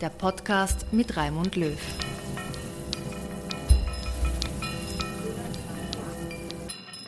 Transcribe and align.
der 0.00 0.10
Podcast 0.10 0.86
mit 0.92 1.16
Raimund 1.16 1.56
Löw. 1.56 1.78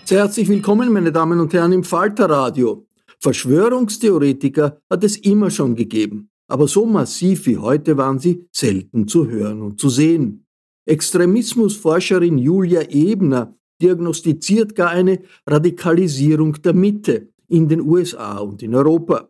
Sehr 0.05 0.21
herzlich 0.21 0.49
willkommen, 0.49 0.91
meine 0.93 1.13
Damen 1.13 1.39
und 1.39 1.53
Herren, 1.53 1.73
im 1.73 1.85
Falterradio. 1.85 2.87
Verschwörungstheoretiker 3.21 4.81
hat 4.89 5.05
es 5.05 5.19
immer 5.19 5.51
schon 5.51 5.75
gegeben, 5.75 6.31
aber 6.49 6.67
so 6.67 6.87
massiv 6.87 7.47
wie 7.47 7.59
heute 7.59 7.97
waren 7.99 8.19
sie 8.19 8.49
selten 8.53 9.07
zu 9.07 9.29
hören 9.29 9.61
und 9.61 9.79
zu 9.79 9.91
sehen. 9.91 10.47
Extremismusforscherin 10.87 12.39
Julia 12.39 12.83
Ebner 12.89 13.55
diagnostiziert 13.83 14.75
gar 14.75 14.91
eine 14.91 15.21
Radikalisierung 15.47 16.55
der 16.63 16.73
Mitte 16.73 17.29
in 17.49 17.69
den 17.69 17.83
USA 17.83 18.39
und 18.39 18.63
in 18.63 18.75
Europa. 18.75 19.29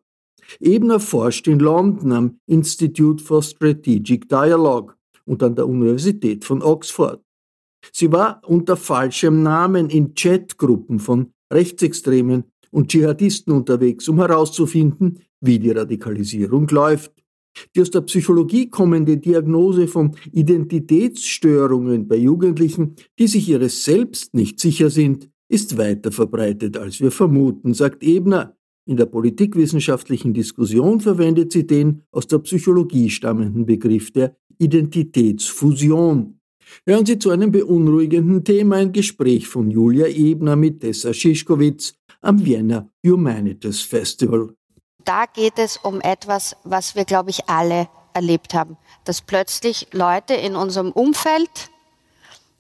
Ebner 0.60 1.00
forscht 1.00 1.46
in 1.48 1.58
London 1.58 2.12
am 2.12 2.40
Institute 2.46 3.22
for 3.22 3.42
Strategic 3.42 4.28
Dialogue 4.28 4.94
und 5.24 5.42
an 5.42 5.54
der 5.54 5.68
Universität 5.68 6.44
von 6.44 6.62
Oxford. 6.62 7.20
Sie 7.92 8.10
war 8.10 8.40
unter 8.46 8.76
falschem 8.76 9.42
Namen 9.42 9.90
in 9.90 10.14
Chatgruppen 10.14 10.98
von 10.98 11.32
Rechtsextremen 11.52 12.44
und 12.70 12.88
Dschihadisten 12.88 13.52
unterwegs, 13.52 14.08
um 14.08 14.18
herauszufinden, 14.18 15.20
wie 15.40 15.58
die 15.58 15.70
Radikalisierung 15.70 16.66
läuft. 16.68 17.12
Die 17.74 17.80
aus 17.80 17.90
der 17.90 18.02
Psychologie 18.02 18.70
kommende 18.70 19.16
Diagnose 19.16 19.88
von 19.88 20.16
Identitätsstörungen 20.32 22.06
bei 22.06 22.16
Jugendlichen, 22.16 22.94
die 23.18 23.26
sich 23.26 23.48
ihres 23.48 23.84
Selbst 23.84 24.34
nicht 24.34 24.60
sicher 24.60 24.90
sind, 24.90 25.28
ist 25.48 25.78
weiter 25.78 26.12
verbreitet, 26.12 26.76
als 26.76 27.00
wir 27.00 27.10
vermuten, 27.10 27.74
sagt 27.74 28.02
Ebner. 28.02 28.57
In 28.88 28.96
der 28.96 29.04
politikwissenschaftlichen 29.04 30.32
Diskussion 30.32 31.02
verwendet 31.02 31.52
sie 31.52 31.66
den 31.66 32.04
aus 32.10 32.26
der 32.26 32.38
Psychologie 32.38 33.10
stammenden 33.10 33.66
Begriff 33.66 34.10
der 34.14 34.34
Identitätsfusion. 34.56 36.40
Hören 36.86 37.04
Sie 37.04 37.18
zu 37.18 37.28
einem 37.28 37.52
beunruhigenden 37.52 38.44
Thema 38.44 38.76
ein 38.76 38.92
Gespräch 38.92 39.46
von 39.46 39.70
Julia 39.70 40.06
Ebner 40.06 40.56
mit 40.56 40.80
Tessa 40.80 41.12
Schischkowitz 41.12 41.96
am 42.22 42.42
Vienna 42.42 42.88
Humanities 43.04 43.82
Festival. 43.82 44.54
Da 45.04 45.26
geht 45.26 45.58
es 45.58 45.76
um 45.76 46.00
etwas, 46.00 46.56
was 46.64 46.94
wir, 46.94 47.04
glaube 47.04 47.28
ich, 47.28 47.46
alle 47.46 47.88
erlebt 48.14 48.54
haben, 48.54 48.78
dass 49.04 49.20
plötzlich 49.20 49.88
Leute 49.92 50.32
in 50.32 50.56
unserem 50.56 50.92
Umfeld, 50.92 51.70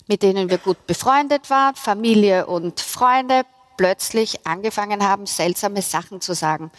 mit 0.06 0.22
denen 0.22 0.50
wir 0.50 0.58
gut 0.58 0.86
befreundet 0.86 1.48
waren, 1.48 1.74
Familie 1.74 2.46
und 2.46 2.80
Freunde, 2.80 3.44
plötzlich 3.78 4.46
angefangen 4.46 5.08
haben, 5.08 5.24
seltsame 5.24 5.80
Sachen 5.80 6.20
zu 6.20 6.34
sagen. 6.34 6.70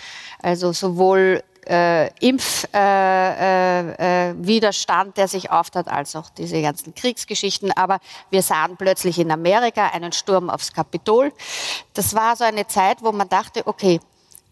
Also 0.44 0.74
sowohl 0.74 1.42
äh, 1.66 2.14
Impfwiderstand, 2.20 5.08
äh, 5.08 5.12
äh, 5.12 5.14
der 5.16 5.28
sich 5.28 5.50
auftat, 5.50 5.88
als 5.88 6.16
auch 6.16 6.30
diese 6.30 6.62
ganzen 6.62 6.94
Kriegsgeschichten. 6.94 7.72
Aber 7.72 8.00
wir 8.30 8.44
sahen 8.44 8.78
plötzlich 8.78 9.18
in 9.18 9.32
Amerika 9.32 9.88
einen 9.88 10.12
Sturm 10.12 10.52
aufs 10.52 10.74
Kapitol. 10.74 11.34
Das 11.94 12.14
war 12.14 12.36
so 12.36 12.44
eine 12.44 12.68
Zeit, 12.68 13.02
wo 13.02 13.12
man 13.12 13.30
dachte, 13.30 13.66
okay, 13.66 14.00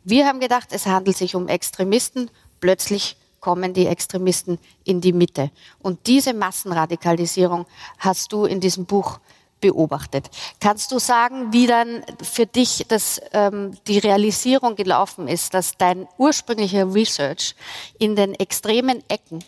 wir 0.03 0.25
haben 0.25 0.40
gedacht, 0.40 0.69
es 0.72 0.88
handelt 0.88 1.18
sich 1.18 1.36
um 1.36 1.47
Extremisten. 1.47 2.31
Plötzlich 2.59 3.18
kommen 3.41 3.74
die 3.74 3.88
Extremisten 3.88 4.59
in 4.84 5.02
die 5.02 5.13
Mitte. 5.13 5.52
Und 5.80 6.07
diese 6.07 6.34
Massenradikalisierung 6.34 7.66
hast 8.00 8.31
du 8.31 8.46
in 8.46 8.59
diesem 8.59 8.86
Buch 8.86 9.19
beobachtet. 9.59 10.29
Kannst 10.59 10.91
du 10.91 11.00
sagen, 11.00 11.51
wie 11.51 11.68
dann 11.68 12.03
für 12.22 12.45
dich 12.45 12.85
das, 12.88 13.22
ähm, 13.34 13.78
die 13.88 13.97
Realisierung 13.97 14.75
gelaufen 14.75 15.28
ist, 15.28 15.53
dass 15.53 15.78
dein 15.78 16.07
ursprünglicher 16.18 16.94
Research 16.94 17.56
in 17.97 18.16
den 18.16 18.34
extremen 18.34 19.03
Ecken 19.09 19.44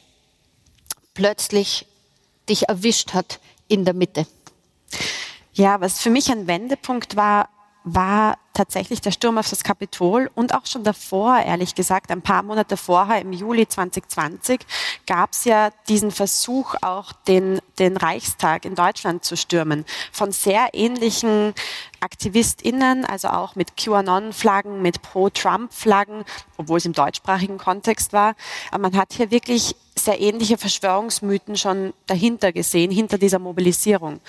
plötzlich 1.14 1.86
dich 2.48 2.68
erwischt 2.70 3.14
hat 3.14 3.40
in 3.68 3.86
der 3.86 3.94
Mitte? 3.94 4.26
Ja, 5.54 5.82
was 5.82 6.00
für 6.00 6.10
mich 6.10 6.32
ein 6.32 6.48
Wendepunkt 6.48 7.16
war, 7.16 7.50
war 7.84 8.38
tatsächlich 8.54 9.02
der 9.02 9.12
Sturm 9.12 9.38
auf 9.38 9.50
das 9.50 9.64
Kapitol 9.64 10.30
und 10.36 10.54
auch 10.54 10.66
schon 10.66 10.84
davor, 10.84 11.40
ehrlich 11.40 11.76
gesagt, 11.76 12.12
ein 12.12 12.22
paar 12.22 12.44
Monate 12.44 12.78
vorher, 12.78 13.22
im 13.22 13.32
Juli 13.32 13.68
2020, 13.68 14.62
gab 15.06 15.32
es 15.32 15.46
ja 15.46 15.70
diesen 15.88 16.12
Versuch, 16.12 16.76
auch 16.82 17.14
den, 17.28 17.60
den 17.78 17.98
Reichstag 17.98 18.66
in 18.66 18.76
Deutschland 18.76 19.24
zu 19.24 19.38
stürmen, 19.38 19.86
von 20.12 20.32
sehr 20.32 20.70
ähnlichen 20.74 21.54
AktivistInnen, 22.02 23.06
also 23.06 23.30
auch 23.30 23.56
mit 23.56 23.78
QAnon-Flaggen, 23.78 24.82
mit 24.82 25.02
Pro-Trump-Flaggen, 25.02 26.24
obwohl 26.58 26.78
es 26.78 26.86
im 26.86 26.94
deutschsprachigen 26.94 27.58
Kontext 27.58 28.14
war. 28.14 28.36
Aber 28.72 28.84
man 28.84 28.98
hat 28.98 29.14
hier 29.14 29.32
wirklich 29.32 29.76
sehr 29.96 30.20
ähnliche 30.20 30.58
Verschwörungsmythen 30.58 31.58
schon 31.58 31.94
dahinter 32.08 32.52
gesehen, 32.52 32.92
hinter 32.92 33.18
dieser 33.18 33.40
Mobilisierung. 33.40 34.22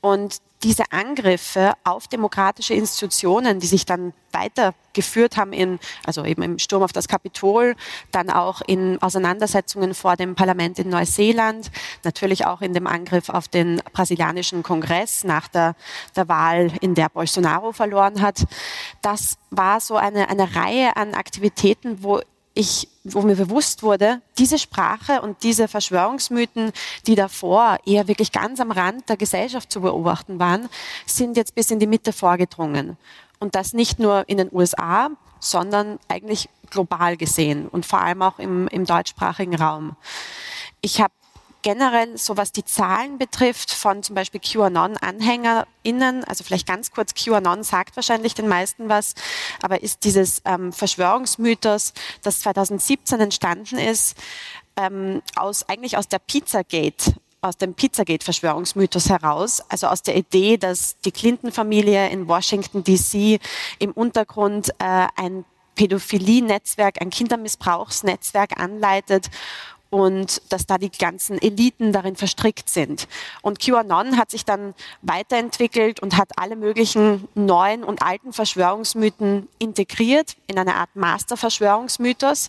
Und 0.00 0.38
diese 0.62 0.84
Angriffe 0.90 1.74
auf 1.84 2.08
demokratische 2.08 2.74
Institutionen, 2.74 3.60
die 3.60 3.66
sich 3.72 3.86
dann 3.86 4.12
weitergeführt 4.32 5.36
haben 5.36 5.52
in, 5.52 5.78
also 6.04 6.24
eben 6.24 6.42
im 6.42 6.58
Sturm 6.58 6.82
auf 6.82 6.92
das 6.92 7.08
Kapitol, 7.08 7.74
dann 8.12 8.30
auch 8.30 8.60
in 8.60 9.00
Auseinandersetzungen 9.02 9.94
vor 9.94 10.16
dem 10.16 10.34
Parlament 10.34 10.78
in 10.78 10.88
Neuseeland, 10.88 11.70
natürlich 12.04 12.46
auch 12.46 12.60
in 12.60 12.74
dem 12.74 12.86
Angriff 12.86 13.28
auf 13.28 13.48
den 13.48 13.82
brasilianischen 13.92 14.62
Kongress 14.62 15.24
nach 15.24 15.48
der, 15.48 15.74
der 16.16 16.28
Wahl, 16.28 16.70
in 16.80 16.94
der 16.94 17.08
Bolsonaro 17.08 17.72
verloren 17.72 18.20
hat. 18.20 18.44
Das 19.00 19.38
war 19.50 19.80
so 19.80 19.96
eine, 19.96 20.28
eine 20.28 20.54
Reihe 20.54 20.96
an 20.96 21.14
Aktivitäten, 21.14 22.02
wo 22.02 22.20
ich, 22.54 22.88
wo 23.04 23.22
mir 23.22 23.36
bewusst 23.36 23.82
wurde, 23.82 24.20
diese 24.38 24.58
Sprache 24.58 25.22
und 25.22 25.42
diese 25.42 25.68
Verschwörungsmythen, 25.68 26.72
die 27.06 27.14
davor 27.14 27.78
eher 27.86 28.08
wirklich 28.08 28.32
ganz 28.32 28.60
am 28.60 28.70
Rand 28.70 29.08
der 29.08 29.16
Gesellschaft 29.16 29.72
zu 29.72 29.80
beobachten 29.80 30.38
waren, 30.38 30.68
sind 31.06 31.36
jetzt 31.36 31.54
bis 31.54 31.70
in 31.70 31.78
die 31.78 31.86
Mitte 31.86 32.12
vorgedrungen. 32.12 32.96
Und 33.42 33.56
das 33.56 33.72
nicht 33.72 33.98
nur 33.98 34.28
in 34.28 34.36
den 34.36 34.50
USA, 34.52 35.10
sondern 35.40 35.98
eigentlich 36.06 36.48
global 36.70 37.16
gesehen 37.16 37.66
und 37.66 37.84
vor 37.84 38.00
allem 38.00 38.22
auch 38.22 38.38
im, 38.38 38.68
im 38.68 38.84
deutschsprachigen 38.84 39.56
Raum. 39.56 39.96
Ich 40.80 41.00
habe 41.00 41.12
generell, 41.62 42.16
so 42.16 42.36
was 42.36 42.52
die 42.52 42.64
Zahlen 42.64 43.18
betrifft, 43.18 43.72
von 43.72 44.04
zum 44.04 44.14
Beispiel 44.14 44.40
QAnon-AnhängerInnen, 44.40 46.22
also 46.22 46.44
vielleicht 46.44 46.68
ganz 46.68 46.92
kurz, 46.92 47.14
QAnon 47.14 47.64
sagt 47.64 47.96
wahrscheinlich 47.96 48.34
den 48.34 48.46
meisten 48.46 48.88
was, 48.88 49.16
aber 49.60 49.82
ist 49.82 50.04
dieses 50.04 50.42
ähm, 50.44 50.72
Verschwörungsmythos, 50.72 51.94
das 52.22 52.42
2017 52.42 53.18
entstanden 53.18 53.76
ist, 53.76 54.16
ähm, 54.76 55.20
aus, 55.34 55.68
eigentlich 55.68 55.96
aus 55.96 56.06
der 56.06 56.20
Pizzagate 56.20 57.14
aus 57.42 57.58
dem 57.58 57.74
Pizzagate-Verschwörungsmythos 57.74 59.10
heraus, 59.10 59.62
also 59.68 59.88
aus 59.88 60.02
der 60.02 60.16
Idee, 60.16 60.56
dass 60.56 60.96
die 61.00 61.10
Clinton-Familie 61.10 62.08
in 62.08 62.28
Washington 62.28 62.84
DC 62.84 63.40
im 63.80 63.90
Untergrund 63.92 64.70
äh, 64.78 65.08
ein 65.16 65.44
Pädophilie-Netzwerk, 65.74 67.00
ein 67.00 67.10
Kindermissbrauchsnetzwerk 67.10 68.60
anleitet 68.60 69.28
und 69.92 70.40
dass 70.50 70.64
da 70.64 70.78
die 70.78 70.90
ganzen 70.90 71.40
Eliten 71.40 71.92
darin 71.92 72.16
verstrickt 72.16 72.70
sind. 72.70 73.06
Und 73.42 73.60
QAnon 73.60 74.16
hat 74.16 74.30
sich 74.30 74.46
dann 74.46 74.72
weiterentwickelt 75.02 76.00
und 76.00 76.16
hat 76.16 76.30
alle 76.36 76.56
möglichen 76.56 77.28
neuen 77.34 77.84
und 77.84 78.00
alten 78.00 78.32
Verschwörungsmythen 78.32 79.48
integriert 79.58 80.36
in 80.46 80.58
eine 80.58 80.76
Art 80.76 80.96
Master-Verschwörungsmythos, 80.96 82.48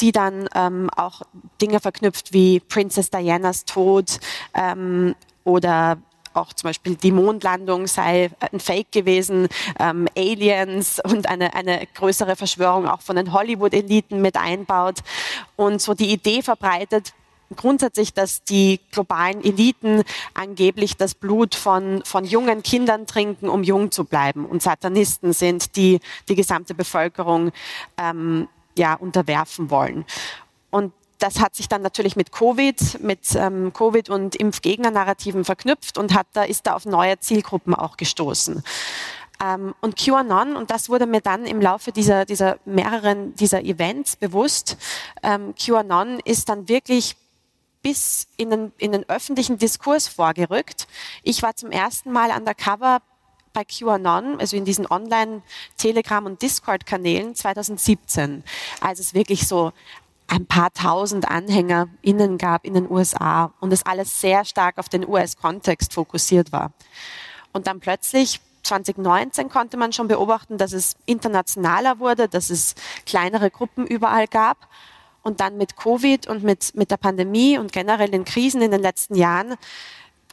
die 0.00 0.12
dann 0.12 0.48
ähm, 0.54 0.88
auch 0.94 1.22
Dinge 1.60 1.80
verknüpft 1.80 2.32
wie 2.32 2.60
Princess 2.60 3.10
Dianas 3.10 3.64
Tod 3.64 4.20
ähm, 4.54 5.16
oder 5.42 5.98
auch 6.38 6.52
zum 6.52 6.68
Beispiel 6.68 6.96
die 6.96 7.12
Mondlandung 7.12 7.86
sei 7.86 8.30
ein 8.40 8.60
Fake 8.60 8.92
gewesen, 8.92 9.48
ähm, 9.78 10.08
Aliens 10.16 11.00
und 11.04 11.28
eine, 11.28 11.54
eine 11.54 11.86
größere 11.94 12.36
Verschwörung 12.36 12.88
auch 12.88 13.00
von 13.00 13.16
den 13.16 13.32
Hollywood-Eliten 13.32 14.20
mit 14.22 14.36
einbaut 14.36 15.00
und 15.56 15.82
so 15.82 15.94
die 15.94 16.12
Idee 16.12 16.42
verbreitet, 16.42 17.12
grundsätzlich, 17.56 18.12
dass 18.12 18.42
die 18.44 18.80
globalen 18.90 19.42
Eliten 19.42 20.02
angeblich 20.34 20.96
das 20.96 21.14
Blut 21.14 21.54
von, 21.54 22.02
von 22.04 22.24
jungen 22.24 22.62
Kindern 22.62 23.06
trinken, 23.06 23.48
um 23.48 23.62
jung 23.62 23.90
zu 23.90 24.04
bleiben 24.04 24.44
und 24.44 24.62
Satanisten 24.62 25.32
sind, 25.32 25.76
die 25.76 26.00
die 26.28 26.34
gesamte 26.34 26.74
Bevölkerung 26.74 27.52
ähm, 27.96 28.48
ja, 28.76 28.94
unterwerfen 28.94 29.70
wollen. 29.70 30.04
Und 30.70 30.92
das 31.18 31.40
hat 31.40 31.54
sich 31.54 31.68
dann 31.68 31.82
natürlich 31.82 32.16
mit 32.16 32.32
Covid, 32.32 33.00
mit 33.02 33.34
ähm, 33.34 33.72
Covid 33.72 34.08
und 34.08 34.36
Impfgegner-Narrativen 34.36 35.44
verknüpft 35.44 35.98
und 35.98 36.14
hat 36.14 36.26
da, 36.32 36.44
ist 36.44 36.66
da 36.66 36.74
auf 36.74 36.84
neue 36.84 37.18
Zielgruppen 37.18 37.74
auch 37.74 37.96
gestoßen. 37.96 38.62
Ähm, 39.44 39.74
und 39.80 39.96
QAnon, 39.96 40.56
und 40.56 40.70
das 40.70 40.88
wurde 40.88 41.06
mir 41.06 41.20
dann 41.20 41.46
im 41.46 41.60
Laufe 41.60 41.92
dieser, 41.92 42.24
dieser 42.24 42.58
mehreren 42.64 43.34
dieser 43.34 43.62
Events 43.62 44.16
bewusst, 44.16 44.76
ähm, 45.22 45.54
QAnon 45.54 46.20
ist 46.24 46.48
dann 46.48 46.68
wirklich 46.68 47.16
bis 47.82 48.26
in 48.36 48.50
den, 48.50 48.72
in 48.78 48.92
den 48.92 49.08
öffentlichen 49.08 49.58
Diskurs 49.58 50.08
vorgerückt. 50.08 50.88
Ich 51.22 51.42
war 51.42 51.54
zum 51.54 51.70
ersten 51.70 52.10
Mal 52.10 52.30
undercover 52.36 53.00
bei 53.52 53.64
QAnon, 53.64 54.40
also 54.40 54.56
in 54.56 54.64
diesen 54.64 54.86
Online-Telegram- 54.86 56.26
und 56.26 56.42
Discord-Kanälen 56.42 57.34
2017, 57.34 58.44
als 58.80 58.98
es 58.98 59.14
wirklich 59.14 59.46
so 59.46 59.72
ein 60.28 60.46
paar 60.46 60.72
tausend 60.72 61.28
AnhängerInnen 61.28 62.38
gab 62.38 62.64
in 62.64 62.74
den 62.74 62.90
USA 62.90 63.52
und 63.60 63.72
es 63.72 63.84
alles 63.84 64.20
sehr 64.20 64.44
stark 64.44 64.78
auf 64.78 64.88
den 64.88 65.08
US-Kontext 65.08 65.94
fokussiert 65.94 66.52
war. 66.52 66.72
Und 67.52 67.66
dann 67.66 67.80
plötzlich 67.80 68.40
2019 68.62 69.48
konnte 69.48 69.78
man 69.78 69.92
schon 69.92 70.06
beobachten, 70.06 70.58
dass 70.58 70.72
es 70.72 70.96
internationaler 71.06 71.98
wurde, 71.98 72.28
dass 72.28 72.50
es 72.50 72.74
kleinere 73.06 73.50
Gruppen 73.50 73.86
überall 73.86 74.26
gab. 74.26 74.68
Und 75.22 75.40
dann 75.40 75.56
mit 75.56 75.76
Covid 75.76 76.26
und 76.28 76.44
mit, 76.44 76.74
mit 76.74 76.90
der 76.90 76.96
Pandemie 76.96 77.58
und 77.58 77.72
generell 77.72 78.10
den 78.10 78.24
Krisen 78.24 78.62
in 78.62 78.70
den 78.70 78.80
letzten 78.82 79.14
Jahren 79.14 79.56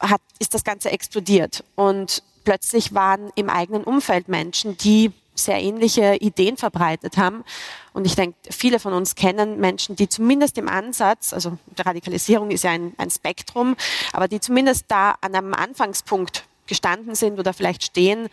hat, 0.00 0.20
ist 0.38 0.54
das 0.54 0.62
Ganze 0.62 0.90
explodiert. 0.90 1.64
Und 1.74 2.22
plötzlich 2.44 2.94
waren 2.94 3.30
im 3.34 3.50
eigenen 3.50 3.84
Umfeld 3.84 4.28
Menschen, 4.28 4.76
die 4.76 5.12
sehr 5.36 5.62
ähnliche 5.62 6.16
Ideen 6.16 6.56
verbreitet 6.56 7.16
haben. 7.16 7.44
Und 7.92 8.06
ich 8.06 8.16
denke, 8.16 8.36
viele 8.50 8.80
von 8.80 8.92
uns 8.92 9.14
kennen 9.14 9.60
Menschen, 9.60 9.96
die 9.96 10.08
zumindest 10.08 10.58
im 10.58 10.68
Ansatz, 10.68 11.32
also 11.32 11.58
Radikalisierung 11.78 12.50
ist 12.50 12.64
ja 12.64 12.70
ein, 12.72 12.94
ein 12.98 13.10
Spektrum, 13.10 13.76
aber 14.12 14.28
die 14.28 14.40
zumindest 14.40 14.86
da 14.88 15.16
an 15.20 15.34
einem 15.34 15.54
Anfangspunkt 15.54 16.44
gestanden 16.66 17.14
sind 17.14 17.38
oder 17.38 17.52
vielleicht 17.52 17.84
stehen, 17.84 18.28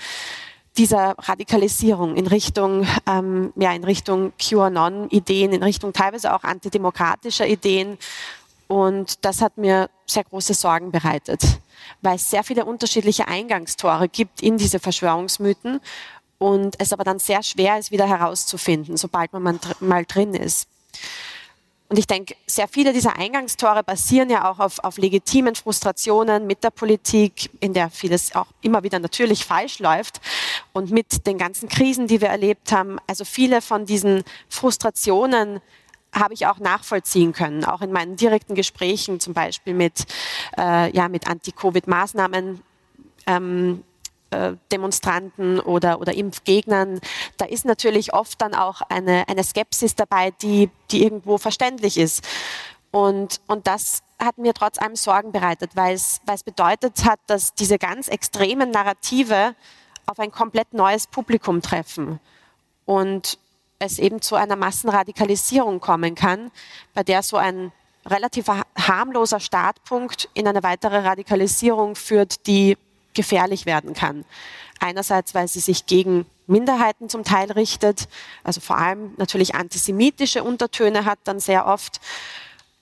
dieser 0.78 1.16
Radikalisierung 1.20 2.16
in 2.16 2.26
Richtung, 2.26 2.88
ähm, 3.08 3.54
ja, 3.56 3.72
in 3.74 3.84
Richtung 3.84 4.34
QAnon-Ideen, 4.40 5.52
in 5.52 5.62
Richtung 5.62 5.94
teilweise 5.94 6.34
auch 6.34 6.44
antidemokratischer 6.44 7.48
Ideen. 7.48 7.98
Und 8.68 9.24
das 9.24 9.42
hat 9.42 9.58
mir 9.58 9.90
sehr 10.08 10.24
große 10.24 10.56
Sorgen 10.56 10.92
bereitet, 10.92 11.44
weil 12.02 12.16
es 12.16 12.30
sehr 12.30 12.44
viele 12.44 12.66
unterschiedliche 12.66 13.28
Eingangstore 13.28 14.10
gibt 14.10 14.42
in 14.42 14.58
diese 14.58 14.80
Verschwörungsmythen 14.80 15.80
und 16.44 16.76
es 16.78 16.92
aber 16.92 17.06
dann 17.06 17.20
sehr 17.20 17.42
schwer 17.42 17.80
ist, 17.80 17.92
wieder 17.92 18.06
herauszufinden, 18.06 18.98
sobald 18.98 19.32
man 19.32 19.60
mal 19.80 20.06
drin 20.06 20.34
ist. 20.34 20.68
Und 21.88 21.98
ich 21.98 22.08
denke, 22.08 22.36
sehr 22.48 22.68
viele 22.68 22.92
dieser 22.92 23.16
Eingangstore 23.18 23.84
basieren 23.84 24.30
ja 24.30 24.50
auch 24.50 24.60
auf, 24.60 24.84
auf 24.84 24.98
legitimen 24.98 25.56
Frustrationen 25.56 26.46
mit 26.46 26.64
der 26.64 26.72
Politik, 26.72 27.50
in 27.62 27.74
der 27.74 27.90
vieles 27.90 28.36
auch 28.36 28.48
immer 28.62 28.84
wieder 28.84 29.00
natürlich 29.00 29.46
falsch 29.46 29.80
läuft 29.80 30.20
und 30.74 30.92
mit 30.92 31.26
den 31.28 31.38
ganzen 31.38 31.70
Krisen, 31.70 32.08
die 32.08 32.20
wir 32.20 32.30
erlebt 32.30 32.74
haben. 32.74 32.98
Also 33.08 33.24
viele 33.24 33.62
von 33.62 33.86
diesen 33.86 34.24
Frustrationen 34.50 35.62
habe 36.12 36.34
ich 36.34 36.46
auch 36.48 36.60
nachvollziehen 36.60 37.32
können, 37.32 37.64
auch 37.64 37.82
in 37.82 37.92
meinen 37.92 38.18
direkten 38.18 38.56
Gesprächen, 38.56 39.20
zum 39.22 39.34
Beispiel 39.34 39.74
mit, 39.74 40.06
äh, 40.58 40.94
ja, 40.94 41.08
mit 41.08 41.28
Anti-Covid-Maßnahmen. 41.28 42.62
Ähm, 43.28 43.84
Demonstranten 44.72 45.60
oder, 45.60 46.00
oder 46.00 46.14
Impfgegnern, 46.14 47.00
da 47.38 47.46
ist 47.46 47.66
natürlich 47.66 48.14
oft 48.14 48.42
dann 48.42 48.54
auch 48.54 48.82
eine, 48.90 49.28
eine 49.28 49.44
Skepsis 49.44 49.96
dabei, 49.96 50.32
die, 50.42 50.70
die 50.92 51.04
irgendwo 51.04 51.38
verständlich 51.38 51.98
ist. 51.98 52.24
Und, 52.92 53.42
und 53.48 53.66
das 53.68 54.04
hat 54.20 54.38
mir 54.38 54.54
trotz 54.54 54.78
allem 54.78 54.96
Sorgen 54.96 55.32
bereitet, 55.32 55.72
weil 55.76 55.96
es 55.96 56.44
bedeutet 56.46 57.06
hat, 57.06 57.20
dass 57.28 57.54
diese 57.54 57.78
ganz 57.78 58.08
extremen 58.08 58.72
Narrative 58.72 59.56
auf 60.06 60.20
ein 60.20 60.32
komplett 60.32 60.74
neues 60.74 61.08
Publikum 61.08 61.62
treffen 61.62 62.20
und 62.86 63.38
es 63.80 64.00
eben 64.00 64.22
zu 64.22 64.36
einer 64.36 64.56
Massenradikalisierung 64.56 65.80
kommen 65.80 66.16
kann, 66.16 66.52
bei 66.94 67.04
der 67.04 67.24
so 67.24 67.38
ein 67.38 67.72
relativ 68.06 68.48
harmloser 68.78 69.40
Startpunkt 69.40 70.30
in 70.34 70.48
eine 70.48 70.64
weitere 70.64 71.00
Radikalisierung 71.00 71.96
führt, 71.96 72.48
die 72.48 72.78
gefährlich 73.14 73.66
werden 73.66 73.94
kann. 73.94 74.26
Einerseits, 74.80 75.34
weil 75.34 75.48
sie 75.48 75.60
sich 75.60 75.86
gegen 75.86 76.26
Minderheiten 76.48 77.10
zum 77.10 77.24
Teil 77.24 77.52
richtet, 77.52 78.08
also 78.44 78.60
vor 78.60 78.78
allem 78.78 79.14
natürlich 79.18 79.56
antisemitische 79.56 80.44
Untertöne 80.44 81.06
hat 81.06 81.20
dann 81.24 81.40
sehr 81.40 81.66
oft. 81.66 82.02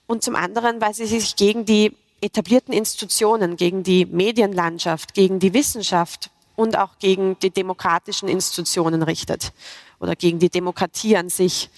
Und 0.06 0.22
zum 0.22 0.34
anderen, 0.34 0.80
weil 0.80 0.94
sie 0.94 1.06
sich 1.06 1.36
gegen 1.36 1.64
die 1.64 1.96
etablierten 2.20 2.72
Institutionen, 2.72 3.56
gegen 3.56 3.82
die 3.82 4.06
Medienlandschaft, 4.06 5.14
gegen 5.14 5.38
die 5.38 5.54
Wissenschaft 5.54 6.30
und 6.56 6.76
auch 6.76 6.98
gegen 6.98 7.38
die 7.40 7.50
demokratischen 7.50 8.28
Institutionen 8.28 9.02
richtet 9.02 9.52
oder 10.00 10.16
gegen 10.16 10.38
die 10.38 10.50
Demokratie 10.50 11.16
an 11.16 11.28
sich. 11.28 11.70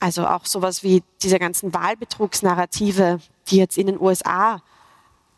Also 0.00 0.26
auch 0.26 0.44
sowas 0.44 0.82
wie 0.82 1.02
diese 1.22 1.38
ganzen 1.38 1.72
Wahlbetrugsnarrative, 1.72 3.20
die 3.48 3.56
jetzt 3.56 3.78
in 3.78 3.86
den 3.86 4.00
USA 4.00 4.62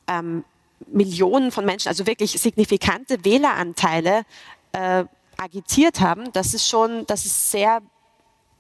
ähm, 0.08 0.44
Millionen 0.86 1.50
von 1.50 1.64
Menschen, 1.64 1.88
also 1.88 2.06
wirklich 2.06 2.32
signifikante 2.32 3.24
Wähleranteile 3.24 4.24
äh, 4.72 5.04
agitiert 5.36 6.00
haben, 6.00 6.32
das 6.32 6.54
ist 6.54 6.68
schon, 6.68 7.06
das 7.06 7.26
ist 7.26 7.50
sehr, 7.50 7.80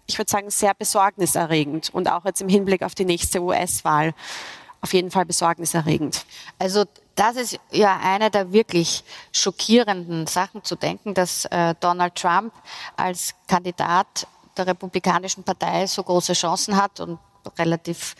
ich 0.06 0.18
würde 0.18 0.30
sagen, 0.30 0.50
sehr 0.50 0.74
besorgniserregend 0.74 1.90
und 1.92 2.10
auch 2.10 2.24
jetzt 2.24 2.40
im 2.40 2.48
Hinblick 2.48 2.82
auf 2.82 2.94
die 2.94 3.04
nächste 3.04 3.40
US-Wahl 3.40 4.14
auf 4.80 4.92
jeden 4.92 5.10
Fall 5.10 5.24
besorgniserregend. 5.24 6.26
Also 6.58 6.84
das 7.14 7.36
ist 7.36 7.58
ja 7.72 7.98
eine 8.02 8.30
der 8.30 8.52
wirklich 8.52 9.02
schockierenden 9.32 10.26
Sachen 10.26 10.62
zu 10.62 10.76
denken, 10.76 11.14
dass 11.14 11.46
äh, 11.46 11.74
Donald 11.80 12.14
Trump 12.14 12.52
als 12.96 13.34
Kandidat 13.48 14.26
der 14.56 14.66
Republikanischen 14.66 15.42
Partei 15.42 15.86
so 15.86 16.02
große 16.02 16.34
Chancen 16.34 16.76
hat 16.76 17.00
und 17.00 17.18
relativ 17.58 18.14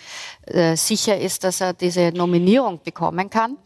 äh, 0.47 0.77
sicher 0.77 1.19
ist, 1.19 1.45
dass 1.45 1.61
er 1.61 1.73
diese 1.73 2.13
Nominierung 2.13 2.81
bekommen 2.83 3.31
kann, 3.31 3.57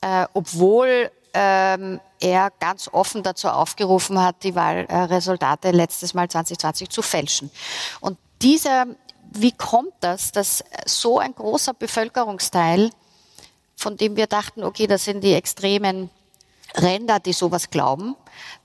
äh, 0.00 0.26
obwohl 0.34 1.10
ähm, 1.34 2.00
er 2.20 2.50
ganz 2.60 2.88
offen 2.92 3.22
dazu 3.22 3.48
aufgerufen 3.48 4.20
hat, 4.20 4.42
die 4.44 4.54
Wahlresultate 4.54 5.72
letztes 5.72 6.14
Mal 6.14 6.28
2020 6.28 6.88
zu 6.88 7.02
fälschen. 7.02 7.50
Und 8.00 8.16
dieser, 8.40 8.86
wie 9.32 9.52
kommt 9.52 9.94
das, 10.00 10.32
dass 10.32 10.64
so 10.86 11.18
ein 11.18 11.34
großer 11.34 11.74
Bevölkerungsteil, 11.74 12.90
von 13.76 13.96
dem 13.96 14.16
wir 14.16 14.28
dachten, 14.28 14.62
okay, 14.62 14.86
das 14.86 15.04
sind 15.04 15.22
die 15.24 15.34
extremen 15.34 16.08
Ränder, 16.76 17.20
die 17.20 17.32
sowas 17.32 17.70
glauben, 17.70 18.16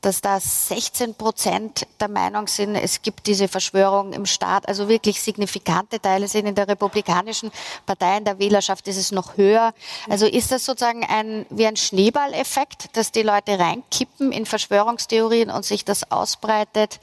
dass 0.02 0.22
da 0.22 0.40
16 0.40 1.16
Prozent 1.16 1.88
der 2.00 2.08
Meinung 2.08 2.48
sind, 2.48 2.76
es 2.76 3.02
gibt 3.02 3.28
diese 3.28 3.48
Verschwörung 3.48 4.14
im 4.14 4.26
Staat. 4.26 4.68
Also 4.68 4.88
wirklich 4.88 5.22
signifikante 5.22 6.00
Teile 6.00 6.28
sind 6.28 6.46
in 6.46 6.56
der 6.56 6.68
republikanischen 6.68 7.52
Partei, 7.86 8.18
in 8.18 8.26
der 8.26 8.40
Wählerschaft 8.40 8.88
ist 8.88 8.98
es 8.98 9.12
noch 9.12 9.38
höher. 9.38 9.74
Also 10.10 10.26
ist 10.26 10.52
das 10.52 10.66
sozusagen 10.66 11.06
ein, 11.06 11.46
wie 11.50 11.68
ein 11.68 11.76
Schneeballeffekt, 11.76 12.96
dass 12.98 13.12
die 13.12 13.24
Leute 13.24 13.60
reinkippen 13.60 14.32
in 14.32 14.46
Verschwörungstheorien 14.46 15.50
und 15.50 15.66
sich 15.66 15.86
das 15.86 16.12
ausbreitet 16.12 17.00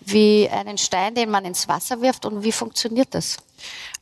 wie 0.00 0.48
einen 0.48 0.78
Stein, 0.78 1.14
den 1.14 1.30
man 1.30 1.44
ins 1.44 1.68
Wasser 1.68 2.00
wirft? 2.00 2.24
Und 2.24 2.42
wie 2.42 2.52
funktioniert 2.52 3.14
das? 3.14 3.38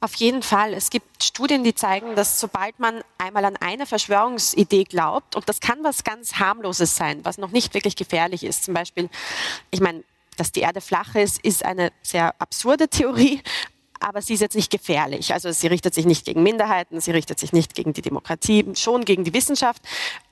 Auf 0.00 0.14
jeden 0.16 0.42
Fall. 0.42 0.74
Es 0.74 0.90
gibt 0.90 1.24
Studien, 1.24 1.64
die 1.64 1.74
zeigen, 1.74 2.14
dass 2.14 2.38
sobald 2.38 2.78
man 2.78 3.02
einmal 3.18 3.44
an 3.44 3.56
eine 3.56 3.86
Verschwörungsidee 3.86 4.84
glaubt, 4.84 5.34
und 5.34 5.48
das 5.48 5.60
kann 5.60 5.82
was 5.82 6.04
ganz 6.04 6.34
harmloses 6.34 6.94
sein, 6.94 7.24
was 7.24 7.38
noch 7.38 7.50
nicht 7.50 7.72
wirklich 7.72 7.96
gefährlich 8.06 8.44
ist. 8.44 8.64
Zum 8.64 8.74
Beispiel, 8.74 9.08
ich 9.70 9.80
meine, 9.80 10.04
dass 10.36 10.52
die 10.52 10.60
Erde 10.60 10.80
flach 10.80 11.14
ist, 11.14 11.42
ist 11.44 11.64
eine 11.64 11.90
sehr 12.02 12.34
absurde 12.40 12.88
Theorie, 12.88 13.42
aber 14.00 14.22
sie 14.22 14.34
ist 14.34 14.40
jetzt 14.40 14.56
nicht 14.56 14.70
gefährlich. 14.70 15.32
Also 15.32 15.50
sie 15.52 15.66
richtet 15.66 15.94
sich 15.94 16.06
nicht 16.06 16.24
gegen 16.24 16.42
Minderheiten, 16.42 17.00
sie 17.00 17.12
richtet 17.12 17.40
sich 17.40 17.52
nicht 17.52 17.74
gegen 17.74 17.92
die 17.92 18.02
Demokratie, 18.02 18.64
schon 18.74 19.04
gegen 19.04 19.24
die 19.24 19.34
Wissenschaft. 19.34 19.82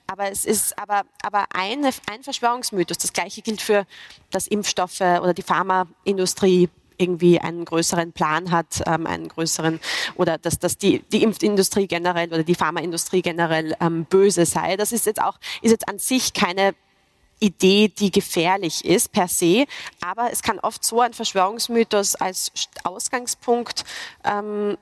Aber 0.07 0.31
es 0.31 0.45
ist 0.45 0.79
aber, 0.79 1.05
aber 1.23 1.47
eine, 1.55 1.91
ein 2.11 2.23
Verschwörungsmythos. 2.23 2.99
Das 2.99 3.13
gleiche 3.13 3.41
gilt 3.41 3.63
für 3.63 3.87
das 4.31 4.47
Impfstoffe 4.47 5.01
oder 5.01 5.33
die 5.33 5.43
Pharmaindustrie 5.43 6.69
irgendwie 6.99 7.41
einen 7.41 7.65
größeren 7.65 8.13
Plan 8.13 8.51
hat, 8.51 8.83
ähm, 8.87 9.07
einen 9.07 9.29
größeren 9.29 9.81
oder 10.17 10.39
dass, 10.39 10.59
dass 10.59 10.79
die, 10.79 11.01
die 11.13 11.23
Impfindustrie 11.23 11.87
generell 11.87 12.29
oder 12.29 12.45
die 12.45 12.55
Pharmaindustrie 12.55 13.23
generell 13.23 13.75
ähm, 13.81 14.05
böse 14.05 14.47
sei. 14.47 14.77
Das 14.77 14.93
ist 14.93 15.07
jetzt 15.07 15.21
auch 15.21 15.39
ist 15.63 15.73
jetzt 15.73 15.89
an 15.89 15.99
sich 15.99 16.35
keine 16.35 16.75
Idee, 17.41 17.89
die 17.89 18.11
gefährlich 18.11 18.85
ist 18.85 19.13
per 19.13 19.29
se, 19.29 19.67
aber 20.01 20.31
es 20.33 20.43
kann 20.43 20.59
oft 20.61 20.85
so 20.85 21.01
ein 21.01 21.13
Verschwörungsmythos 21.13 22.15
als 22.17 22.53
Ausgangspunkt 22.85 23.85
ähm, 24.25 24.77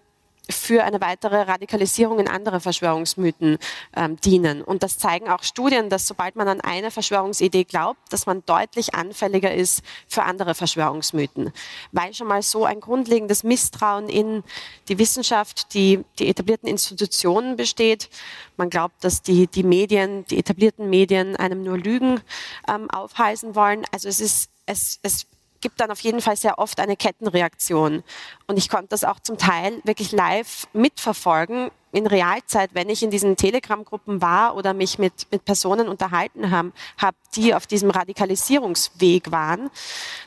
für 0.51 0.85
eine 0.85 1.01
weitere 1.01 1.43
Radikalisierung 1.43 2.19
in 2.19 2.29
andere 2.29 2.61
Verschwörungsmythen 2.61 3.59
ähm, 3.97 4.17
dienen. 4.21 4.63
Und 4.63 4.83
das 4.83 4.99
zeigen 4.99 5.29
auch 5.29 5.43
Studien, 5.43 5.89
dass 5.89 6.07
sobald 6.07 6.37
man 6.37 6.49
an 6.49 6.61
eine 6.61 6.91
Verschwörungsidee 6.91 7.65
glaubt, 7.65 8.01
dass 8.13 8.27
man 8.27 8.45
deutlich 8.45 8.95
anfälliger 8.95 9.55
ist 9.55 9.83
für 10.09 10.25
andere 10.25 10.55
Verschwörungsmythen, 10.55 11.53
weil 11.93 12.13
schon 12.15 12.27
mal 12.27 12.43
so 12.43 12.65
ein 12.65 12.81
grundlegendes 12.81 13.45
Misstrauen 13.45 14.09
in 14.09 14.43
die 14.89 14.99
Wissenschaft, 14.99 15.75
die, 15.75 16.05
die 16.19 16.29
etablierten 16.29 16.69
Institutionen 16.69 17.57
besteht. 17.57 18.11
Man 18.57 18.69
glaubt, 18.69 19.05
dass 19.05 19.23
die, 19.23 19.47
die 19.47 19.63
Medien, 19.63 20.25
die 20.27 20.39
etablierten 20.39 20.91
Medien 20.91 21.37
einem 21.37 21.63
nur 21.63 21.79
Lügen 21.79 22.21
ähm, 22.69 22.91
aufhalsen 22.91 23.55
wollen. 23.55 23.85
Also 23.93 24.09
es 24.09 24.21
ist 24.21 24.51
es, 24.67 24.99
es 25.03 25.27
gibt 25.63 25.81
dann 25.81 25.91
auf 25.91 26.01
jeden 26.01 26.21
Fall 26.21 26.37
sehr 26.37 26.59
oft 26.59 26.79
eine 26.79 26.97
Kettenreaktion. 26.97 28.03
Und 28.47 28.59
ich 28.59 28.69
konnte 28.69 28.89
das 28.89 29.05
auch 29.05 29.21
zum 29.21 29.39
Teil 29.39 29.81
wirklich 29.85 30.13
live 30.13 30.67
mitverfolgen, 30.75 31.71
in 31.93 32.07
Realzeit, 32.07 32.71
wenn 32.73 32.89
ich 32.89 33.03
in 33.03 33.11
diesen 33.11 33.37
Telegram-Gruppen 33.37 34.23
war 34.23 34.57
oder 34.57 34.73
mich 34.73 34.99
mit, 34.99 35.27
mit 35.31 35.45
Personen 35.45 35.89
unterhalten 35.89 36.51
habe, 36.51 36.73
hab, 36.97 37.15
die 37.37 37.55
auf 37.55 37.67
diesem 37.67 37.91
Radikalisierungsweg 37.91 39.31
waren, 39.31 39.71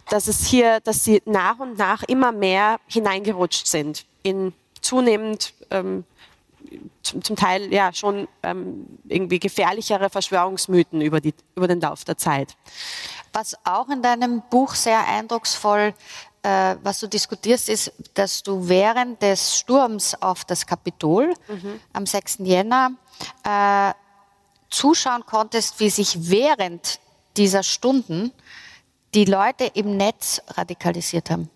dass 0.09 0.27
es 0.27 0.45
hier, 0.45 0.79
dass 0.81 1.03
sie 1.03 1.21
nach 1.25 1.57
und 1.59 1.77
nach 1.77 2.03
immer 2.03 2.31
mehr 2.31 2.79
hineingerutscht 2.87 3.65
sind 3.65 4.05
in 4.21 4.53
zunehmend 4.79 5.53
ähm, 5.71 6.03
zum, 7.01 7.23
zum, 7.23 7.35
Teil 7.35 7.73
ja 7.73 7.93
schon 7.93 8.27
ähm, 8.43 8.85
irgendwie 9.07 9.39
gefährlichere 9.39 10.09
Verschwörungsmythen 10.09 11.01
über, 11.01 11.21
die, 11.21 11.33
über 11.55 11.67
den 11.67 11.81
Lauf 11.81 12.03
der 12.03 12.17
Zeit. 12.17 12.55
Was 13.33 13.55
auch 13.65 13.89
in 13.89 14.01
deinem 14.01 14.41
Buch 14.49 14.75
sehr 14.75 15.05
eindrucksvoll, 15.07 15.93
äh, 16.43 16.75
was 16.83 16.99
du 16.99 17.07
diskutierst, 17.07 17.69
ist, 17.69 17.91
dass 18.13 18.43
du 18.43 18.67
während 18.67 19.21
des 19.21 19.57
Sturms 19.57 20.15
auf 20.21 20.45
das 20.45 20.65
Kapitol 20.65 21.33
mhm. 21.47 21.79
am 21.93 22.05
6. 22.05 22.37
Jänner 22.39 22.91
äh, 23.43 23.93
zuschauen 24.69 25.25
konntest, 25.25 25.79
wie 25.79 25.89
sich 25.89 26.29
während 26.29 26.99
dieser 27.37 27.63
Stunden 27.63 28.31
die 29.13 29.25
Leute 29.25 29.65
im 29.73 29.97
Netz 29.97 30.41
radikalisiert 30.49 31.29
haben. 31.29 31.49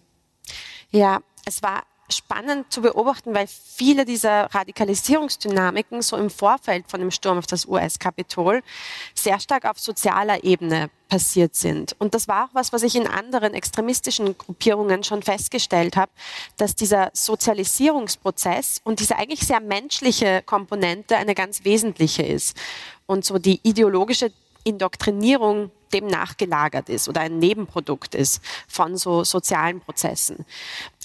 Ja, 0.91 1.19
es 1.45 1.61
war 1.61 1.83
spannend 2.11 2.71
zu 2.71 2.81
beobachten, 2.81 3.33
weil 3.33 3.47
viele 3.47 4.05
dieser 4.05 4.53
Radikalisierungsdynamiken 4.53 6.01
so 6.01 6.17
im 6.17 6.29
Vorfeld 6.29 6.85
von 6.87 6.99
dem 6.99 7.11
Sturm 7.11 7.37
auf 7.37 7.47
das 7.47 7.65
US-Kapitol 7.65 8.61
sehr 9.13 9.39
stark 9.39 9.65
auf 9.65 9.79
sozialer 9.79 10.43
Ebene 10.43 10.89
passiert 11.09 11.55
sind. 11.55 11.95
Und 11.99 12.13
das 12.13 12.27
war 12.27 12.45
auch 12.45 12.53
was, 12.53 12.71
was 12.71 12.83
ich 12.83 12.95
in 12.95 13.07
anderen 13.07 13.53
extremistischen 13.53 14.37
Gruppierungen 14.37 15.03
schon 15.03 15.23
festgestellt 15.23 15.97
habe, 15.97 16.11
dass 16.57 16.75
dieser 16.75 17.09
Sozialisierungsprozess 17.13 18.81
und 18.83 18.99
diese 18.99 19.17
eigentlich 19.17 19.41
sehr 19.41 19.59
menschliche 19.59 20.43
Komponente 20.45 21.17
eine 21.17 21.35
ganz 21.35 21.65
wesentliche 21.65 22.23
ist. 22.23 22.55
Und 23.07 23.25
so 23.25 23.39
die 23.39 23.59
ideologische 23.63 24.31
Indoktrinierung 24.63 25.71
dem 25.93 26.07
nachgelagert 26.07 26.89
ist 26.89 27.09
oder 27.09 27.21
ein 27.21 27.39
Nebenprodukt 27.39 28.15
ist 28.15 28.41
von 28.67 28.97
so 28.97 29.23
sozialen 29.23 29.79
Prozessen. 29.81 30.45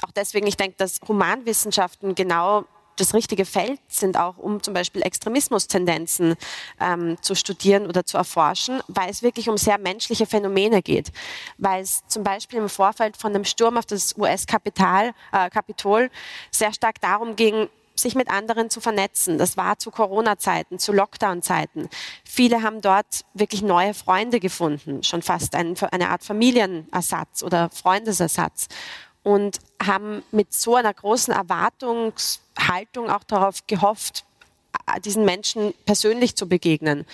Auch 0.02 0.12
deswegen, 0.12 0.46
ich 0.46 0.56
denke, 0.56 0.76
dass 0.76 1.00
Humanwissenschaften 1.08 2.14
genau 2.14 2.66
das 2.96 3.14
richtige 3.14 3.44
Feld 3.44 3.80
sind, 3.88 4.16
auch 4.16 4.38
um 4.38 4.62
zum 4.62 4.74
Beispiel 4.74 5.02
Extremismustendenzen 5.02 6.36
ähm, 6.80 7.16
zu 7.20 7.34
studieren 7.34 7.86
oder 7.86 8.04
zu 8.04 8.16
erforschen, 8.16 8.80
weil 8.88 9.10
es 9.10 9.22
wirklich 9.22 9.48
um 9.48 9.56
sehr 9.56 9.78
menschliche 9.78 10.26
Phänomene 10.26 10.82
geht. 10.82 11.10
Weil 11.58 11.82
es 11.82 12.06
zum 12.06 12.22
Beispiel 12.22 12.60
im 12.60 12.68
Vorfeld 12.68 13.16
von 13.16 13.32
dem 13.32 13.44
Sturm 13.44 13.76
auf 13.76 13.86
das 13.86 14.16
US-Kapitol 14.16 16.02
äh, 16.02 16.08
sehr 16.50 16.72
stark 16.72 17.00
darum 17.00 17.34
ging, 17.34 17.68
sich 17.94 18.14
mit 18.14 18.28
anderen 18.28 18.70
zu 18.70 18.80
vernetzen. 18.80 19.38
Das 19.38 19.56
war 19.56 19.78
zu 19.78 19.90
Corona-Zeiten, 19.90 20.78
zu 20.78 20.92
Lockdown-Zeiten. 20.92 21.88
Viele 22.24 22.62
haben 22.62 22.80
dort 22.80 23.24
wirklich 23.34 23.62
neue 23.62 23.94
Freunde 23.94 24.40
gefunden, 24.40 25.02
schon 25.02 25.22
fast 25.22 25.54
ein, 25.54 25.76
eine 25.90 26.10
Art 26.10 26.24
Familienersatz 26.24 27.42
oder 27.42 27.70
Freundesersatz 27.70 28.68
und 29.22 29.58
haben 29.82 30.22
mit 30.32 30.52
so 30.52 30.76
einer 30.76 30.92
großen 30.92 31.32
Erwartungshaltung 31.32 33.10
auch 33.10 33.24
darauf 33.24 33.66
gehofft, 33.66 34.24
diesen 35.04 35.24
Menschen 35.24 35.72
persönlich 35.86 36.36
zu 36.36 36.48
begegnen. 36.48 37.06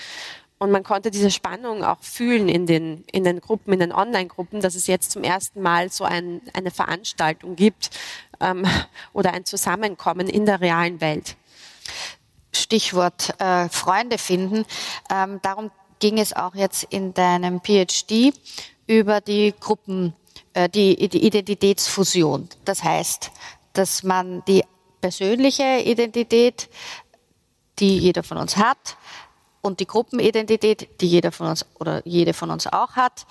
Und 0.59 0.71
man 0.71 0.83
konnte 0.83 1.11
diese 1.11 1.31
Spannung 1.31 1.83
auch 1.85 2.03
fühlen 2.03 2.51
in 2.51 2.67
den, 2.67 3.05
in 3.13 3.25
den 3.25 3.41
Gruppen, 3.41 3.73
in 3.73 3.81
den 3.81 3.93
Online-Gruppen, 3.93 4.61
dass 4.61 4.75
es 4.75 4.87
jetzt 4.87 5.11
zum 5.11 5.23
ersten 5.23 5.63
Mal 5.63 5.89
so 5.89 6.05
ein, 6.05 6.43
eine 6.53 6.71
Veranstaltung 6.71 7.57
gibt 7.57 7.91
ähm, 8.41 8.67
oder 9.13 9.33
ein 9.33 9.45
Zusammenkommen 9.45 10.29
in 10.29 10.47
der 10.47 10.61
realen 10.61 11.01
Welt. 11.01 11.37
Stichwort 12.53 13.35
äh, 13.41 13.69
Freunde 13.69 14.19
finden. 14.19 14.65
Ähm, 15.11 15.41
darum 15.43 15.71
ging 15.99 16.19
es 16.19 16.35
auch 16.35 16.55
jetzt 16.55 16.85
in 16.85 17.15
deinem 17.15 17.61
PhD 17.61 18.33
über 18.87 19.21
die 19.21 19.55
Gruppen, 19.59 20.15
äh, 20.55 20.69
die, 20.69 21.09
die 21.09 21.25
Identitätsfusion. 21.25 22.49
Das 22.65 22.83
heißt, 22.83 23.31
dass 23.73 24.03
man 24.03 24.43
die 24.47 24.65
persönliche 25.01 25.81
Identität, 25.85 26.69
die 27.79 27.99
jeder 27.99 28.23
von 28.23 28.39
uns 28.39 28.57
hat, 28.57 28.97
und 29.63 29.81
die 29.81 29.87
Gruppenidentität, 29.87 31.01
die 31.01 31.07
jeder 31.07 31.33
von 31.33 31.49
uns 31.49 31.67
oder 31.79 32.03
jede 32.07 32.33
von 32.33 32.51
uns 32.51 32.67
auch 32.67 32.97
hat, 32.97 33.27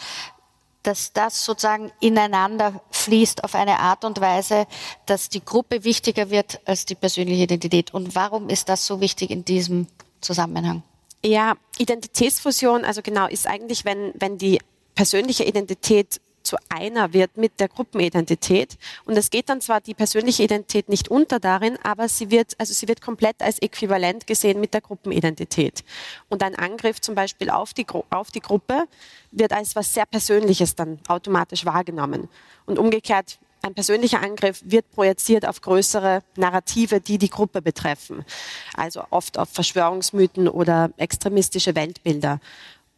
dass 0.84 1.14
das 1.14 1.44
sozusagen 1.44 1.92
ineinander 2.00 2.82
fließt 2.92 3.44
auf 3.44 3.56
eine 3.56 3.80
Art 3.80 4.06
und 4.06 4.22
Weise, 4.22 4.66
dass 5.06 5.30
die 5.30 5.44
Gruppe 5.44 5.84
wichtiger 5.84 6.30
wird 6.30 6.62
als 6.66 6.86
die 6.86 6.96
persönliche 6.96 7.44
Identität. 7.44 7.94
Und 7.94 8.16
warum 8.16 8.50
ist 8.50 8.70
das 8.70 8.86
so 8.86 9.02
wichtig 9.02 9.30
in 9.30 9.44
diesem 9.46 9.88
Zusammenhang? 10.22 10.84
Ja, 11.24 11.56
Identitätsfusion, 11.78 12.86
also 12.86 13.02
genau, 13.02 13.28
ist 13.28 13.46
eigentlich, 13.46 13.84
wenn, 13.84 14.14
wenn 14.16 14.38
die 14.38 14.60
persönliche 14.96 15.44
Identität 15.44 16.22
zu 16.50 16.58
einer 16.68 17.14
wird 17.14 17.38
mit 17.38 17.60
der 17.60 17.68
Gruppenidentität. 17.68 18.78
Und 19.06 19.16
es 19.16 19.30
geht 19.30 19.50
dann 19.50 19.62
zwar 19.62 19.82
die 19.82 19.94
persönliche 19.94 20.42
Identität 20.42 20.90
nicht 20.90 21.08
unter 21.08 21.40
darin, 21.40 21.78
aber 21.84 22.10
sie 22.10 22.32
wird, 22.32 22.56
also 22.58 22.74
sie 22.74 22.88
wird 22.88 23.02
komplett 23.02 23.40
als 23.44 23.62
äquivalent 23.62 24.26
gesehen 24.26 24.60
mit 24.60 24.74
der 24.74 24.82
Gruppenidentität. 24.82 25.84
Und 26.28 26.42
ein 26.42 26.56
Angriff 26.56 27.02
zum 27.02 27.14
Beispiel 27.14 27.52
auf 27.52 27.76
die, 27.76 27.86
auf 28.10 28.32
die 28.32 28.40
Gruppe 28.40 28.86
wird 29.30 29.54
als 29.54 29.76
was 29.76 29.94
sehr 29.94 30.08
Persönliches 30.08 30.74
dann 30.74 31.00
automatisch 31.08 31.66
wahrgenommen. 31.66 32.30
Und 32.66 32.80
umgekehrt 32.80 33.38
ein 33.62 33.74
persönlicher 33.74 34.22
Angriff 34.22 34.62
wird 34.64 34.90
projiziert 34.92 35.46
auf 35.46 35.62
größere 35.62 36.24
Narrative, 36.38 37.02
die 37.02 37.18
die 37.18 37.30
Gruppe 37.30 37.62
betreffen. 37.62 38.26
Also 38.74 39.04
oft 39.10 39.38
auf 39.38 39.50
Verschwörungsmythen 39.50 40.48
oder 40.48 40.92
extremistische 40.98 41.76
Weltbilder. 41.76 42.40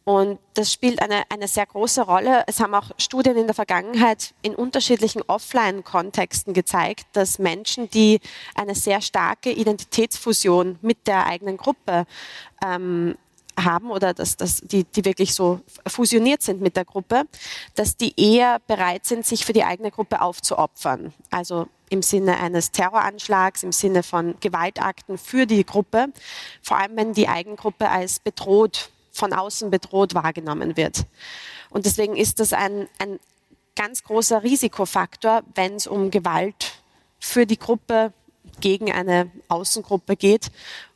Und 0.04 0.38
das 0.54 0.72
spielt 0.72 1.00
eine, 1.00 1.22
eine 1.28 1.46
sehr 1.46 1.66
große 1.66 2.02
Rolle. 2.02 2.42
Es 2.46 2.58
haben 2.58 2.74
auch 2.74 2.90
Studien 2.98 3.36
in 3.36 3.46
der 3.46 3.54
Vergangenheit 3.54 4.34
in 4.42 4.54
unterschiedlichen 4.54 5.22
Offline-Kontexten 5.22 6.54
gezeigt, 6.54 7.06
dass 7.12 7.38
Menschen, 7.38 7.88
die 7.90 8.20
eine 8.54 8.74
sehr 8.74 9.00
starke 9.00 9.52
Identitätsfusion 9.52 10.78
mit 10.82 11.06
der 11.06 11.26
eigenen 11.26 11.56
Gruppe 11.56 12.06
ähm, 12.64 13.16
haben 13.56 13.90
oder 13.90 14.14
dass, 14.14 14.36
dass 14.36 14.60
die, 14.60 14.84
die 14.84 15.04
wirklich 15.04 15.34
so 15.34 15.60
fusioniert 15.86 16.42
sind 16.42 16.60
mit 16.60 16.76
der 16.76 16.84
Gruppe, 16.84 17.24
dass 17.74 17.96
die 17.96 18.14
eher 18.18 18.60
bereit 18.66 19.04
sind, 19.04 19.26
sich 19.26 19.44
für 19.44 19.52
die 19.52 19.64
eigene 19.64 19.90
Gruppe 19.90 20.20
aufzuopfern. 20.20 21.12
Also 21.30 21.68
im 21.90 22.02
Sinne 22.02 22.38
eines 22.38 22.72
Terroranschlags, 22.72 23.62
im 23.62 23.72
Sinne 23.72 24.02
von 24.02 24.34
Gewaltakten 24.40 25.18
für 25.18 25.46
die 25.46 25.64
Gruppe, 25.64 26.08
vor 26.62 26.78
allem 26.78 26.96
wenn 26.96 27.12
die 27.12 27.28
Eigengruppe 27.28 27.90
als 27.90 28.18
bedroht, 28.18 28.90
von 29.12 29.32
außen 29.32 29.70
bedroht 29.70 30.14
wahrgenommen 30.14 30.76
wird. 30.76 31.04
Und 31.70 31.86
deswegen 31.86 32.16
ist 32.16 32.40
das 32.40 32.52
ein, 32.52 32.88
ein 32.98 33.20
ganz 33.76 34.02
großer 34.02 34.42
Risikofaktor, 34.42 35.42
wenn 35.54 35.74
es 35.74 35.86
um 35.86 36.10
Gewalt 36.10 36.72
für 37.18 37.46
die 37.46 37.58
Gruppe 37.58 38.12
gegen 38.60 38.90
eine 38.90 39.30
Außengruppe 39.48 40.16
geht 40.16 40.50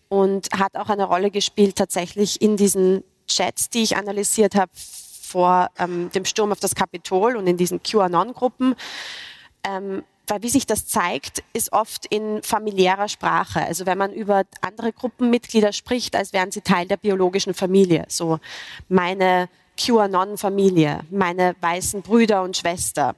und 0.08 0.48
hat 0.52 0.76
auch 0.76 0.88
eine 0.88 1.04
Rolle 1.04 1.30
gespielt 1.30 1.76
tatsächlich 1.76 2.42
in 2.42 2.56
diesen 2.56 3.04
Chats, 3.28 3.70
die 3.70 3.82
ich 3.82 3.96
analysiert 3.96 4.54
habe 4.54 4.70
vor 4.74 5.68
ähm, 5.78 6.10
dem 6.12 6.24
Sturm 6.24 6.52
auf 6.52 6.60
das 6.60 6.74
Kapitol 6.74 7.36
und 7.36 7.46
in 7.46 7.56
diesen 7.56 7.82
QAnon-Gruppen. 7.82 8.74
Ähm, 9.64 10.04
weil 10.26 10.42
wie 10.42 10.48
sich 10.48 10.66
das 10.66 10.86
zeigt, 10.86 11.42
ist 11.52 11.72
oft 11.72 12.06
in 12.06 12.42
familiärer 12.42 13.08
Sprache. 13.08 13.60
Also 13.60 13.86
wenn 13.86 13.98
man 13.98 14.12
über 14.12 14.44
andere 14.60 14.92
Gruppenmitglieder 14.92 15.72
spricht, 15.72 16.16
als 16.16 16.32
wären 16.32 16.50
sie 16.50 16.62
Teil 16.62 16.86
der 16.86 16.96
biologischen 16.96 17.54
Familie. 17.54 18.06
So 18.08 18.40
meine 18.88 19.48
QAnon-Familie, 19.76 21.00
meine 21.10 21.54
weißen 21.60 22.02
Brüder 22.02 22.42
und 22.42 22.56
Schwester. 22.56 23.14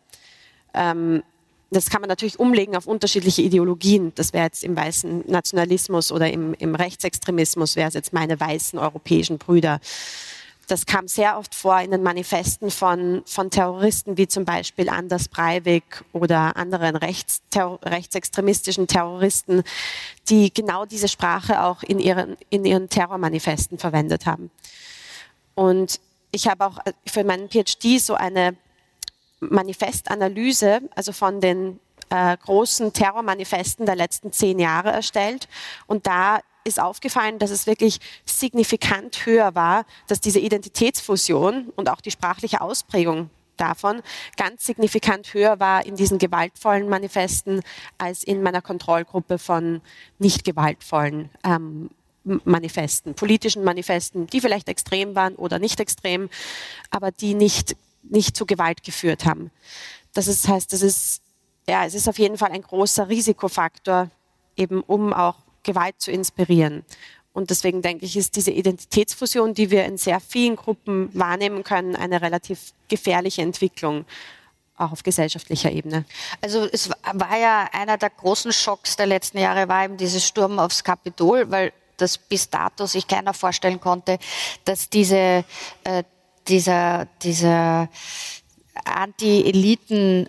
Ähm, 0.75 1.23
das 1.71 1.91
kann 1.91 2.01
man 2.01 2.09
natürlich 2.09 2.41
umlegen 2.41 2.77
auf 2.77 2.87
unterschiedliche 2.87 3.43
Ideologien. 3.43 4.13
Das 4.15 4.33
wäre 4.33 4.45
jetzt 4.45 4.65
im 4.65 4.75
weißen 4.75 5.25
Nationalismus 5.27 6.11
oder 6.11 6.31
im, 6.31 6.55
im 6.55 6.75
Rechtsextremismus, 6.75 7.77
wäre 7.77 7.89
es 7.89 7.95
jetzt 7.95 8.13
meine 8.13 8.41
weißen 8.41 8.79
europäischen 8.79 9.39
Brüder. 9.39 9.81
Das 10.69 10.85
kam 10.85 11.09
sehr 11.09 11.39
oft 11.39 11.55
vor 11.55 11.81
in 11.81 11.91
den 11.91 12.03
Manifesten 12.03 12.71
von, 12.71 13.23
von 13.25 13.51
Terroristen 13.51 14.19
wie 14.19 14.29
zum 14.29 14.45
Beispiel 14.45 14.91
Anders 14.91 15.29
Breivik 15.29 16.05
oder 16.13 16.57
anderen 16.59 16.95
rechts, 16.95 17.41
terror, 17.51 17.81
rechtsextremistischen 17.83 18.87
Terroristen, 18.87 19.63
die 20.29 20.53
genau 20.53 20.85
diese 20.85 21.09
Sprache 21.09 21.63
auch 21.63 21.83
in 21.83 21.99
ihren, 21.99 22.37
in 22.51 22.67
ihren 22.67 22.91
Terrormanifesten 22.91 23.79
verwendet 23.79 24.27
haben. 24.27 24.51
Und 25.55 26.01
ich 26.33 26.47
habe 26.47 26.67
auch 26.67 26.79
für 27.07 27.25
meinen 27.25 27.49
PhD 27.49 27.99
so 27.99 28.15
eine 28.15 28.55
Manifestanalyse, 29.41 30.83
also 30.95 31.13
von 31.13 31.41
den 31.41 31.81
äh, 32.11 32.37
großen 32.37 32.93
Terrormanifesten 32.93 33.87
der 33.87 33.97
letzten 33.97 34.33
zehn 34.33 34.59
Jahre 34.59 34.91
erstellt. 34.91 35.49
Und 35.87 36.07
da 36.07 36.41
ist 36.69 36.81
aufgefallen, 36.81 37.39
dass 37.39 37.51
es 37.51 37.67
wirklich 37.67 37.99
signifikant 38.25 39.27
höher 39.27 39.55
war, 39.55 39.85
dass 40.07 40.21
diese 40.21 40.39
Identitätsfusion 40.39 41.73
und 41.75 41.89
auch 41.89 42.01
die 42.01 42.11
sprachliche 42.11 42.61
Ausprägung 42.61 43.31
davon 43.57 44.03
ganz 44.37 44.65
signifikant 44.65 45.35
höher 45.35 45.59
war 45.59 45.85
in 45.85 45.97
diesen 45.97 46.19
gewaltvollen 46.19 46.89
Manifesten 46.89 47.63
als 47.99 48.23
in 48.23 48.43
meiner 48.43 48.63
Kontrollgruppe 48.63 49.39
von 49.39 49.81
nicht 50.19 50.45
gewaltvollen 50.45 51.31
ähm, 51.45 51.91
Manifesten, 52.23 53.15
politischen 53.15 53.65
Manifesten, 53.65 54.27
die 54.27 54.41
vielleicht 54.41 54.69
extrem 54.69 55.15
waren 55.15 55.35
oder 55.35 55.59
nicht 55.59 55.81
extrem, 55.81 56.29
aber 56.91 57.11
die 57.11 57.35
nicht 57.35 57.75
nicht 58.11 58.37
zu 58.37 58.47
Gewalt 58.47 58.83
geführt 58.83 59.25
haben. 59.25 59.51
Das 60.15 60.29
ist, 60.29 60.49
heißt, 60.49 60.73
das 60.73 60.83
ist, 60.83 61.21
ja, 61.69 61.85
es 61.85 61.95
ist 61.95 62.09
auf 62.09 62.19
jeden 62.19 62.39
Fall 62.39 62.51
ein 62.53 62.63
großer 62.63 63.09
Risikofaktor, 63.09 64.11
eben 64.57 64.81
um 64.83 65.13
auch 65.13 65.37
Gewalt 65.63 65.97
zu 65.99 66.11
inspirieren. 66.11 66.85
Und 67.33 67.51
deswegen 67.51 67.83
denke 67.83 68.05
ich, 68.05 68.17
ist 68.17 68.37
diese 68.37 68.51
Identitätsfusion, 68.51 69.55
die 69.55 69.71
wir 69.71 69.85
in 69.85 69.97
sehr 69.97 70.21
vielen 70.21 70.57
Gruppen 70.57 71.11
wahrnehmen 71.13 71.63
können, 71.63 71.95
eine 71.95 72.21
relativ 72.21 72.73
gefährliche 72.89 73.43
Entwicklung 73.43 74.05
auch 74.77 74.93
auf 74.93 75.03
gesellschaftlicher 75.03 75.73
Ebene. 75.73 76.05
Also 76.41 76.69
es 76.71 76.89
war 76.91 77.39
ja 77.39 77.69
einer 77.73 77.99
der 77.99 78.11
großen 78.11 78.53
Schocks 78.53 78.95
der 78.97 79.07
letzten 79.07 79.39
Jahre, 79.39 79.69
war 79.69 79.85
eben 79.85 79.97
dieses 79.97 80.25
Sturm 80.25 80.61
aufs 80.61 80.85
Kapitol, 80.85 81.51
weil 81.51 81.73
das 81.97 82.17
bis 82.17 82.49
dato 82.49 82.87
sich 82.87 83.09
keiner 83.09 83.35
vorstellen 83.35 83.81
konnte, 83.81 84.19
dass 84.65 84.89
diese 84.89 85.45
äh, 85.83 86.05
dieser, 86.49 87.07
dieser 87.23 87.89
Anti-Eliten 88.85 90.29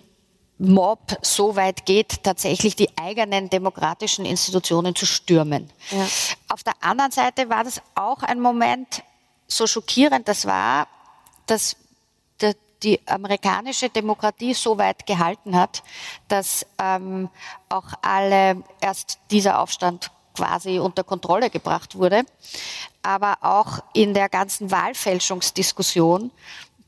Mob 0.60 1.16
so 1.22 1.56
weit 1.56 1.86
geht, 1.86 2.22
tatsächlich 2.22 2.76
die 2.76 2.90
eigenen 2.98 3.48
demokratischen 3.48 4.26
Institutionen 4.26 4.94
zu 4.94 5.06
stürmen. 5.06 5.70
Ja. 5.90 6.06
Auf 6.48 6.62
der 6.62 6.74
anderen 6.80 7.10
Seite 7.10 7.48
war 7.48 7.64
das 7.64 7.80
auch 7.94 8.22
ein 8.22 8.40
Moment, 8.40 9.02
so 9.46 9.66
schockierend 9.66 10.28
das 10.28 10.46
war, 10.46 10.86
dass 11.46 11.76
die 12.82 13.00
amerikanische 13.06 13.88
Demokratie 13.90 14.54
so 14.54 14.78
weit 14.78 15.06
gehalten 15.06 15.56
hat, 15.56 15.82
dass 16.28 16.66
ähm, 16.78 17.28
auch 17.68 17.92
alle 18.02 18.62
erst 18.80 19.18
dieser 19.30 19.58
Aufstand 19.58 20.10
quasi 20.34 20.78
unter 20.78 21.04
Kontrolle 21.04 21.50
gebracht 21.50 21.96
wurde, 21.96 22.24
aber 23.02 23.38
auch 23.42 23.80
in 23.92 24.14
der 24.14 24.28
ganzen 24.28 24.70
Wahlfälschungsdiskussion 24.70 26.30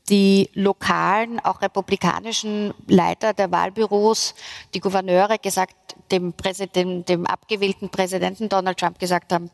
die 0.09 0.49
lokalen, 0.53 1.39
auch 1.39 1.61
republikanischen 1.61 2.73
Leiter 2.87 3.33
der 3.33 3.51
Wahlbüros, 3.51 4.35
die 4.73 4.79
Gouverneure 4.79 5.39
gesagt, 5.39 5.75
dem, 6.11 6.33
Präsident, 6.33 7.07
dem 7.07 7.25
abgewählten 7.25 7.89
Präsidenten 7.89 8.49
Donald 8.49 8.77
Trump 8.77 8.99
gesagt 8.99 9.31
haben, 9.31 9.49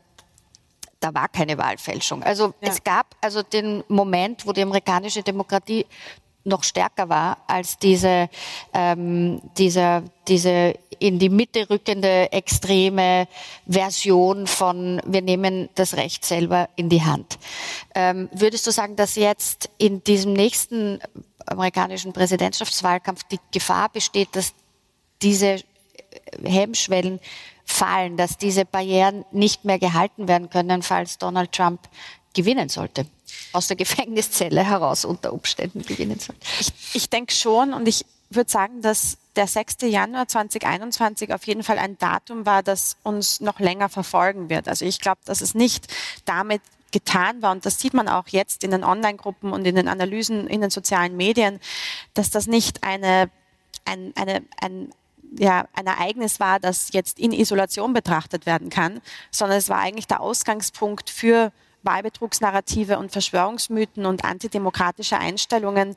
da 0.98 1.14
war 1.14 1.28
keine 1.28 1.56
Wahlfälschung. 1.56 2.22
Also 2.22 2.52
ja. 2.60 2.68
es 2.68 2.84
gab 2.84 3.16
also 3.20 3.42
den 3.42 3.84
Moment, 3.88 4.46
wo 4.46 4.52
die 4.52 4.62
amerikanische 4.62 5.22
Demokratie 5.22 5.86
noch 6.44 6.64
stärker 6.64 7.08
war 7.08 7.38
als 7.46 7.78
diese, 7.78 8.28
ähm, 8.72 9.42
diese, 9.58 10.04
diese 10.28 10.74
in 10.98 11.18
die 11.18 11.28
Mitte 11.28 11.68
rückende 11.68 12.32
extreme 12.32 13.28
Version 13.66 14.46
von 14.46 15.00
wir 15.04 15.22
nehmen 15.22 15.68
das 15.74 15.94
Recht 15.94 16.24
selber 16.24 16.68
in 16.76 16.88
die 16.88 17.02
Hand. 17.02 17.38
Ähm, 17.94 18.28
würdest 18.32 18.66
du 18.66 18.70
sagen, 18.70 18.96
dass 18.96 19.16
jetzt 19.16 19.70
in 19.78 20.02
diesem 20.04 20.32
nächsten 20.32 21.00
amerikanischen 21.46 22.12
Präsidentschaftswahlkampf 22.12 23.24
die 23.24 23.40
Gefahr 23.52 23.88
besteht, 23.88 24.28
dass 24.32 24.54
diese 25.22 25.62
Hemmschwellen 26.42 27.20
fallen, 27.64 28.16
dass 28.16 28.36
diese 28.36 28.64
Barrieren 28.64 29.24
nicht 29.32 29.64
mehr 29.64 29.78
gehalten 29.78 30.28
werden 30.28 30.50
können, 30.50 30.82
falls 30.82 31.18
Donald 31.18 31.52
Trump 31.52 31.80
gewinnen 32.34 32.68
sollte? 32.68 33.06
Aus 33.52 33.66
der 33.66 33.76
Gefängniszelle 33.76 34.64
heraus 34.64 35.04
unter 35.04 35.32
Umständen 35.32 35.82
gewinnen 35.82 36.18
soll. 36.18 36.36
Ich, 36.60 36.72
ich 36.94 37.10
denke 37.10 37.34
schon 37.34 37.72
und 37.72 37.88
ich 37.88 38.04
würde 38.30 38.50
sagen, 38.50 38.80
dass 38.80 39.18
der 39.36 39.46
6. 39.46 39.76
Januar 39.82 40.28
2021 40.28 41.32
auf 41.34 41.46
jeden 41.46 41.62
Fall 41.62 41.78
ein 41.78 41.98
Datum 41.98 42.46
war, 42.46 42.62
das 42.62 42.96
uns 43.02 43.40
noch 43.40 43.58
länger 43.60 43.88
verfolgen 43.88 44.50
wird. 44.50 44.68
Also 44.68 44.84
ich 44.84 45.00
glaube, 45.00 45.20
dass 45.24 45.40
es 45.40 45.54
nicht 45.54 45.88
damit 46.24 46.62
getan 46.92 47.42
war, 47.42 47.52
und 47.52 47.66
das 47.66 47.78
sieht 47.78 47.94
man 47.94 48.08
auch 48.08 48.28
jetzt 48.28 48.64
in 48.64 48.72
den 48.72 48.84
Online-Gruppen 48.84 49.52
und 49.52 49.64
in 49.64 49.76
den 49.76 49.88
Analysen 49.88 50.46
in 50.46 50.60
den 50.60 50.70
sozialen 50.70 51.16
Medien, 51.16 51.60
dass 52.14 52.30
das 52.30 52.46
nicht 52.46 52.82
eine, 52.82 53.30
ein, 53.84 54.12
eine, 54.16 54.42
ein, 54.60 54.92
ja, 55.38 55.66
ein 55.74 55.86
Ereignis 55.86 56.40
war, 56.40 56.58
das 56.58 56.92
jetzt 56.92 57.18
in 57.20 57.32
Isolation 57.32 57.92
betrachtet 57.92 58.46
werden 58.46 58.70
kann, 58.70 59.00
sondern 59.30 59.58
es 59.58 59.68
war 59.68 59.78
eigentlich 59.78 60.08
der 60.08 60.20
Ausgangspunkt 60.20 61.10
für 61.10 61.52
Wahlbetrugsnarrative 61.82 62.98
und 62.98 63.12
Verschwörungsmythen 63.12 64.06
und 64.06 64.24
antidemokratische 64.24 65.18
Einstellungen, 65.18 65.96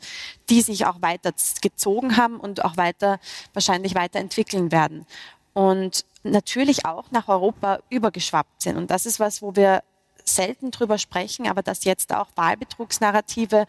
die 0.50 0.62
sich 0.62 0.86
auch 0.86 1.02
weiter 1.02 1.32
gezogen 1.62 2.18
haben 2.18 2.40
und 2.40 2.64
auch 2.64 2.78
weiter, 2.78 3.20
wahrscheinlich 3.54 3.96
weiterentwickeln 3.96 4.72
werden. 4.72 5.06
Und 5.54 6.06
natürlich 6.24 6.86
auch 6.86 7.12
nach 7.12 7.28
Europa 7.28 7.80
übergeschwappt 7.90 8.62
sind. 8.62 8.78
Und 8.78 8.90
das 8.90 9.06
ist 9.06 9.20
was, 9.20 9.42
wo 9.42 9.56
wir 9.56 9.84
selten 10.26 10.72
drüber 10.72 10.98
sprechen, 10.98 11.48
aber 11.48 11.62
dass 11.62 11.84
jetzt 11.84 12.14
auch 12.14 12.28
Wahlbetrugsnarrative 12.36 13.66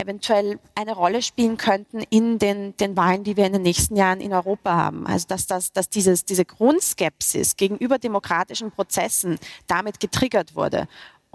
eventuell 0.00 0.60
eine 0.76 0.94
Rolle 0.94 1.22
spielen 1.22 1.56
könnten 1.56 2.02
in 2.08 2.38
den, 2.38 2.76
den 2.76 2.96
Wahlen, 2.96 3.24
die 3.24 3.36
wir 3.36 3.46
in 3.46 3.52
den 3.52 3.62
nächsten 3.62 3.96
Jahren 3.96 4.20
in 4.20 4.32
Europa 4.32 4.72
haben. 4.72 5.06
Also 5.06 5.26
dass, 5.26 5.46
dass, 5.46 5.72
dass 5.72 5.88
dieses, 5.88 6.24
diese 6.24 6.44
Grundskepsis 6.44 7.56
gegenüber 7.56 7.98
demokratischen 7.98 8.70
Prozessen 8.70 9.38
damit 9.66 9.98
getriggert 9.98 10.54
wurde 10.54 10.86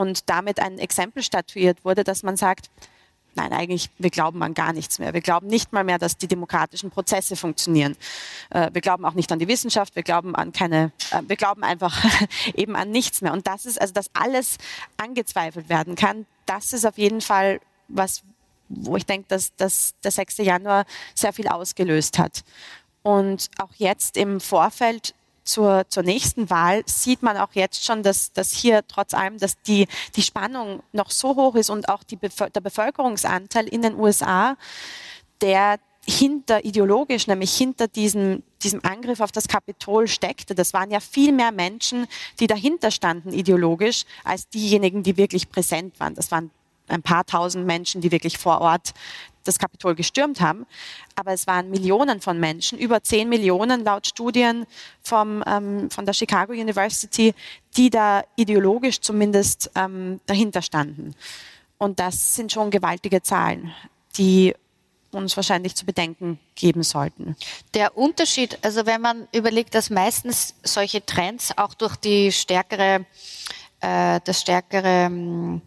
und 0.03 0.29
damit 0.29 0.59
ein 0.59 0.79
Exempel 0.79 1.23
statuiert 1.23 1.85
wurde, 1.85 2.03
dass 2.03 2.23
man 2.23 2.35
sagt, 2.35 2.69
nein, 3.35 3.53
eigentlich, 3.53 3.89
wir 3.97 4.09
glauben 4.09 4.43
an 4.43 4.53
gar 4.53 4.73
nichts 4.73 4.99
mehr. 4.99 5.13
Wir 5.13 5.21
glauben 5.21 5.47
nicht 5.47 5.71
mal 5.71 5.85
mehr, 5.85 5.97
dass 5.97 6.17
die 6.17 6.27
demokratischen 6.27 6.91
Prozesse 6.91 7.37
funktionieren. 7.37 7.95
Äh, 8.49 8.69
wir 8.73 8.81
glauben 8.81 9.05
auch 9.05 9.13
nicht 9.13 9.31
an 9.31 9.39
die 9.39 9.47
Wissenschaft, 9.47 9.95
wir 9.95 10.03
glauben 10.03 10.35
an 10.35 10.51
keine, 10.51 10.91
äh, 11.11 11.21
wir 11.25 11.37
glauben 11.37 11.63
einfach 11.63 12.03
eben 12.53 12.75
an 12.75 12.91
nichts 12.91 13.21
mehr. 13.21 13.31
Und 13.31 13.47
das 13.47 13.65
ist, 13.65 13.79
also 13.79 13.93
dass 13.93 14.07
alles 14.13 14.57
angezweifelt 14.97 15.69
werden 15.69 15.95
kann, 15.95 16.25
das 16.45 16.73
ist 16.73 16.85
auf 16.85 16.97
jeden 16.97 17.21
Fall 17.21 17.61
was, 17.87 18.23
wo 18.67 18.97
ich 18.97 19.05
denke, 19.05 19.29
dass, 19.29 19.55
dass 19.55 19.93
der 20.03 20.11
6. 20.11 20.39
Januar 20.39 20.85
sehr 21.15 21.31
viel 21.31 21.47
ausgelöst 21.47 22.19
hat. 22.19 22.43
Und 23.03 23.49
auch 23.57 23.71
jetzt 23.77 24.17
im 24.17 24.41
Vorfeld 24.41 25.15
zur, 25.43 25.85
zur 25.89 26.03
nächsten 26.03 26.49
Wahl 26.49 26.83
sieht 26.85 27.21
man 27.21 27.37
auch 27.37 27.53
jetzt 27.53 27.85
schon, 27.85 28.03
dass, 28.03 28.31
dass 28.33 28.51
hier 28.51 28.81
trotz 28.87 29.13
allem, 29.13 29.37
dass 29.37 29.61
die, 29.61 29.87
die 30.15 30.21
Spannung 30.21 30.83
noch 30.91 31.11
so 31.11 31.35
hoch 31.35 31.55
ist 31.55 31.69
und 31.69 31.89
auch 31.89 32.03
die, 32.03 32.17
der 32.17 32.61
Bevölkerungsanteil 32.61 33.67
in 33.67 33.81
den 33.81 33.95
USA, 33.95 34.57
der 35.41 35.79
hinter 36.05 36.65
ideologisch, 36.65 37.27
nämlich 37.27 37.55
hinter 37.55 37.87
diesem, 37.87 38.43
diesem 38.61 38.83
Angriff 38.83 39.21
auf 39.21 39.31
das 39.31 39.47
Kapitol 39.47 40.07
steckte. 40.07 40.53
Das 40.53 40.73
waren 40.73 40.91
ja 40.91 40.99
viel 40.99 41.31
mehr 41.31 41.51
Menschen, 41.51 42.07
die 42.39 42.47
dahinter 42.47 42.91
standen 42.91 43.31
ideologisch, 43.31 44.03
als 44.23 44.49
diejenigen, 44.49 45.03
die 45.03 45.15
wirklich 45.15 45.49
präsent 45.49 45.99
waren. 45.99 46.15
Das 46.15 46.29
waren 46.31 46.51
ein 46.87 47.01
paar 47.01 47.25
tausend 47.25 47.65
Menschen, 47.65 48.01
die 48.01 48.11
wirklich 48.11 48.37
vor 48.37 48.59
Ort 48.59 48.93
das 49.43 49.59
Kapitol 49.59 49.95
gestürmt 49.95 50.41
haben. 50.41 50.65
Aber 51.15 51.33
es 51.33 51.47
waren 51.47 51.69
Millionen 51.69 52.21
von 52.21 52.39
Menschen, 52.39 52.77
über 52.79 53.03
zehn 53.03 53.29
Millionen 53.29 53.83
laut 53.83 54.07
Studien 54.07 54.65
vom, 55.01 55.43
ähm, 55.45 55.89
von 55.89 56.05
der 56.05 56.13
Chicago 56.13 56.53
University, 56.53 57.33
die 57.77 57.89
da 57.89 58.23
ideologisch 58.35 59.01
zumindest 59.01 59.71
ähm, 59.75 60.19
dahinter 60.25 60.61
standen. 60.61 61.15
Und 61.77 61.99
das 61.99 62.35
sind 62.35 62.51
schon 62.51 62.71
gewaltige 62.71 63.21
Zahlen, 63.21 63.73
die 64.17 64.53
uns 65.13 65.35
wahrscheinlich 65.35 65.75
zu 65.75 65.85
bedenken 65.85 66.39
geben 66.55 66.83
sollten. 66.83 67.35
Der 67.73 67.97
Unterschied, 67.97 68.57
also 68.61 68.85
wenn 68.85 69.01
man 69.01 69.27
überlegt, 69.31 69.75
dass 69.75 69.89
meistens 69.89 70.55
solche 70.63 71.05
Trends 71.05 71.55
auch 71.57 71.73
durch 71.73 71.95
die 71.97 72.31
stärkere, 72.31 73.05
äh, 73.79 74.19
das 74.23 74.41
stärkere, 74.41 75.05
hm, 75.05 75.61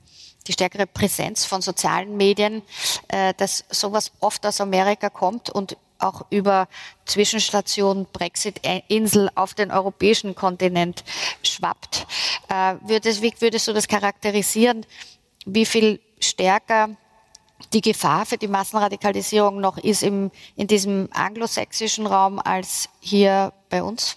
die 0.47 0.53
stärkere 0.53 0.87
Präsenz 0.87 1.45
von 1.45 1.63
sozialen 1.63 2.17
Medien, 2.17 2.63
äh, 3.09 3.35
dass 3.35 3.65
sowas 3.71 4.13
oft 4.21 4.47
aus 4.47 4.61
Amerika 4.61 5.11
kommt 5.11 5.51
und 5.51 5.77
auch 5.99 6.27
über 6.31 6.69
Zwischenstation 7.07 8.07
Brexit-Insel 8.13 9.31
auf 9.35 9.55
den 9.55 9.71
europäischen 9.71 10.35
Kontinent 10.35 11.05
schwappt. 11.43 12.07
Äh, 12.49 12.75
wie 12.87 13.33
würdest 13.41 13.69
du 13.69 13.73
das 13.73 13.89
charakterisieren? 13.89 14.85
Wie 15.47 15.67
viel 15.67 16.01
stärker 16.21 16.91
die 17.73 17.81
Gefahr 17.81 18.27
für 18.27 18.37
die 18.37 18.49
Massenradikalisierung 18.49 19.61
noch 19.61 19.79
ist 19.79 20.03
im, 20.03 20.31
in 20.57 20.67
diesem 20.67 21.09
anglosächsischen 21.13 22.07
Raum 22.07 22.39
als 22.39 22.89
hier 23.01 23.53
bei 23.71 23.83
uns? 23.83 24.17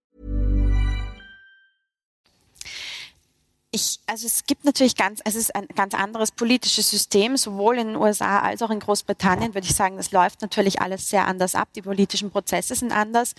Ich, 3.73 3.99
also 4.05 4.27
es 4.27 4.45
gibt 4.45 4.65
natürlich 4.65 4.97
ganz, 4.97 5.21
es 5.23 5.35
ist 5.35 5.55
ein 5.55 5.65
ganz 5.75 5.93
anderes 5.93 6.31
politisches 6.31 6.89
System, 6.91 7.37
sowohl 7.37 7.77
in 7.77 7.87
den 7.87 7.95
USA 7.95 8.39
als 8.39 8.61
auch 8.61 8.69
in 8.69 8.81
Großbritannien, 8.81 9.53
würde 9.53 9.65
ich 9.65 9.73
sagen, 9.73 9.95
das 9.95 10.11
läuft 10.11 10.41
natürlich 10.41 10.81
alles 10.81 11.09
sehr 11.09 11.25
anders 11.25 11.55
ab. 11.55 11.69
Die 11.73 11.81
politischen 11.81 12.31
Prozesse 12.31 12.75
sind 12.75 12.91
anders. 12.91 13.33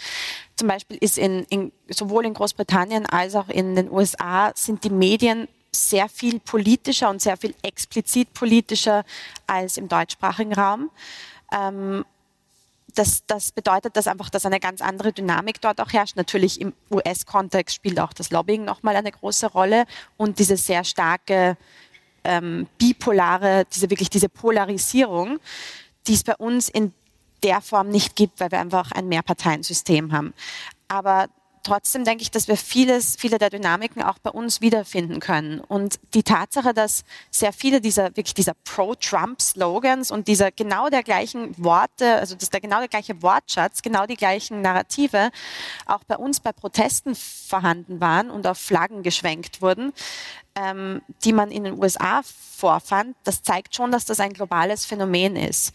Zum 0.57 0.68
Beispiel 0.68 0.97
ist 0.97 1.18
in, 1.18 1.45
in 1.51 1.71
sowohl 1.88 2.25
in 2.25 2.33
Großbritannien 2.33 3.05
als 3.05 3.35
auch 3.35 3.51
in 3.51 3.77
den 3.77 3.90
USA 3.90 4.53
sind 4.55 4.85
die 4.85 4.90
Medien 4.90 5.49
sehr 5.71 6.09
viel 6.09 6.40
politischer 6.40 7.11
und 7.11 7.21
sehr 7.21 7.37
viel 7.37 7.55
explizit 7.62 8.33
politischer 8.33 9.05
als 9.47 9.77
im 9.77 9.88
deutschsprachigen 9.88 10.55
Raum. 10.55 10.90
Ähm, 11.53 12.07
das, 12.94 13.24
das 13.26 13.52
bedeutet, 13.52 13.96
dass 13.96 14.07
einfach, 14.07 14.31
dass 14.31 14.46
eine 14.46 14.61
ganz 14.61 14.81
andere 14.81 15.12
Dynamik 15.12 15.61
dort 15.61 15.81
auch 15.81 15.92
herrscht. 15.92 16.16
Natürlich 16.16 16.61
im 16.61 16.72
US-Kontext 16.90 17.74
spielt 17.76 17.98
auch 18.00 18.12
das 18.12 18.31
Lobbying 18.31 18.64
nochmal 18.64 18.96
eine 18.96 19.12
große 19.12 19.46
Rolle 19.46 19.85
und 20.16 20.38
diese 20.38 20.57
sehr 20.57 20.85
starke 20.85 21.57
ähm, 22.24 22.66
bipolare, 22.78 23.64
diese 23.72 23.90
wirklich 23.90 24.11
diese 24.11 24.28
Polarisierung, 24.28 25.38
die 26.07 26.14
es 26.14 26.24
bei 26.24 26.37
uns 26.37 26.68
in 26.68 26.92
der 27.42 27.61
Form 27.61 27.88
nicht 27.88 28.14
gibt, 28.14 28.40
weil 28.40 28.52
wir 28.52 28.61
einfach 28.61 28.92
ein 28.92 29.09
Mehrparteiensystem 29.09 30.12
haben. 30.12 30.33
Aber 30.88 31.28
trotzdem 31.62 32.05
denke 32.05 32.22
ich, 32.22 32.31
dass 32.31 32.48
wir 32.48 32.57
vieles, 32.57 33.16
viele 33.16 33.38
der 33.38 33.51
Dynamiken 33.51 34.03
auch 34.03 34.18
bei 34.18 34.31
uns 34.31 34.61
wiederfinden 34.61 35.20
können. 35.20 35.61
Und 35.61 35.98
die 36.14 36.22
Tatsache, 36.22 36.75
dass 36.75 37.05
sehr 37.31 37.53
viele 37.53 37.81
dieser, 37.81 38.16
wirklich 38.16 38.35
dieser 38.35 38.55
Pro-Trump-Slogans 38.64 40.11
und 40.11 40.29
dieser 40.29 40.51
genau 40.51 40.88
der 40.88 41.03
gleichen 41.03 41.57
Worte, 41.62 42.16
also 42.16 42.35
dass 42.35 42.51
der 42.51 42.61
genau 42.61 42.79
der 42.79 42.88
gleiche 42.88 43.22
Wortschatz, 43.22 43.83
genau 43.83 44.07
die 44.07 44.16
gleichen 44.16 44.61
Narrative 44.61 45.31
auch 45.87 46.05
bei 46.05 46.16
uns 46.16 46.40
bei 46.40 46.53
Protesten 46.53 47.14
vorhanden 47.14 48.01
waren 48.01 48.31
und 48.31 48.46
auf 48.46 48.59
Flaggen 48.59 49.03
geschwenkt 49.03 49.62
wurden, 49.62 49.92
ähm, 50.55 51.03
die 51.25 51.33
man 51.33 51.51
in 51.51 51.64
den 51.64 51.79
USA 51.79 52.22
vorfand, 52.25 53.16
das 53.25 53.42
zeigt 53.42 53.75
schon, 53.75 53.90
dass 53.90 54.05
das 54.05 54.20
ein 54.20 54.33
globales 54.33 54.85
Phänomen 54.85 55.37
ist. 55.37 55.75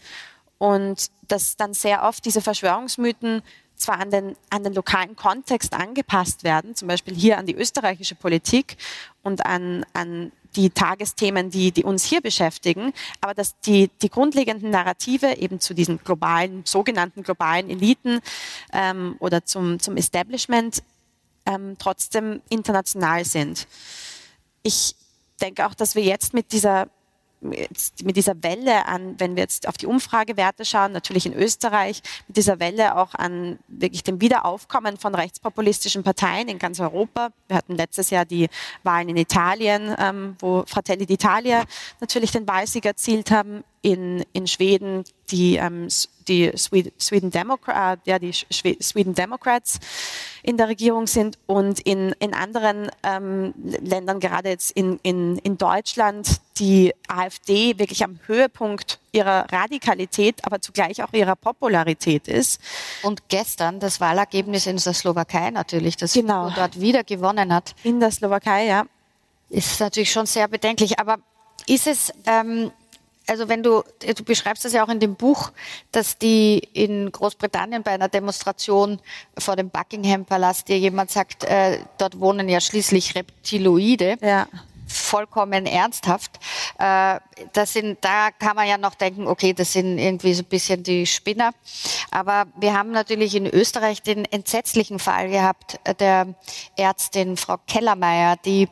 Und 0.58 1.10
dass 1.28 1.56
dann 1.56 1.72
sehr 1.72 2.02
oft 2.02 2.24
diese 2.24 2.40
Verschwörungsmythen 2.40 3.42
zwar 3.78 4.00
an 4.00 4.10
den, 4.10 4.36
an 4.50 4.64
den 4.64 4.74
lokalen 4.74 5.16
Kontext 5.16 5.72
angepasst 5.72 6.44
werden, 6.44 6.74
zum 6.74 6.88
Beispiel 6.88 7.14
hier 7.14 7.38
an 7.38 7.46
die 7.46 7.54
österreichische 7.54 8.16
Politik 8.16 8.76
und 9.22 9.46
an, 9.46 9.86
an 9.92 10.32
die 10.56 10.70
Tagesthemen, 10.70 11.50
die, 11.50 11.70
die 11.70 11.84
uns 11.84 12.04
hier 12.04 12.20
beschäftigen, 12.20 12.92
aber 13.20 13.34
dass 13.34 13.58
die, 13.60 13.90
die 14.02 14.10
grundlegenden 14.10 14.70
Narrative 14.70 15.36
eben 15.36 15.60
zu 15.60 15.74
diesen 15.74 15.98
globalen, 15.98 16.62
sogenannten 16.64 17.22
globalen 17.22 17.70
Eliten 17.70 18.20
ähm, 18.72 19.16
oder 19.20 19.44
zum, 19.44 19.78
zum 19.78 19.96
Establishment 19.96 20.82
ähm, 21.46 21.76
trotzdem 21.78 22.42
international 22.48 23.24
sind. 23.24 23.68
Ich 24.62 24.96
denke 25.40 25.66
auch, 25.66 25.74
dass 25.74 25.94
wir 25.94 26.02
jetzt 26.02 26.34
mit 26.34 26.52
dieser 26.52 26.88
mit 27.40 28.16
dieser 28.16 28.42
Welle 28.42 28.86
an, 28.86 29.14
wenn 29.18 29.36
wir 29.36 29.42
jetzt 29.42 29.68
auf 29.68 29.76
die 29.76 29.86
Umfragewerte 29.86 30.64
schauen, 30.64 30.92
natürlich 30.92 31.26
in 31.26 31.34
Österreich, 31.34 32.02
mit 32.26 32.36
dieser 32.36 32.58
Welle 32.60 32.96
auch 32.96 33.14
an 33.14 33.58
wirklich 33.68 34.02
dem 34.02 34.20
Wiederaufkommen 34.20 34.96
von 34.96 35.14
rechtspopulistischen 35.14 36.02
Parteien 36.02 36.48
in 36.48 36.58
ganz 36.58 36.80
Europa. 36.80 37.30
Wir 37.46 37.56
hatten 37.56 37.76
letztes 37.76 38.10
Jahr 38.10 38.24
die 38.24 38.48
Wahlen 38.82 39.08
in 39.08 39.16
Italien, 39.16 39.94
ähm, 39.98 40.36
wo 40.40 40.64
Fratelli 40.66 41.04
d'Italia 41.04 41.64
natürlich 42.00 42.32
den 42.32 42.46
Wahlsieg 42.48 42.84
erzielt 42.84 43.30
haben 43.30 43.62
in, 43.82 44.24
in 44.32 44.46
Schweden 44.46 45.04
die, 45.30 45.56
ähm, 45.56 45.88
die 46.28 46.52
Sweden, 46.56 47.30
Democra 47.30 47.94
äh, 47.94 47.96
ja, 48.04 48.18
die 48.18 48.32
Sweden 48.32 49.14
Democrats 49.14 49.78
in 50.42 50.56
der 50.56 50.68
Regierung 50.68 51.06
sind 51.06 51.38
und 51.46 51.80
in, 51.80 52.14
in 52.20 52.34
anderen 52.34 52.90
ähm, 53.02 53.54
Ländern, 53.56 54.20
gerade 54.20 54.50
jetzt 54.50 54.70
in, 54.72 54.98
in, 55.02 55.38
in 55.38 55.58
Deutschland, 55.58 56.40
die 56.58 56.94
AfD 57.08 57.78
wirklich 57.78 58.04
am 58.04 58.18
Höhepunkt 58.26 58.98
ihrer 59.12 59.46
Radikalität, 59.50 60.44
aber 60.44 60.60
zugleich 60.60 61.02
auch 61.02 61.12
ihrer 61.12 61.36
Popularität 61.36 62.28
ist. 62.28 62.60
Und 63.02 63.28
gestern 63.28 63.80
das 63.80 64.00
Wahlergebnis 64.00 64.66
in 64.66 64.76
der 64.76 64.94
Slowakei 64.94 65.50
natürlich, 65.50 65.96
das 65.96 66.12
genau. 66.12 66.50
dort 66.50 66.80
wieder 66.80 67.04
gewonnen 67.04 67.52
hat. 67.52 67.74
In 67.82 68.00
der 68.00 68.10
Slowakei, 68.10 68.66
ja. 68.66 68.84
Ist 69.50 69.80
natürlich 69.80 70.12
schon 70.12 70.26
sehr 70.26 70.46
bedenklich. 70.46 70.98
Aber 70.98 71.18
ist 71.66 71.86
es, 71.86 72.12
ähm, 72.26 72.70
also 73.28 73.48
wenn 73.48 73.62
du, 73.62 73.82
du 74.00 74.24
beschreibst 74.24 74.64
das 74.64 74.72
ja 74.72 74.84
auch 74.84 74.88
in 74.88 75.00
dem 75.00 75.14
Buch, 75.14 75.52
dass 75.92 76.18
die 76.18 76.58
in 76.72 77.12
Großbritannien 77.12 77.82
bei 77.82 77.92
einer 77.92 78.08
Demonstration 78.08 79.00
vor 79.38 79.54
dem 79.54 79.70
Buckingham 79.70 80.24
Palast 80.24 80.68
dir 80.68 80.78
jemand 80.78 81.10
sagt, 81.10 81.44
äh, 81.44 81.78
dort 81.98 82.18
wohnen 82.18 82.48
ja 82.48 82.60
schließlich 82.60 83.14
Reptiloide. 83.14 84.16
Ja. 84.22 84.48
Vollkommen 84.86 85.66
ernsthaft. 85.66 86.38
Äh, 86.78 87.20
das 87.52 87.74
sind, 87.74 87.98
da 88.00 88.30
kann 88.30 88.56
man 88.56 88.66
ja 88.66 88.78
noch 88.78 88.94
denken, 88.94 89.26
okay, 89.26 89.52
das 89.52 89.74
sind 89.74 89.98
irgendwie 89.98 90.32
so 90.32 90.42
ein 90.42 90.46
bisschen 90.48 90.82
die 90.82 91.06
Spinner. 91.06 91.50
Aber 92.10 92.46
wir 92.58 92.72
haben 92.72 92.92
natürlich 92.92 93.34
in 93.34 93.46
Österreich 93.46 94.02
den 94.02 94.24
entsetzlichen 94.24 94.98
Fall 94.98 95.28
gehabt 95.28 95.78
der 96.00 96.28
Ärztin 96.76 97.36
Frau 97.36 97.58
Kellermeier, 97.66 98.36
die 98.42 98.68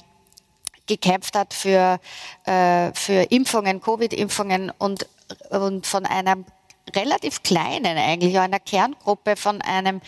gekämpft 0.87 1.37
hat 1.37 1.53
für, 1.55 1.99
äh, 2.45 2.93
für 2.95 3.23
Impfungen, 3.31 3.81
Covid-Impfungen 3.81 4.73
und, 4.79 5.07
und 5.51 5.87
von 5.87 6.07
einem 6.07 6.45
relativ 6.95 7.43
kleinen 7.43 7.99
eigentlich, 7.99 8.39
einer 8.39 8.61
Kerngruppe 8.61 9.37
von 9.37 9.61
einem 9.63 10.01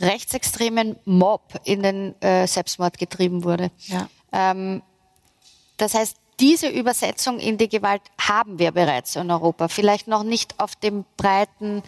rechtsextremen 0.00 0.96
Mob 1.04 1.42
in 1.64 1.82
den 1.82 2.20
äh, 2.22 2.46
Selbstmord 2.46 2.98
getrieben 2.98 3.44
wurde. 3.44 3.70
Ja. 3.86 4.08
Ähm, 4.32 4.82
Das 5.76 5.94
heißt, 5.94 6.16
diese 6.38 6.68
Übersetzung 6.68 7.38
in 7.38 7.56
die 7.56 7.68
Gewalt 7.68 8.02
haben 8.18 8.58
wir 8.58 8.72
bereits 8.72 9.16
in 9.16 9.30
Europa. 9.30 9.68
Vielleicht 9.68 10.08
noch 10.08 10.22
nicht 10.24 10.58
auf 10.58 10.74
dem 10.76 11.04
breiten 11.16 11.82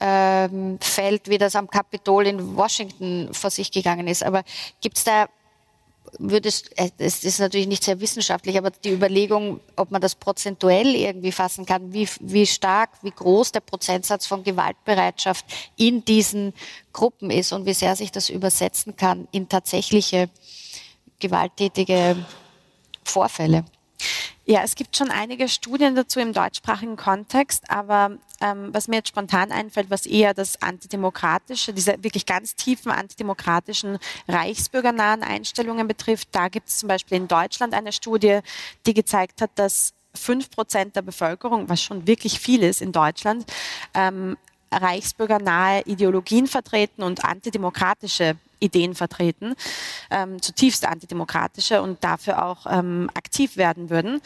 ähm, 0.00 0.78
Feld, 0.80 1.28
wie 1.28 1.38
das 1.38 1.54
am 1.54 1.68
Kapitol 1.68 2.26
in 2.26 2.56
Washington 2.56 3.28
vor 3.32 3.50
sich 3.50 3.70
gegangen 3.70 4.08
ist. 4.08 4.22
Aber 4.22 4.42
gibt 4.80 4.96
es 4.96 5.04
da 5.04 5.28
würdest, 6.18 6.76
äh, 6.78 6.90
es 6.98 7.24
ist 7.24 7.40
natürlich 7.40 7.66
nicht 7.66 7.84
sehr 7.84 8.00
wissenschaftlich, 8.00 8.58
aber 8.58 8.70
die 8.70 8.90
Überlegung, 8.90 9.60
ob 9.76 9.90
man 9.90 10.00
das 10.00 10.14
prozentuell 10.14 10.94
irgendwie 10.94 11.32
fassen 11.32 11.66
kann, 11.66 11.92
wie, 11.92 12.08
wie 12.20 12.46
stark, 12.46 12.90
wie 13.02 13.10
groß 13.10 13.52
der 13.52 13.60
Prozentsatz 13.60 14.26
von 14.26 14.42
Gewaltbereitschaft 14.42 15.44
in 15.76 16.04
diesen 16.04 16.52
Gruppen 16.92 17.30
ist 17.30 17.52
und 17.52 17.66
wie 17.66 17.74
sehr 17.74 17.96
sich 17.96 18.12
das 18.12 18.28
übersetzen 18.28 18.96
kann 18.96 19.28
in 19.32 19.48
tatsächliche 19.48 20.28
gewalttätige 21.18 22.16
Vorfälle. 23.04 23.64
Ja, 24.44 24.62
es 24.64 24.74
gibt 24.74 24.96
schon 24.96 25.10
einige 25.10 25.48
Studien 25.48 25.94
dazu 25.94 26.18
im 26.18 26.32
deutschsprachigen 26.32 26.96
Kontext, 26.96 27.70
aber 27.70 28.18
ähm, 28.40 28.74
was 28.74 28.88
mir 28.88 28.96
jetzt 28.96 29.10
spontan 29.10 29.52
einfällt, 29.52 29.88
was 29.88 30.04
eher 30.04 30.34
das 30.34 30.60
antidemokratische, 30.60 31.72
diese 31.72 32.02
wirklich 32.02 32.26
ganz 32.26 32.56
tiefen 32.56 32.90
antidemokratischen 32.90 33.98
reichsbürgernahen 34.26 35.22
Einstellungen 35.22 35.86
betrifft, 35.86 36.28
da 36.32 36.48
gibt 36.48 36.68
es 36.68 36.78
zum 36.78 36.88
Beispiel 36.88 37.18
in 37.18 37.28
Deutschland 37.28 37.72
eine 37.72 37.92
Studie, 37.92 38.40
die 38.84 38.94
gezeigt 38.94 39.40
hat, 39.42 39.52
dass 39.54 39.92
fünf 40.12 40.50
Prozent 40.50 40.96
der 40.96 41.02
Bevölkerung, 41.02 41.68
was 41.68 41.80
schon 41.80 42.08
wirklich 42.08 42.40
viel 42.40 42.64
ist 42.64 42.82
in 42.82 42.90
Deutschland, 42.90 43.44
ähm, 43.94 44.36
reichsbürgernahe 44.72 45.82
Ideologien 45.82 46.48
vertreten 46.48 47.04
und 47.04 47.24
antidemokratische 47.24 48.36
Ideen 48.62 48.94
vertreten, 48.94 49.54
ähm, 50.10 50.40
zutiefst 50.40 50.86
antidemokratische 50.86 51.82
und 51.82 52.02
dafür 52.02 52.44
auch 52.44 52.66
ähm, 52.68 53.10
aktiv 53.14 53.56
werden 53.56 53.90
würden. 53.90 54.20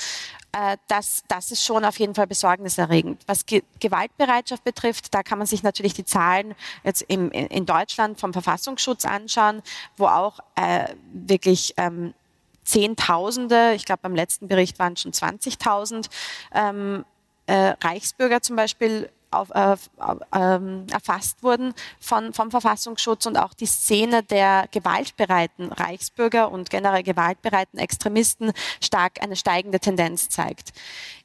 Äh, 0.53 0.77
das, 0.89 1.23
das 1.29 1.51
ist 1.51 1.65
schon 1.65 1.85
auf 1.85 1.99
jeden 1.99 2.15
Fall 2.15 2.27
besorgniserregend. 2.27 3.23
Was 3.27 3.47
Ge 3.47 3.63
Gewaltbereitschaft 3.81 4.65
betrifft, 4.65 5.15
da 5.15 5.23
kann 5.23 5.39
man 5.39 5.47
sich 5.47 5.63
natürlich 5.63 5.95
die 5.95 6.05
Zahlen 6.05 6.55
jetzt 6.85 7.03
im, 7.09 7.31
in 7.31 7.67
Deutschland 7.67 8.19
vom 8.19 8.33
Verfassungsschutz 8.33 9.05
anschauen, 9.05 9.63
wo 9.97 10.07
auch 10.07 10.41
äh, 10.55 10.95
wirklich 11.13 11.75
ähm, 11.77 12.15
Zehntausende, 12.65 13.75
ich 13.75 13.85
glaube 13.85 14.01
beim 14.03 14.15
letzten 14.15 14.49
Bericht 14.49 14.79
waren 14.79 14.97
schon 14.97 15.13
20.000 15.13 16.09
ähm, 16.53 17.05
äh, 17.47 17.75
Reichsbürger 17.81 18.43
zum 18.43 18.57
Beispiel 18.57 19.09
auf, 19.31 19.51
äh, 19.51 19.77
äh, 20.33 20.61
erfasst 20.91 21.43
wurden 21.43 21.75
von, 22.01 22.33
vom 22.33 22.51
Verfassungsschutz 22.51 23.27
und 23.27 23.37
auch 23.37 23.55
die 23.55 23.67
Szene 23.67 24.23
der 24.23 24.69
gewaltbereiten 24.71 25.73
Reichsbürger 25.73 26.51
und 26.51 26.71
generell 26.71 27.03
gewaltbereiten 27.03 27.79
Extremisten 27.79 28.53
stark 28.83 29.23
eine 29.23 29.37
steigende 29.37 29.81
Tendenz 29.81 30.29
zeigt. 30.29 30.73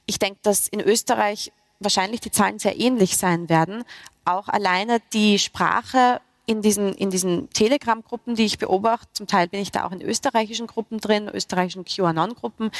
Ich 0.05 0.19
denke, 0.19 0.39
dass 0.43 0.67
in 0.67 0.81
Österreich 0.81 1.51
wahrscheinlich 1.79 2.21
die 2.21 2.31
Zahlen 2.31 2.59
sehr 2.59 2.79
ähnlich 2.79 3.17
sein 3.17 3.49
werden. 3.49 3.83
Auch 4.25 4.47
alleine 4.47 4.99
die 5.13 5.39
Sprache 5.39 6.21
in 6.45 6.61
diesen, 6.61 6.93
in 6.93 7.11
diesen 7.11 7.49
Telegram-Gruppen, 7.51 8.35
die 8.35 8.45
ich 8.45 8.57
beobachte, 8.57 9.07
zum 9.13 9.27
Teil 9.27 9.47
bin 9.47 9.61
ich 9.61 9.71
da 9.71 9.85
auch 9.85 9.91
in 9.91 10.01
österreichischen 10.01 10.67
Gruppen 10.67 10.99
drin, 10.99 11.29
österreichischen 11.31 11.85
QAnon-Gruppen, 11.85 12.71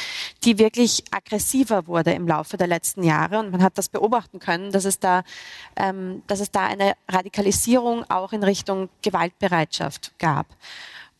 die 0.44 0.58
wirklich 0.58 1.04
aggressiver 1.12 1.88
wurde 1.88 2.12
im 2.12 2.28
Laufe 2.28 2.58
der 2.58 2.68
letzten 2.68 3.04
Jahre. 3.04 3.40
Und 3.40 3.52
man 3.52 3.64
hat 3.64 3.78
das 3.78 3.90
beobachten 3.90 4.40
können, 4.40 4.72
dass 4.72 4.86
es 4.86 5.00
da, 5.00 5.24
ähm, 5.76 6.24
dass 6.28 6.40
es 6.40 6.52
da 6.52 6.66
eine 6.66 6.94
Radikalisierung 7.08 8.10
auch 8.10 8.34
in 8.34 8.44
Richtung 8.44 8.90
Gewaltbereitschaft 9.02 10.18
gab. 10.20 10.48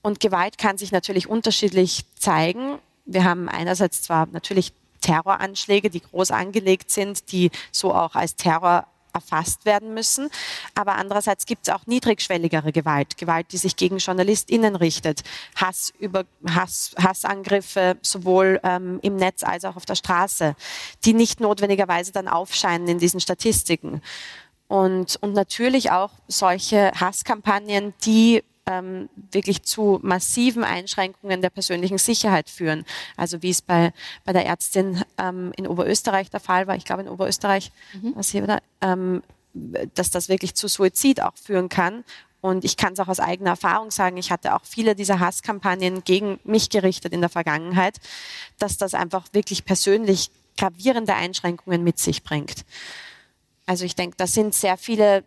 Und 0.02 0.20
Gewalt 0.20 0.58
kann 0.58 0.78
sich 0.78 0.92
natürlich 0.92 1.28
unterschiedlich 1.28 2.06
zeigen. 2.16 2.80
Wir 3.06 3.24
haben 3.24 3.50
einerseits 3.50 4.02
zwar 4.02 4.28
natürlich 4.32 4.74
Terroranschläge, 5.02 5.90
die 5.90 6.02
groß 6.02 6.32
angelegt 6.32 6.92
sind, 6.92 7.32
die 7.32 7.52
so 7.72 7.94
auch 7.94 8.16
als 8.16 8.36
Terror 8.36 8.88
erfasst 9.14 9.66
werden 9.66 9.94
müssen. 9.94 10.30
Aber 10.76 10.96
andererseits 10.96 11.46
gibt 11.46 11.68
es 11.68 11.74
auch 11.74 11.86
niedrigschwelligere 11.86 12.72
Gewalt, 12.72 13.18
Gewalt, 13.18 13.52
die 13.52 13.58
sich 13.58 13.76
gegen 13.76 13.98
JournalistInnen 13.98 14.76
richtet, 14.76 15.22
Hass 15.56 15.94
über 16.00 16.26
Hass, 16.48 16.94
Hassangriffe 16.98 17.98
sowohl 18.02 18.60
ähm, 18.64 19.00
im 19.02 19.16
Netz 19.16 19.44
als 19.44 19.66
auch 19.66 19.76
auf 19.76 19.86
der 19.86 19.96
Straße, 19.96 20.56
die 21.06 21.14
nicht 21.14 21.40
notwendigerweise 21.40 22.12
dann 22.12 22.28
aufscheinen 22.28 22.88
in 22.88 23.00
diesen 23.00 23.20
Statistiken. 23.20 24.02
Und, 24.68 25.18
und 25.22 25.34
natürlich 25.34 25.92
auch 25.92 26.12
solche 26.28 26.92
Hasskampagnen, 26.96 27.94
die 28.06 28.42
ähm, 28.72 29.10
wirklich 29.32 29.64
zu 29.64 30.00
massiven 30.02 30.64
Einschränkungen 30.64 31.42
der 31.42 31.50
persönlichen 31.50 31.98
Sicherheit 31.98 32.50
führen. 32.50 32.86
Also 33.18 33.42
wie 33.42 33.50
es 33.50 33.62
bei, 33.62 33.94
bei 34.24 34.34
der 34.34 34.46
Ärztin 34.46 35.04
ähm, 35.18 35.52
in 35.58 35.68
Oberösterreich 35.68 36.30
der 36.30 36.40
Fall 36.40 36.68
war, 36.68 36.76
ich 36.76 36.86
glaube 36.86 37.02
in 37.02 37.10
Oberösterreich, 37.10 37.72
mhm. 37.94 38.14
was 38.16 38.30
hier, 38.30 38.44
oder, 38.44 38.62
ähm, 38.82 39.22
dass 39.54 40.12
das 40.12 40.30
wirklich 40.30 40.56
zu 40.56 40.68
Suizid 40.68 41.22
auch 41.22 41.36
führen 41.36 41.68
kann. 41.68 42.04
Und 42.40 42.66
ich 42.66 42.78
kann 42.78 42.94
es 42.94 43.00
auch 43.00 43.08
aus 43.08 43.20
eigener 43.20 43.52
Erfahrung 43.52 43.92
sagen, 43.92 44.18
ich 44.18 44.32
hatte 44.32 44.56
auch 44.56 44.64
viele 44.64 44.96
dieser 44.96 45.20
Hasskampagnen 45.20 46.04
gegen 46.04 46.40
mich 46.44 46.70
gerichtet 46.70 47.14
in 47.14 47.22
der 47.22 47.30
Vergangenheit, 47.30 47.98
dass 48.58 48.78
das 48.78 48.94
einfach 48.94 49.26
wirklich 49.34 49.64
persönlich 49.66 50.32
gravierende 50.58 51.14
Einschränkungen 51.14 51.84
mit 51.84 52.00
sich 52.00 52.24
bringt. 52.24 52.66
Also 53.68 53.86
ich 53.86 53.96
denke, 53.96 54.18
das 54.18 54.34
sind 54.34 54.56
sehr 54.56 54.78
viele, 54.78 55.24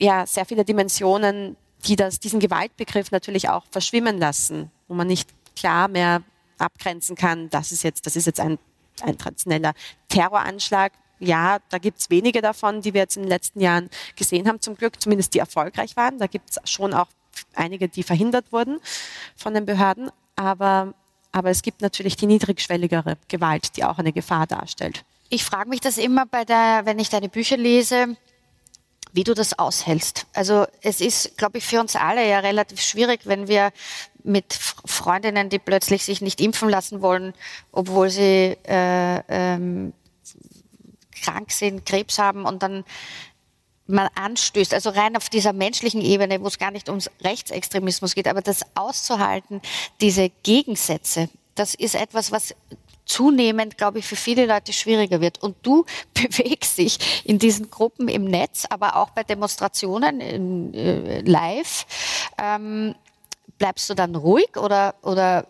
ja, 0.00 0.26
sehr 0.26 0.46
viele 0.46 0.64
Dimensionen, 0.64 1.56
die 1.86 1.96
das, 1.96 2.20
diesen 2.20 2.40
Gewaltbegriff 2.40 3.10
natürlich 3.10 3.48
auch 3.48 3.64
verschwimmen 3.70 4.18
lassen, 4.18 4.70
wo 4.88 4.94
man 4.94 5.06
nicht 5.06 5.28
klar 5.56 5.88
mehr 5.88 6.22
abgrenzen 6.58 7.16
kann, 7.16 7.50
das 7.50 7.72
ist 7.72 7.82
jetzt, 7.82 8.06
das 8.06 8.16
ist 8.16 8.26
jetzt 8.26 8.40
ein, 8.40 8.58
ein 9.02 9.18
traditioneller 9.18 9.74
Terroranschlag. 10.08 10.92
Ja, 11.20 11.58
da 11.70 11.78
gibt 11.78 12.00
es 12.00 12.10
wenige 12.10 12.42
davon, 12.42 12.82
die 12.82 12.92
wir 12.92 13.02
jetzt 13.02 13.16
in 13.16 13.22
den 13.22 13.28
letzten 13.28 13.60
Jahren 13.60 13.88
gesehen 14.16 14.48
haben, 14.48 14.60
zum 14.60 14.76
Glück, 14.76 15.00
zumindest 15.00 15.34
die 15.34 15.38
erfolgreich 15.38 15.96
waren. 15.96 16.18
Da 16.18 16.26
gibt 16.26 16.50
es 16.50 16.70
schon 16.70 16.92
auch 16.92 17.08
einige, 17.54 17.88
die 17.88 18.02
verhindert 18.02 18.52
wurden 18.52 18.80
von 19.36 19.54
den 19.54 19.64
Behörden. 19.64 20.10
Aber, 20.36 20.94
aber 21.32 21.50
es 21.50 21.62
gibt 21.62 21.82
natürlich 21.82 22.16
die 22.16 22.26
niedrigschwelligere 22.26 23.16
Gewalt, 23.28 23.76
die 23.76 23.84
auch 23.84 23.98
eine 23.98 24.12
Gefahr 24.12 24.46
darstellt. 24.46 25.04
Ich 25.28 25.44
frage 25.44 25.68
mich 25.68 25.80
das 25.80 25.98
immer 25.98 26.26
bei 26.26 26.44
der, 26.44 26.82
wenn 26.84 26.98
ich 26.98 27.08
deine 27.08 27.28
Bücher 27.28 27.56
lese, 27.56 28.16
wie 29.14 29.24
du 29.24 29.32
das 29.32 29.58
aushältst. 29.58 30.26
Also 30.34 30.66
es 30.82 31.00
ist, 31.00 31.38
glaube 31.38 31.58
ich, 31.58 31.64
für 31.64 31.80
uns 31.80 31.94
alle 31.94 32.28
ja 32.28 32.40
relativ 32.40 32.80
schwierig, 32.80 33.20
wenn 33.24 33.46
wir 33.48 33.72
mit 34.24 34.52
Freundinnen, 34.52 35.48
die 35.48 35.60
plötzlich 35.60 36.04
sich 36.04 36.20
nicht 36.20 36.40
impfen 36.40 36.68
lassen 36.68 37.00
wollen, 37.00 37.32
obwohl 37.70 38.10
sie 38.10 38.56
äh, 38.66 39.22
ähm, 39.28 39.92
krank 41.22 41.52
sind, 41.52 41.86
Krebs 41.86 42.18
haben 42.18 42.44
und 42.44 42.62
dann 42.62 42.84
man 43.86 44.08
anstößt, 44.14 44.72
also 44.74 44.90
rein 44.90 45.16
auf 45.16 45.28
dieser 45.28 45.52
menschlichen 45.52 46.00
Ebene, 46.00 46.40
wo 46.40 46.46
es 46.46 46.58
gar 46.58 46.70
nicht 46.70 46.88
ums 46.88 47.10
Rechtsextremismus 47.22 48.14
geht, 48.14 48.26
aber 48.26 48.40
das 48.40 48.62
auszuhalten, 48.74 49.60
diese 50.00 50.30
Gegensätze, 50.42 51.28
das 51.54 51.74
ist 51.74 51.94
etwas, 51.94 52.32
was 52.32 52.54
zunehmend, 53.04 53.76
glaube 53.76 53.98
ich, 53.98 54.06
für 54.06 54.16
viele 54.16 54.46
Leute 54.46 54.72
schwieriger 54.72 55.20
wird. 55.20 55.42
Und 55.42 55.56
du 55.62 55.84
bewegst 56.14 56.78
dich 56.78 57.22
in 57.24 57.38
diesen 57.38 57.70
Gruppen 57.70 58.08
im 58.08 58.24
Netz, 58.24 58.66
aber 58.68 58.96
auch 58.96 59.10
bei 59.10 59.22
Demonstrationen 59.22 60.20
in, 60.20 60.74
äh, 60.74 61.20
live. 61.20 61.86
Ähm, 62.38 62.94
bleibst 63.58 63.88
du 63.88 63.94
dann 63.94 64.14
ruhig 64.14 64.56
oder, 64.56 64.94
oder 65.02 65.46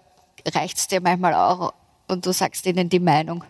reicht 0.47 0.79
es 0.79 0.89
dir 0.89 1.01
manchmal 1.01 1.35
auch 1.35 1.73
und 2.09 2.27
du 2.27 2.33
sagst 2.33 2.67
ihnen 2.67 2.89
die 2.89 3.01
Meinung? 3.01 3.45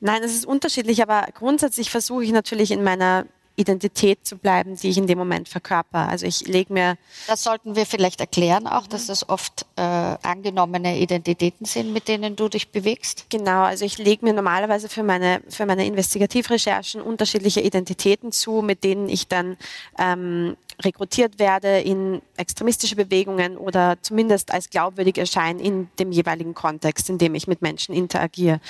Nein, 0.00 0.22
es 0.22 0.34
ist 0.34 0.44
unterschiedlich, 0.44 1.02
aber 1.02 1.26
grundsätzlich 1.32 1.90
versuche 1.90 2.24
ich 2.24 2.30
natürlich 2.30 2.70
in 2.70 2.84
meiner 2.84 3.26
Identität 3.56 4.26
zu 4.26 4.36
bleiben, 4.36 4.76
die 4.76 4.90
ich 4.90 4.98
in 4.98 5.06
dem 5.06 5.18
Moment 5.18 5.48
verkörper. 5.48 6.08
Also 6.08 6.26
ich 6.26 6.46
lege 6.46 6.72
mir. 6.72 6.96
Das 7.26 7.42
sollten 7.42 7.74
wir 7.74 7.86
vielleicht 7.86 8.20
erklären 8.20 8.66
auch, 8.66 8.86
dass 8.86 9.06
das 9.06 9.28
oft 9.28 9.66
äh, 9.76 9.82
angenommene 9.82 10.98
Identitäten 10.98 11.64
sind, 11.64 11.92
mit 11.92 12.06
denen 12.08 12.36
du 12.36 12.48
dich 12.48 12.68
bewegst. 12.68 13.26
Genau, 13.30 13.62
also 13.62 13.84
ich 13.84 13.98
lege 13.98 14.24
mir 14.24 14.34
normalerweise 14.34 14.88
für 14.88 15.02
meine, 15.02 15.40
für 15.48 15.66
meine 15.66 15.86
Investigativrecherchen 15.86 17.00
unterschiedliche 17.00 17.60
Identitäten 17.60 18.30
zu, 18.30 18.62
mit 18.62 18.84
denen 18.84 19.08
ich 19.08 19.26
dann 19.26 19.56
ähm, 19.98 20.56
rekrutiert 20.82 21.38
werde 21.38 21.80
in 21.80 22.20
extremistische 22.36 22.96
Bewegungen 22.96 23.56
oder 23.56 23.96
zumindest 24.02 24.52
als 24.52 24.68
glaubwürdig 24.68 25.16
erscheinen 25.16 25.60
in 25.60 25.88
dem 25.98 26.12
jeweiligen 26.12 26.54
Kontext, 26.54 27.08
in 27.08 27.18
dem 27.18 27.34
ich 27.34 27.46
mit 27.46 27.62
Menschen 27.62 27.94
interagiere. 27.94 28.60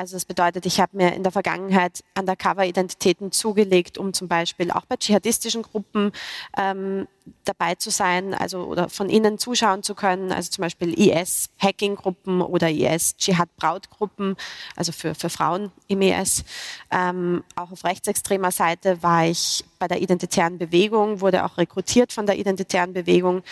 Also 0.00 0.16
das 0.16 0.24
bedeutet, 0.24 0.64
ich 0.64 0.80
habe 0.80 0.96
mir 0.96 1.12
in 1.12 1.22
der 1.22 1.30
Vergangenheit 1.30 2.02
Undercover-Identitäten 2.18 3.32
zugelegt, 3.32 3.98
um 3.98 4.14
zum 4.14 4.28
Beispiel 4.28 4.70
auch 4.70 4.86
bei 4.86 4.96
dschihadistischen 4.96 5.60
Gruppen 5.60 6.12
ähm, 6.56 7.06
dabei 7.44 7.74
zu 7.74 7.90
sein, 7.90 8.32
also 8.32 8.64
oder 8.64 8.88
von 8.88 9.10
innen 9.10 9.36
zuschauen 9.36 9.82
zu 9.82 9.94
können, 9.94 10.32
also 10.32 10.50
zum 10.50 10.62
Beispiel 10.62 10.98
IS-Hacking-Gruppen 10.98 12.40
oder 12.40 12.70
IS-Dschihad-Brautgruppen, 12.70 14.36
also 14.74 14.90
für, 14.92 15.14
für 15.14 15.28
Frauen 15.28 15.70
im 15.86 16.00
IS. 16.00 16.44
Ähm, 16.90 17.44
auch 17.54 17.70
auf 17.70 17.84
rechtsextremer 17.84 18.52
Seite 18.52 19.02
war 19.02 19.26
ich 19.26 19.66
bei 19.78 19.86
der 19.86 20.00
identitären 20.00 20.56
Bewegung, 20.56 21.20
wurde 21.20 21.44
auch 21.44 21.58
rekrutiert 21.58 22.12
von 22.12 22.24
der 22.24 22.38
identitären 22.38 22.94
Bewegung 22.94 23.42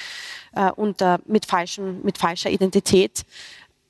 äh, 0.54 0.70
unter, 0.70 1.20
mit, 1.26 1.44
falschem, 1.44 2.00
mit 2.02 2.16
falscher 2.16 2.50
Identität. 2.50 3.24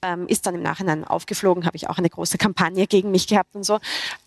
Ähm, 0.02 0.26
ist 0.26 0.46
dann 0.46 0.54
im 0.54 0.62
Nachhinein 0.62 1.04
aufgeflogen, 1.04 1.66
habe 1.66 1.76
ich 1.76 1.88
auch 1.88 1.98
eine 1.98 2.10
große 2.10 2.38
Kampagne 2.38 2.86
gegen 2.86 3.10
mich 3.10 3.26
gehabt 3.26 3.54
und 3.54 3.64
so. 3.64 3.78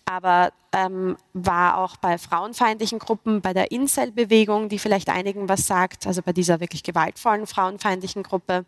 Aber 0.04 0.52
ähm, 0.72 1.16
war 1.32 1.78
auch 1.78 1.96
bei 1.96 2.18
frauenfeindlichen 2.18 2.98
Gruppen, 2.98 3.40
bei 3.40 3.52
der 3.52 3.70
Incel-Bewegung, 3.70 4.68
die 4.68 4.78
vielleicht 4.78 5.08
einigen 5.08 5.48
was 5.48 5.66
sagt, 5.66 6.06
also 6.06 6.22
bei 6.22 6.32
dieser 6.32 6.60
wirklich 6.60 6.82
gewaltvollen 6.82 7.46
frauenfeindlichen 7.46 8.22
Gruppe 8.22 8.64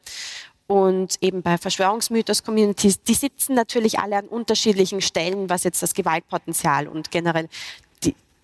und 0.67 1.19
eben 1.21 1.43
bei 1.43 1.59
Verschwörungsmythos-Communities, 1.59 3.03
die 3.03 3.15
sitzen 3.15 3.55
natürlich 3.55 3.99
alle 3.99 4.17
an 4.17 4.27
unterschiedlichen 4.27 5.03
Stellen, 5.03 5.51
was 5.51 5.65
jetzt 5.65 5.83
das 5.83 5.93
Gewaltpotenzial 5.93 6.89
und 6.89 7.11
generell 7.11 7.49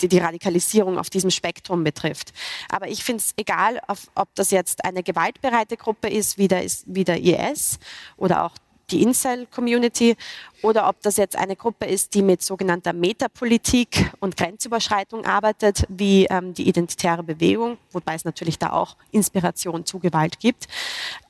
die, 0.03 0.09
die, 0.09 0.19
Radikalisierung 0.19 0.99
auf 0.99 1.11
diesem 1.11 1.31
Spektrum 1.31 1.85
betrifft. 1.85 2.33
Aber 2.69 2.89
ich 2.89 3.05
finde 3.05 3.23
es 3.23 3.33
egal, 3.37 3.81
auf, 3.87 4.11
ob 4.15 4.35
das 4.35 4.51
jetzt 4.51 4.85
eine 4.85 5.03
gewaltbereite 5.03 5.77
Gruppe 5.77 6.09
ist, 6.09 6.39
wie 6.39 6.49
der, 6.49 6.65
wie 6.87 7.05
der 7.05 7.21
IS 7.21 7.79
oder 8.17 8.45
auch 8.45 8.55
die 8.91 9.03
Incel-Community 9.03 10.17
oder 10.63 10.89
ob 10.89 11.01
das 11.03 11.17
jetzt 11.17 11.37
eine 11.37 11.57
Gruppe 11.57 11.87
ist, 11.87 12.15
die 12.15 12.23
mit 12.23 12.43
sogenannter 12.43 12.93
Metapolitik 12.93 14.13
und 14.21 14.37
Grenzüberschreitung 14.37 15.25
arbeitet, 15.25 15.85
wie 15.89 16.27
ähm, 16.27 16.53
die 16.55 16.69
Identitäre 16.69 17.23
Bewegung, 17.23 17.79
wobei 17.93 18.15
es 18.15 18.25
natürlich 18.25 18.59
da 18.59 18.73
auch 18.73 18.97
Inspiration 19.11 19.87
zu 19.87 19.99
Gewalt 19.99 20.39
gibt, 20.39 20.67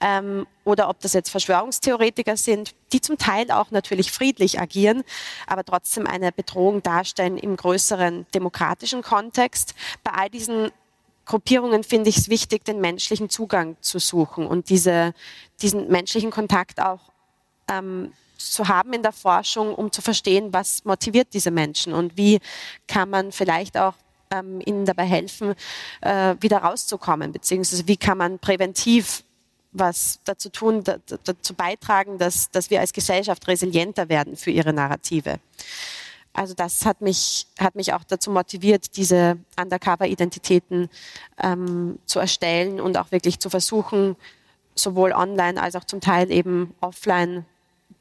ähm, 0.01 0.47
oder 0.65 0.89
ob 0.89 1.01
das 1.01 1.13
jetzt 1.13 1.31
Verschwörungstheoretiker 1.31 2.37
sind, 2.37 2.75
die 2.93 3.01
zum 3.01 3.19
Teil 3.19 3.51
auch 3.51 3.71
natürlich 3.71 4.13
friedlich 4.13 4.61
agieren, 4.61 5.03
aber 5.47 5.65
trotzdem 5.65 6.07
eine 6.07 6.33
Bedrohung 6.33 6.83
darstellen 6.83 7.39
im 7.39 7.57
größeren 7.57 8.27
demokratischen 8.35 9.03
Kontext. 9.03 9.75
Bei 10.03 10.13
all 10.13 10.31
diesen 10.31 10.71
Gruppierungen 11.31 11.85
finde 11.85 12.11
ich 12.11 12.17
es 12.17 12.29
wichtig, 12.29 12.65
den 12.65 12.81
menschlichen 12.81 13.31
Zugang 13.31 13.77
zu 13.81 14.01
suchen 14.01 14.47
und 14.47 14.69
diese, 14.69 15.15
diesen 15.63 15.89
menschlichen 15.89 16.31
Kontakt 16.33 16.81
auch 16.81 17.10
ähm, 17.71 18.13
zu 18.37 18.69
haben 18.69 18.93
in 18.93 19.03
der 19.03 19.13
Forschung, 19.13 19.75
um 19.75 19.93
zu 19.93 20.03
verstehen, 20.03 20.53
was 20.53 20.85
motiviert 20.85 21.29
diese 21.33 21.51
Menschen 21.51 21.93
und 21.93 22.17
wie 22.17 22.41
kann 22.89 23.11
man 23.11 23.33
vielleicht 23.33 23.77
auch 23.77 23.95
ähm, 24.31 24.61
ihnen 24.65 24.87
dabei 24.87 25.05
helfen, 25.05 25.55
äh, 26.01 26.35
wieder 26.41 26.59
rauszukommen, 26.59 27.33
beziehungsweise 27.33 27.87
wie 27.87 27.97
kann 27.97 28.19
man 28.19 28.39
präventiv 28.39 29.25
was 29.73 30.19
dazu 30.25 30.49
tun, 30.49 30.83
da, 30.83 30.97
dazu 31.25 31.55
beitragen, 31.55 32.19
dass, 32.19 32.51
dass 32.51 32.71
wir 32.71 32.81
als 32.81 32.93
Gesellschaft 32.93 33.47
resilienter 33.47 34.09
werden 34.09 34.37
für 34.37 34.51
ihre 34.51 34.73
Narrative. 34.73 35.39
Also 36.33 36.55
das 36.55 36.85
hat 36.85 37.01
mich, 37.01 37.47
hat 37.59 37.75
mich 37.75 37.93
auch 37.93 38.05
dazu 38.05 38.31
motiviert, 38.31 38.97
diese 38.97 39.39
Undercover-Identitäten 39.61 40.89
ähm, 41.43 41.99
zu 42.05 42.19
erstellen 42.19 42.81
und 42.81 42.97
auch 42.97 43.13
wirklich 43.13 43.39
zu 43.41 43.51
versuchen, 43.51 44.17
sowohl 44.75 45.13
online 45.13 45.61
als 45.61 45.77
auch 45.77 45.85
zum 45.85 46.01
Teil 46.01 46.31
eben 46.31 46.75
offline 46.81 47.45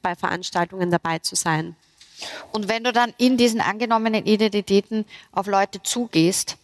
bei 0.02 0.16
Veranstaltungen 0.16 0.92
dabei 0.92 1.20
zu 1.20 1.36
sein. 1.36 1.76
Und 2.52 2.68
wenn 2.68 2.84
du 2.84 2.92
dann 2.92 3.14
in 3.18 3.38
diesen 3.38 3.62
angenommenen 3.62 4.26
Identitäten 4.26 5.06
auf 5.32 5.48
Leute 5.48 5.82
zugehst, 5.84 6.58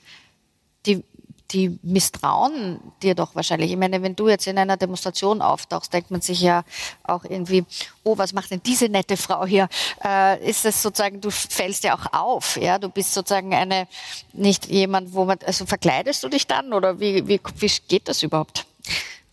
die, 0.86 1.04
die 1.52 1.80
misstrauen 1.84 2.80
dir 3.02 3.15
doch 3.15 3.36
wahrscheinlich. 3.36 3.71
Ich 3.71 3.78
meine, 3.78 4.02
wenn 4.02 4.15
du 4.15 4.28
jetzt 4.28 4.48
in 4.48 4.58
einer 4.58 4.78
Demonstration 4.78 5.41
auftauchst, 5.41 5.93
denkt 5.93 6.12
man 6.12 6.21
sich 6.21 6.41
ja 6.41 6.63
auch 7.04 7.24
irgendwie, 7.24 7.65
oh, 8.04 8.17
was 8.17 8.34
macht 8.34 8.52
denn 8.52 8.62
diese 8.63 8.89
nette 8.89 9.17
Frau 9.17 9.45
hier? 9.45 9.69
Äh, 10.04 10.48
ist 10.48 10.65
es 10.65 10.82
sozusagen, 10.82 11.21
du 11.21 11.32
fällst 11.32 11.84
ja 11.84 11.95
auch 11.95 12.13
auf, 12.13 12.58
ja? 12.58 12.78
Du 12.78 12.89
bist 12.89 13.13
sozusagen 13.13 13.54
eine, 13.54 13.88
nicht 14.34 14.67
jemand, 14.67 15.13
wo 15.13 15.26
man, 15.26 15.39
also 15.45 15.65
verkleidest 15.65 16.24
du 16.24 16.30
dich 16.30 16.48
dann 16.48 16.74
oder 16.74 17.00
wie, 17.00 17.28
wie, 17.28 17.39
wie 17.58 17.71
geht 17.88 18.08
das 18.08 18.24
überhaupt? 18.24 18.65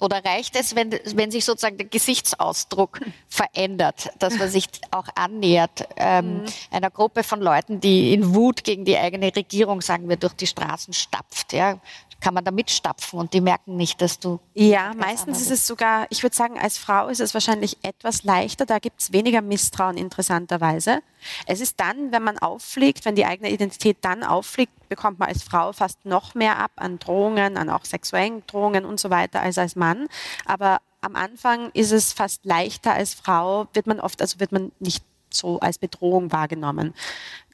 Oder 0.02 0.24
reicht 0.24 0.56
es, 0.56 0.74
wenn, 0.74 0.90
wenn 0.90 1.30
sich 1.30 1.44
sozusagen 1.44 1.76
der 1.76 1.86
Gesichtsausdruck 1.86 2.98
verändert, 3.28 4.10
dass 4.18 4.36
man 4.36 4.50
sich 4.50 4.66
auch 4.90 5.06
annähert 5.14 5.86
ähm, 5.96 6.38
mhm. 6.38 6.44
einer 6.72 6.90
Gruppe 6.90 7.22
von 7.22 7.40
Leuten, 7.40 7.78
die 7.78 8.12
in 8.12 8.34
Wut 8.34 8.64
gegen 8.64 8.84
die 8.84 8.98
eigene 8.98 9.34
Regierung, 9.34 9.80
sagen 9.80 10.08
wir, 10.08 10.16
durch 10.16 10.32
die 10.32 10.48
Straßen 10.48 10.92
stapft? 10.92 11.52
Ja? 11.52 11.78
Kann 12.22 12.34
man 12.34 12.44
da 12.44 12.52
mitstapfen 12.52 13.18
und 13.18 13.34
die 13.34 13.40
merken 13.40 13.76
nicht, 13.76 14.00
dass 14.00 14.18
du. 14.18 14.38
Ja, 14.54 14.94
meistens 14.94 15.40
ist 15.40 15.50
es 15.50 15.66
sogar, 15.66 16.06
ich 16.08 16.22
würde 16.22 16.34
sagen, 16.34 16.58
als 16.58 16.78
Frau 16.78 17.08
ist 17.08 17.20
es 17.20 17.34
wahrscheinlich 17.34 17.76
etwas 17.82 18.22
leichter, 18.22 18.64
da 18.64 18.78
gibt 18.78 19.00
es 19.02 19.12
weniger 19.12 19.42
Misstrauen 19.42 19.96
interessanterweise. 19.96 21.02
Es 21.46 21.60
ist 21.60 21.80
dann, 21.80 22.12
wenn 22.12 22.22
man 22.22 22.38
auffliegt, 22.38 23.04
wenn 23.04 23.16
die 23.16 23.26
eigene 23.26 23.50
Identität 23.50 23.98
dann 24.02 24.22
auffliegt, 24.22 24.72
bekommt 24.88 25.18
man 25.18 25.28
als 25.28 25.42
Frau 25.42 25.72
fast 25.72 26.06
noch 26.06 26.34
mehr 26.34 26.58
ab 26.58 26.70
an 26.76 26.98
Drohungen, 26.98 27.56
an 27.56 27.68
auch 27.68 27.84
sexuellen 27.84 28.46
Drohungen 28.46 28.84
und 28.84 29.00
so 29.00 29.10
weiter 29.10 29.40
als 29.40 29.58
als 29.58 29.74
Mann. 29.74 30.06
Aber 30.46 30.80
am 31.00 31.16
Anfang 31.16 31.70
ist 31.74 31.90
es 31.90 32.12
fast 32.12 32.44
leichter 32.44 32.94
als 32.94 33.14
Frau, 33.14 33.66
wird 33.72 33.88
man 33.88 33.98
oft, 33.98 34.22
also 34.22 34.38
wird 34.38 34.52
man 34.52 34.70
nicht 34.78 35.04
so 35.30 35.58
als 35.58 35.78
Bedrohung 35.78 36.30
wahrgenommen. 36.30 36.94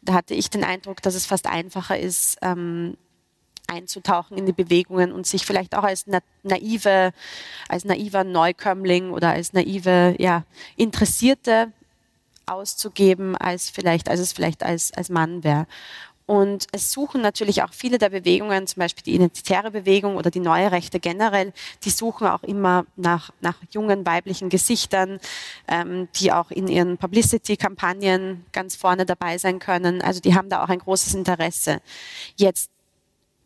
Da 0.02 0.12
hatte 0.12 0.34
ich 0.34 0.50
den 0.50 0.64
Eindruck, 0.64 1.00
dass 1.02 1.14
es 1.14 1.26
fast 1.26 1.46
einfacher 1.46 1.98
ist, 1.98 2.36
ähm, 2.42 2.96
einzutauchen 3.68 4.36
in 4.36 4.46
die 4.46 4.52
Bewegungen 4.52 5.12
und 5.12 5.26
sich 5.26 5.46
vielleicht 5.46 5.76
auch 5.76 5.84
als 5.84 6.06
naive, 6.42 7.12
als 7.68 7.84
naiver 7.84 8.24
Neukömmling 8.24 9.10
oder 9.10 9.30
als 9.30 9.52
naive, 9.52 10.16
ja, 10.18 10.44
Interessierte 10.76 11.72
auszugeben, 12.46 13.36
als 13.36 13.70
vielleicht, 13.70 14.08
als 14.08 14.20
es 14.20 14.32
vielleicht 14.32 14.62
als, 14.62 14.92
als 14.92 15.10
Mann 15.10 15.44
wäre. 15.44 15.66
Und 16.28 16.66
es 16.72 16.92
suchen 16.92 17.22
natürlich 17.22 17.62
auch 17.62 17.72
viele 17.72 17.96
der 17.96 18.10
Bewegungen, 18.10 18.66
zum 18.66 18.80
Beispiel 18.80 19.02
die 19.02 19.14
identitäre 19.14 19.70
Bewegung 19.70 20.16
oder 20.16 20.30
die 20.30 20.40
neue 20.40 20.70
Rechte 20.70 21.00
generell, 21.00 21.54
die 21.84 21.90
suchen 21.90 22.26
auch 22.26 22.42
immer 22.42 22.84
nach, 22.96 23.30
nach 23.40 23.56
jungen 23.70 24.04
weiblichen 24.04 24.50
Gesichtern, 24.50 25.20
ähm, 25.68 26.08
die 26.16 26.30
auch 26.30 26.50
in 26.50 26.68
ihren 26.68 26.98
Publicity-Kampagnen 26.98 28.44
ganz 28.52 28.76
vorne 28.76 29.06
dabei 29.06 29.38
sein 29.38 29.58
können. 29.58 30.02
Also 30.02 30.20
die 30.20 30.34
haben 30.34 30.50
da 30.50 30.62
auch 30.62 30.68
ein 30.68 30.80
großes 30.80 31.14
Interesse. 31.14 31.80
Jetzt 32.36 32.70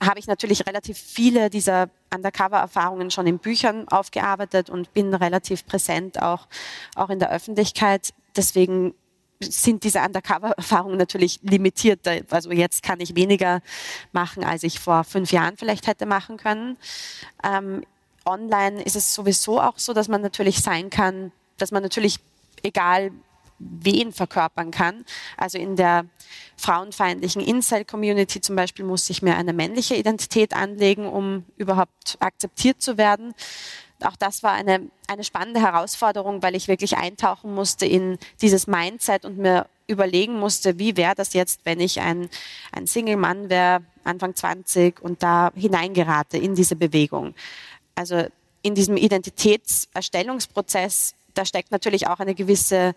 habe 0.03 0.19
ich 0.19 0.27
natürlich 0.27 0.67
relativ 0.67 0.99
viele 0.99 1.51
dieser 1.51 1.89
Undercover-Erfahrungen 2.15 3.11
schon 3.11 3.27
in 3.27 3.39
Büchern 3.39 3.89
aufgearbeitet 3.89 4.71
und 4.71 4.93
bin 4.93 5.15
relativ 5.15 5.67
präsent 5.67 6.21
auch, 6.21 6.47
auch 6.95 7.11
in 7.11 7.19
der 7.19 7.31
Öffentlichkeit. 7.31 8.13
Deswegen 8.37 8.95
sind 9.41 9.85
diese 9.85 10.01
Undercover-Erfahrungen 10.01 10.99
natürlich 10.99 11.41
limitiert. 11.43 12.07
Also 12.31 12.53
jetzt 12.53 12.83
kann 12.83 13.01
ich 13.01 13.17
weniger 13.17 13.61
machen, 14.13 14.45
als 14.45 14.63
ich 14.63 14.79
vor 14.79 15.05
fünf 15.05 15.33
Jahren 15.33 15.57
vielleicht 15.57 15.87
hätte 15.87 16.07
machen 16.07 16.37
können. 16.37 16.77
Ähm, 17.45 17.85
online 18.25 18.83
ist 18.83 18.97
es 18.97 19.15
sowieso 19.15 19.61
auch 19.61 19.79
so, 19.79 19.93
dass 19.93 20.09
man 20.09 20.23
natürlich 20.23 20.61
sein 20.61 20.91
kann, 20.91 21.33
dass 21.59 21.73
man 21.73 21.83
natürlich, 21.83 22.19
egal 22.63 23.11
wen 23.81 24.13
verkörpern 24.13 24.71
kann. 24.71 25.05
Also 25.37 25.59
in 25.59 25.77
der 25.77 26.07
frauenfeindlichen 26.57 27.43
Incel-Community 27.43 28.41
zum 28.41 28.57
Beispiel 28.57 28.85
muss 28.85 29.09
ich 29.11 29.23
mir 29.23 29.37
eine 29.37 29.53
männliche 29.53 29.95
Identität 29.95 30.55
anlegen, 30.55 31.07
um 31.07 31.45
überhaupt 31.57 32.17
akzeptiert 32.21 32.81
zu 32.81 32.99
werden. 32.99 33.35
Auch 34.05 34.17
das 34.17 34.43
war 34.43 34.53
eine, 34.53 34.91
eine 35.07 35.25
spannende 35.25 35.61
Herausforderung, 35.61 36.43
weil 36.43 36.55
ich 36.55 36.69
wirklich 36.69 36.97
eintauchen 36.97 37.55
musste 37.55 37.87
in 37.87 38.19
dieses 38.41 38.67
Mindset 38.67 39.25
und 39.25 39.39
mir 39.39 39.67
überlegen 39.87 40.39
musste, 40.39 40.79
wie 40.79 40.97
wäre 40.97 41.15
das 41.15 41.35
jetzt, 41.35 41.61
wenn 41.65 41.81
ich 41.81 42.01
ein, 42.01 42.29
ein 42.73 42.87
Single-Mann 42.87 43.51
wäre, 43.51 43.83
Anfang 44.05 44.35
20 44.35 45.01
und 45.01 45.23
da 45.23 45.53
hineingerate 45.55 46.39
in 46.39 46.55
diese 46.55 46.77
Bewegung. 46.77 47.35
Also 47.95 48.25
in 48.63 48.75
diesem 48.75 48.97
Identitätserstellungsprozess, 48.97 51.15
da 51.35 51.45
steckt 51.45 51.71
natürlich 51.71 52.09
auch 52.09 52.21
eine 52.21 52.35
gewisse 52.35 52.95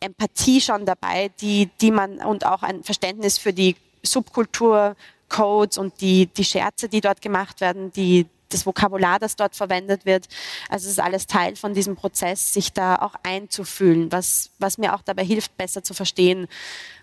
Empathie 0.00 0.60
schon 0.60 0.84
dabei, 0.84 1.30
die, 1.40 1.70
die 1.80 1.90
man 1.90 2.18
und 2.18 2.44
auch 2.44 2.62
ein 2.62 2.82
Verständnis 2.82 3.38
für 3.38 3.52
die 3.52 3.76
Subkulturcodes 4.02 5.78
und 5.78 6.00
die, 6.00 6.26
die 6.26 6.44
Scherze, 6.44 6.88
die 6.88 7.00
dort 7.00 7.20
gemacht 7.20 7.60
werden, 7.60 7.92
die, 7.92 8.26
das 8.50 8.66
Vokabular, 8.66 9.18
das 9.18 9.36
dort 9.36 9.56
verwendet 9.56 10.06
wird. 10.06 10.28
Also 10.68 10.86
es 10.86 10.92
ist 10.92 11.00
alles 11.00 11.26
Teil 11.26 11.56
von 11.56 11.74
diesem 11.74 11.96
Prozess, 11.96 12.52
sich 12.52 12.72
da 12.72 12.96
auch 12.96 13.14
einzufühlen, 13.22 14.12
was, 14.12 14.50
was 14.58 14.78
mir 14.78 14.94
auch 14.94 15.02
dabei 15.02 15.24
hilft, 15.24 15.56
besser 15.56 15.82
zu 15.82 15.94
verstehen, 15.94 16.46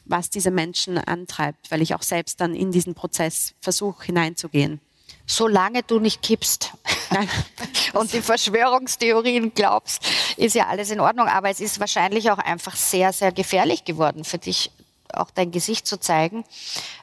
was 0.06 0.30
diese 0.30 0.52
Menschen 0.52 0.98
antreibt, 0.98 1.72
weil 1.72 1.82
ich 1.82 1.96
auch 1.96 2.02
selbst 2.02 2.40
dann 2.42 2.56
in 2.56 2.72
diesen 2.72 2.94
Prozess 2.94 3.54
versuche 3.60 4.06
hineinzugehen. 4.06 4.80
Solange 5.26 5.84
du 5.84 6.00
nicht 6.00 6.22
kippst 6.22 6.72
und 7.94 8.12
die 8.12 8.22
Verschwörungstheorien 8.22 9.54
glaubst, 9.54 10.06
ist 10.36 10.54
ja 10.54 10.68
alles 10.68 10.92
in 10.92 11.00
Ordnung. 11.00 11.28
Aber 11.28 11.50
es 11.50 11.60
ist 11.60 11.80
wahrscheinlich 11.80 12.30
auch 12.30 12.40
einfach 12.40 12.76
sehr, 12.76 13.14
sehr 13.14 13.32
gefährlich 13.32 13.86
geworden 13.86 14.26
für 14.26 14.38
dich, 14.38 14.72
auch 15.14 15.32
dein 15.32 15.52
Gesicht 15.52 15.88
zu 15.88 15.98
zeigen. 15.98 16.44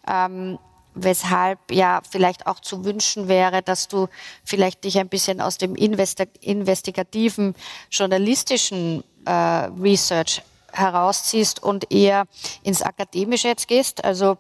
Ähm, 0.07 0.59
weshalb 0.95 1.59
ja 1.71 2.03
vielleicht 2.09 2.47
auch 2.47 2.61
zu 2.61 2.85
wünschen 2.85 3.29
wäre, 3.29 3.63
dass 3.63 3.89
du 3.89 4.09
vielleicht 4.45 4.85
dich 4.85 4.99
ein 4.99 5.09
bisschen 5.09 5.41
aus 5.41 5.57
dem 5.57 5.75
investigativen, 5.75 7.55
journalistischen 7.91 9.05
äh, 9.25 9.31
Research 9.31 10.43
herausziehst 10.73 11.63
und 11.63 11.93
eher 11.93 12.27
ins 12.63 12.83
Akademische 12.83 13.49
jetzt 13.49 13.69
gehst. 13.69 14.05
Also 14.05 14.39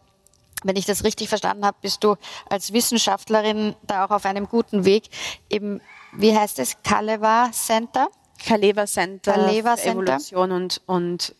wenn 0.64 0.76
ich 0.76 0.86
das 0.86 1.04
richtig 1.04 1.28
verstanden 1.28 1.64
habe, 1.64 1.76
bist 1.80 2.04
du 2.04 2.16
als 2.48 2.72
Wissenschaftlerin 2.72 3.74
da 3.82 4.04
auch 4.04 4.10
auf 4.10 4.24
einem 4.24 4.48
guten 4.48 4.84
Weg. 4.84 5.04
Eben, 5.48 5.80
wie 6.12 6.36
heißt 6.36 6.58
es, 6.58 6.76
Kalewa 6.82 7.50
Center? 7.52 8.08
Kaleva 8.44 8.86
Center, 8.86 9.32
Kaleva 9.32 9.76
Center. 9.76 10.14
Evolution 10.14 10.52
und, 10.52 10.80
und 10.86 11.34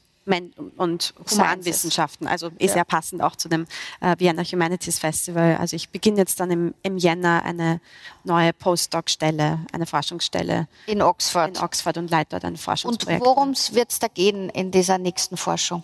und 0.77 1.15
Humanwissenschaften. 1.31 2.29
Also 2.29 2.49
ist 2.59 2.69
ja. 2.69 2.73
sehr 2.75 2.85
passend 2.85 3.21
auch 3.21 3.35
zu 3.35 3.49
dem 3.49 3.67
äh, 4.01 4.15
Vienna 4.19 4.45
Humanities 4.45 5.01
Festival. 5.01 5.57
Also 5.57 5.75
ich 5.75 5.89
beginne 5.89 6.19
jetzt 6.19 6.39
dann 6.39 6.51
im, 6.51 6.75
im 6.85 6.99
Jänner 6.99 7.43
eine 7.43 7.81
neue 8.23 8.53
Postdoc-Stelle, 8.53 9.61
eine 9.73 9.87
Forschungsstelle 9.87 10.69
in 10.87 11.03
Oxford. 11.03 11.57
In 11.57 11.65
Oxford 11.65 11.97
und 11.97 12.11
leite 12.11 12.31
dort 12.31 12.45
ein 12.45 12.57
Forschungsprojekt. 12.57 13.23
Und 13.23 13.27
worum 13.27 13.55
wird 13.73 13.91
es 13.91 13.99
da 13.99 14.07
gehen 14.07 14.51
in 14.51 14.71
dieser 14.71 14.99
nächsten 14.99 15.37
Forschung? 15.37 15.83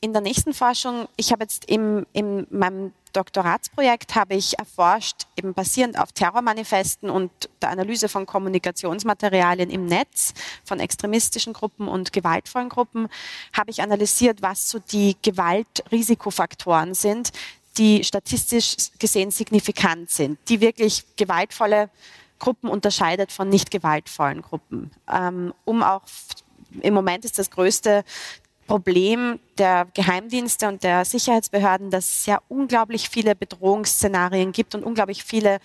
In 0.00 0.12
der 0.12 0.20
nächsten 0.22 0.52
Forschung, 0.52 1.08
ich 1.16 1.32
habe 1.32 1.44
jetzt 1.44 1.70
im, 1.70 2.06
in 2.12 2.46
meinem 2.50 2.92
Doktoratsprojekt 3.14 4.14
habe 4.14 4.34
ich 4.34 4.58
erforscht, 4.58 5.26
eben 5.36 5.54
basierend 5.54 5.98
auf 5.98 6.12
Terrormanifesten 6.12 7.08
und 7.08 7.30
der 7.62 7.70
Analyse 7.70 8.10
von 8.10 8.26
Kommunikationsmaterialien 8.26 9.70
im 9.70 9.86
Netz 9.86 10.34
von 10.64 10.80
extremistischen 10.80 11.54
Gruppen 11.54 11.88
und 11.88 12.12
gewaltvollen 12.12 12.68
Gruppen, 12.68 13.08
habe 13.54 13.70
ich 13.70 13.80
analysiert, 13.80 14.42
was 14.42 14.68
so 14.68 14.78
die 14.78 15.16
Gewaltrisikofaktoren 15.22 16.92
sind, 16.92 17.32
die 17.78 18.04
statistisch 18.04 18.76
gesehen 18.98 19.30
signifikant 19.30 20.10
sind, 20.10 20.38
die 20.50 20.60
wirklich 20.60 21.04
gewaltvolle 21.16 21.88
Gruppen 22.38 22.68
unterscheidet 22.68 23.32
von 23.32 23.48
nicht 23.48 23.70
gewaltvollen 23.70 24.42
Gruppen, 24.42 24.90
ähm, 25.10 25.54
um 25.64 25.82
auch 25.82 26.02
im 26.82 26.92
Moment 26.92 27.24
ist 27.24 27.38
das 27.38 27.50
größte 27.50 28.04
Problem 28.66 29.38
der 29.58 29.86
Geheimdienste 29.94 30.68
und 30.68 30.82
der 30.82 31.04
Sicherheitsbehörden, 31.04 31.90
dass 31.90 32.18
es 32.18 32.26
ja 32.26 32.40
unglaublich 32.48 33.08
viele 33.08 33.34
Bedrohungsszenarien 33.34 34.52
gibt 34.52 34.74
und 34.74 34.84
unglaublich 34.84 35.24
viele 35.24 35.58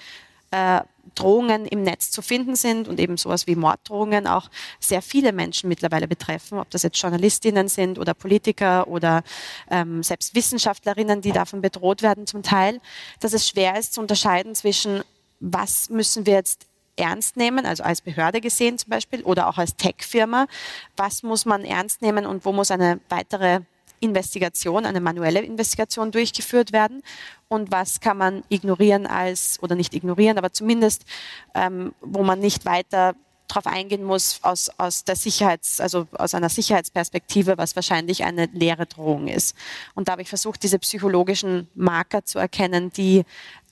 äh, 0.51 0.81
Drohungen 1.15 1.65
im 1.65 1.81
Netz 1.81 2.11
zu 2.11 2.21
finden 2.21 2.55
sind 2.55 2.87
und 2.87 2.99
eben 2.99 3.17
sowas 3.17 3.47
wie 3.47 3.55
Morddrohungen 3.55 4.27
auch 4.27 4.49
sehr 4.79 5.01
viele 5.01 5.33
Menschen 5.33 5.67
mittlerweile 5.67 6.07
betreffen, 6.07 6.59
ob 6.59 6.69
das 6.69 6.83
jetzt 6.83 7.01
Journalistinnen 7.01 7.67
sind 7.67 7.97
oder 7.97 8.13
Politiker 8.13 8.87
oder 8.87 9.23
ähm, 9.69 10.03
selbst 10.03 10.35
Wissenschaftlerinnen, 10.35 11.21
die 11.21 11.31
davon 11.31 11.61
bedroht 11.61 12.01
werden 12.01 12.27
zum 12.27 12.43
Teil, 12.43 12.79
dass 13.19 13.33
es 13.33 13.47
schwer 13.47 13.77
ist 13.77 13.93
zu 13.93 14.01
unterscheiden 14.01 14.55
zwischen, 14.55 15.03
was 15.39 15.89
müssen 15.89 16.25
wir 16.25 16.33
jetzt 16.33 16.67
ernst 17.01 17.35
nehmen, 17.35 17.65
also 17.65 17.83
als 17.83 18.01
Behörde 18.01 18.39
gesehen 18.41 18.77
zum 18.77 18.91
Beispiel 18.91 19.23
oder 19.23 19.47
auch 19.47 19.57
als 19.57 19.75
Tech-Firma. 19.75 20.47
Was 20.95 21.23
muss 21.23 21.45
man 21.45 21.65
ernst 21.65 22.01
nehmen 22.01 22.25
und 22.25 22.45
wo 22.45 22.53
muss 22.53 22.71
eine 22.71 22.99
weitere 23.09 23.61
Investigation, 23.99 24.85
eine 24.85 25.01
manuelle 25.01 25.41
Investigation 25.41 26.11
durchgeführt 26.11 26.71
werden 26.71 27.03
und 27.49 27.71
was 27.71 27.99
kann 27.99 28.17
man 28.17 28.43
ignorieren 28.49 29.05
als, 29.05 29.59
oder 29.61 29.75
nicht 29.75 29.93
ignorieren, 29.93 30.37
aber 30.37 30.51
zumindest, 30.51 31.05
ähm, 31.53 31.93
wo 32.01 32.23
man 32.23 32.39
nicht 32.39 32.65
weiter 32.65 33.15
darauf 33.47 33.67
eingehen 33.67 34.03
muss 34.03 34.39
aus, 34.43 34.69
aus 34.77 35.03
der 35.03 35.15
Sicherheits, 35.15 35.81
also 35.81 36.07
aus 36.13 36.33
einer 36.33 36.49
Sicherheitsperspektive, 36.49 37.57
was 37.57 37.75
wahrscheinlich 37.75 38.23
eine 38.23 38.45
leere 38.53 38.85
Drohung 38.85 39.27
ist. 39.27 39.55
Und 39.93 40.07
da 40.07 40.13
habe 40.13 40.21
ich 40.21 40.29
versucht, 40.29 40.63
diese 40.63 40.79
psychologischen 40.79 41.67
Marker 41.75 42.23
zu 42.23 42.39
erkennen, 42.39 42.91
die 42.91 43.23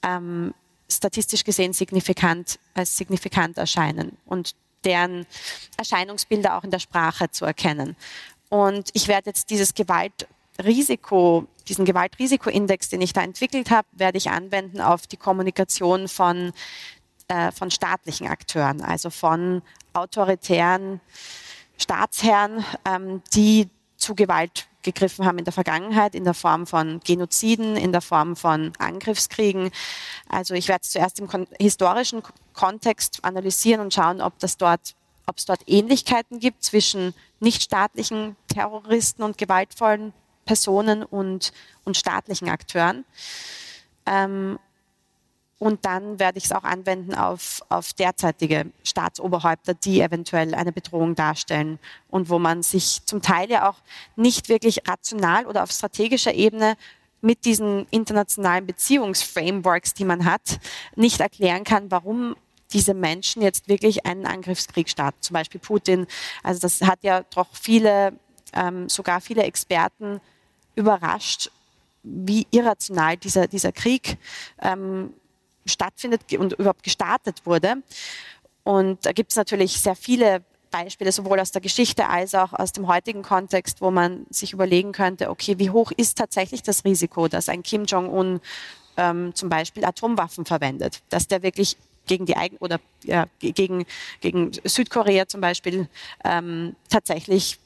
ähm, 0.04 0.54
statistisch 0.90 1.44
gesehen 1.44 1.74
signifikant, 1.74 2.60
als 2.74 2.98
signifikant 2.98 3.58
erscheinen 3.58 4.18
und 4.26 4.56
deren 4.84 5.26
Erscheinungsbilder 5.78 6.58
auch 6.58 6.64
in 6.64 6.72
der 6.72 6.80
Sprache 6.80 7.30
zu 7.32 7.46
erkennen. 7.46 7.96
Und 8.50 8.90
ich 8.94 9.08
werde 9.08 9.30
jetzt 9.30 9.50
dieses 9.50 9.74
Gewaltrisiko, 9.74 11.46
diesen 11.68 11.86
Gewaltrisikoindex, 11.86 12.90
den 12.90 13.02
ich 13.02 13.14
da 13.14 13.22
entwickelt 13.22 13.70
habe, 13.70 13.88
werde 13.92 14.18
ich 14.18 14.30
anwenden 14.30 14.82
auf 14.82 15.06
die 15.06 15.18
Kommunikation 15.18 16.08
von, 16.08 16.54
äh, 17.28 17.52
von 17.52 17.70
staatlichen 17.70 18.28
Akteuren, 18.28 18.82
also 18.82 19.10
von 19.10 19.62
autoritären 19.94 21.00
Staatsherren, 21.78 22.66
ähm, 22.86 23.22
die 23.34 23.70
zu 23.98 24.16
Gewalt 24.16 24.69
gegriffen 24.84 25.26
haben 25.26 25.38
in 25.38 25.46
der 25.46 25.54
Vergangenheit, 25.54 26.16
in 26.16 26.24
der 26.24 26.34
Form 26.34 26.66
von 26.66 27.00
Genoziden, 27.02 27.76
in 27.76 27.92
der 27.92 28.02
Form 28.02 28.36
von 28.36 28.74
Angriffskriegen. 28.78 29.72
Also 30.30 30.54
ich 30.54 30.68
werde 30.68 30.82
es 30.84 30.92
zuerst 30.92 31.20
im 31.20 31.30
historischen 31.60 32.24
Kontext 32.54 33.20
analysieren 33.24 33.82
und 33.82 33.94
schauen, 33.94 34.22
ob 34.22 34.38
das 34.40 34.58
dort 34.58 34.96
es 35.38 35.46
dort 35.46 35.62
Ähnlichkeiten 35.68 36.40
gibt 36.40 36.64
zwischen 36.64 37.14
nichtstaatlichen 37.40 38.36
Terroristen 38.48 39.24
und 39.24 39.38
gewaltvollen 39.38 40.12
Personen 40.46 41.04
und, 41.04 41.52
und 41.84 41.98
staatlichen 41.98 42.50
Akteuren. 42.50 43.06
Ähm, 44.06 44.58
und 45.60 45.86
dann 45.86 46.20
werde 46.20 46.38
ich 46.38 46.46
es 46.46 46.52
auch 46.54 46.64
anwenden 46.64 47.14
auf, 47.14 47.62
auf 47.68 47.92
derzeitige 47.94 48.72
Staatsoberhäupter, 48.84 49.74
die 49.74 50.00
eventuell 50.00 50.56
eine 50.56 50.72
Bedrohung 50.72 51.16
darstellen 51.16 51.80
und 52.10 52.30
wo 52.30 52.40
man 52.40 52.64
sich 52.64 53.06
zum 53.06 53.22
Teil 53.22 53.52
ja 53.52 53.70
auch 53.70 53.76
nicht 54.16 54.48
wirklich 54.48 54.88
rational 54.88 55.46
oder 55.46 55.64
auf 55.64 55.72
strategischer 55.72 56.34
Ebene 56.34 56.78
mit 57.22 57.44
diesen 57.44 57.86
internationalen 57.92 58.66
Beziehungsframeworks, 58.66 59.94
die 59.94 60.06
man 60.06 60.24
hat, 60.24 60.60
nicht 60.96 61.20
erklären 61.20 61.66
kann, 61.66 61.92
warum 61.92 62.38
diese 62.72 62.94
Menschen 62.94 63.42
jetzt 63.42 63.68
wirklich 63.68 64.06
einen 64.06 64.26
Angriffskrieg 64.26 64.88
starten. 64.88 65.22
Zum 65.22 65.34
Beispiel 65.34 65.60
Putin. 65.60 66.08
Also 66.42 66.62
das 66.62 66.82
hat 66.82 67.00
ja 67.02 67.24
doch 67.24 67.48
viele, 67.52 68.14
ähm, 68.54 68.88
sogar 68.88 69.20
viele 69.20 69.44
Experten 69.44 70.22
überrascht, 70.76 71.52
wie 72.04 72.48
irrational 72.52 73.18
dieser, 73.18 73.48
dieser 73.48 73.74
Krieg 73.74 74.18
ähm, 74.62 75.14
stattfindet 75.70 76.22
und 76.34 76.54
überhaupt 76.54 76.84
gestartet 76.84 77.46
wurde. 77.46 77.76
Und 78.64 79.06
da 79.06 79.12
gibt 79.12 79.32
es 79.32 79.38
natürlich 79.38 79.80
sehr 79.80 79.96
viele 79.96 80.44
Beispiele, 80.70 81.12
sowohl 81.12 81.40
aus 81.40 81.52
der 81.52 81.62
Geschichte 81.62 82.08
als 82.08 82.36
auch 82.36 82.54
aus 82.54 82.72
dem 82.72 82.88
heutigen 82.88 83.24
Kontext, 83.24 83.82
wo 83.82 83.92
man 83.92 84.26
sich 84.30 84.54
überlegen 84.54 84.92
könnte, 84.92 85.30
okay, 85.30 85.58
wie 85.58 85.70
hoch 85.70 85.92
ist 85.96 86.18
tatsächlich 86.18 86.64
das 86.64 86.86
Risiko, 86.86 87.28
dass 87.28 87.50
ein 87.50 87.64
Kim 87.64 87.86
Jong-un 87.86 88.40
ähm, 88.98 89.34
zum 89.34 89.50
Beispiel 89.50 89.86
Atomwaffen 89.86 90.46
verwendet, 90.46 91.02
dass 91.10 91.28
der 91.28 91.42
wirklich 91.42 91.78
gegen 92.06 92.26
die 92.26 92.36
eigen 92.36 92.58
oder 92.58 92.80
ja, 93.04 93.28
gegen, 93.40 93.86
gegen 94.20 94.52
Südkorea 94.64 95.28
zum 95.28 95.42
Beispiel 95.42 95.88
ähm, 96.24 96.76
tatsächlich 96.90 97.60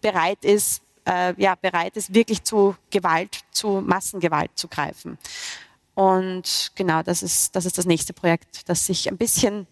bereit 0.00 0.44
ist, 0.44 0.82
äh, 1.06 1.34
ja, 1.40 1.54
bereit 1.56 1.96
ist, 1.96 2.14
wirklich 2.14 2.42
zu 2.42 2.76
Gewalt, 2.90 3.40
zu 3.50 3.82
Massengewalt 3.84 4.50
zu 4.54 4.68
greifen. 4.68 5.18
Und 5.96 6.72
genau, 6.74 7.02
das 7.02 7.22
ist, 7.22 7.56
das 7.56 7.64
ist 7.64 7.78
das 7.78 7.86
nächste 7.86 8.12
Projekt, 8.12 8.68
das 8.68 8.84
sich 8.84 9.08
ein 9.08 9.16
bisschen, 9.16 9.66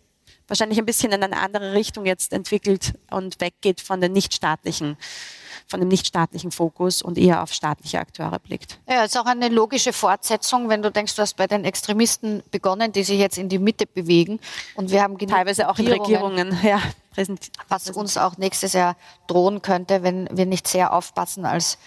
wahrscheinlich 0.49 0.79
ein 0.79 0.87
bisschen 0.87 1.13
in 1.13 1.23
eine 1.23 1.39
andere 1.39 1.75
Richtung 1.75 2.07
jetzt 2.07 2.33
entwickelt 2.33 2.95
und 3.11 3.39
weggeht 3.43 3.83
von 3.83 4.01
den 4.01 4.13
nichtstaatlichen 4.13 4.97
von 5.67 5.81
dem 5.81 5.89
nichtstaatlichen 5.89 6.51
Fokus 6.51 7.03
und 7.03 7.17
eher 7.17 7.43
auf 7.43 7.53
staatliche 7.53 7.99
Akteure 7.99 8.39
blickt. 8.39 8.79
Ja, 8.89 9.05
ist 9.05 9.17
auch 9.17 9.27
eine 9.27 9.49
logische 9.49 9.93
Fortsetzung, 9.93 10.69
wenn 10.69 10.83
du 10.83 10.91
denkst, 10.91 11.15
du 11.15 11.23
hast 11.23 11.37
bei 11.37 11.47
den 11.47 11.65
Extremisten 11.65 12.43
begonnen, 12.51 12.93
die 12.93 13.03
sich 13.03 13.19
jetzt 13.19 13.39
in 13.39 13.49
die 13.49 13.59
Mitte 13.59 13.87
bewegen 13.87 14.41
und 14.75 14.91
wir 14.91 15.03
haben 15.03 15.19
teilweise 15.19 15.69
auch 15.69 15.79
in 15.79 15.89
Regierungen 15.89 16.59
ja, 16.63 16.81
was 17.69 17.91
uns 17.91 18.17
auch 18.17 18.37
nächstes 18.37 18.73
Jahr 18.75 18.97
drohen 19.27 19.63
könnte, 19.63 20.03
wenn 20.03 20.29
wir 20.31 20.47
nicht 20.47 20.67
sehr 20.67 20.93
aufpassen 20.93 21.47
als 21.47 21.79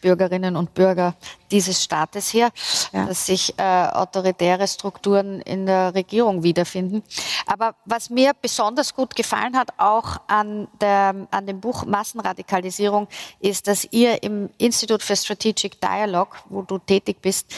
Bürgerinnen 0.00 0.56
und 0.56 0.74
Bürger 0.74 1.14
dieses 1.50 1.82
Staates 1.82 2.28
hier, 2.28 2.50
ja. 2.92 3.06
dass 3.06 3.26
sich 3.26 3.54
äh, 3.58 3.62
autoritäre 3.62 4.66
Strukturen 4.66 5.40
in 5.40 5.66
der 5.66 5.94
Regierung 5.94 6.42
wiederfinden. 6.42 7.02
Aber 7.46 7.74
was 7.84 8.10
mir 8.10 8.32
besonders 8.40 8.94
gut 8.94 9.14
gefallen 9.14 9.56
hat, 9.56 9.70
auch 9.78 10.18
an, 10.26 10.68
der, 10.80 11.14
an 11.30 11.46
dem 11.46 11.60
Buch 11.60 11.84
Massenradikalisierung, 11.84 13.08
ist, 13.40 13.68
dass 13.68 13.86
ihr 13.90 14.22
im 14.22 14.50
Institute 14.58 15.04
for 15.04 15.16
Strategic 15.16 15.80
Dialogue, 15.80 16.36
wo 16.48 16.62
du 16.62 16.78
tätig 16.78 17.18
bist, 17.22 17.52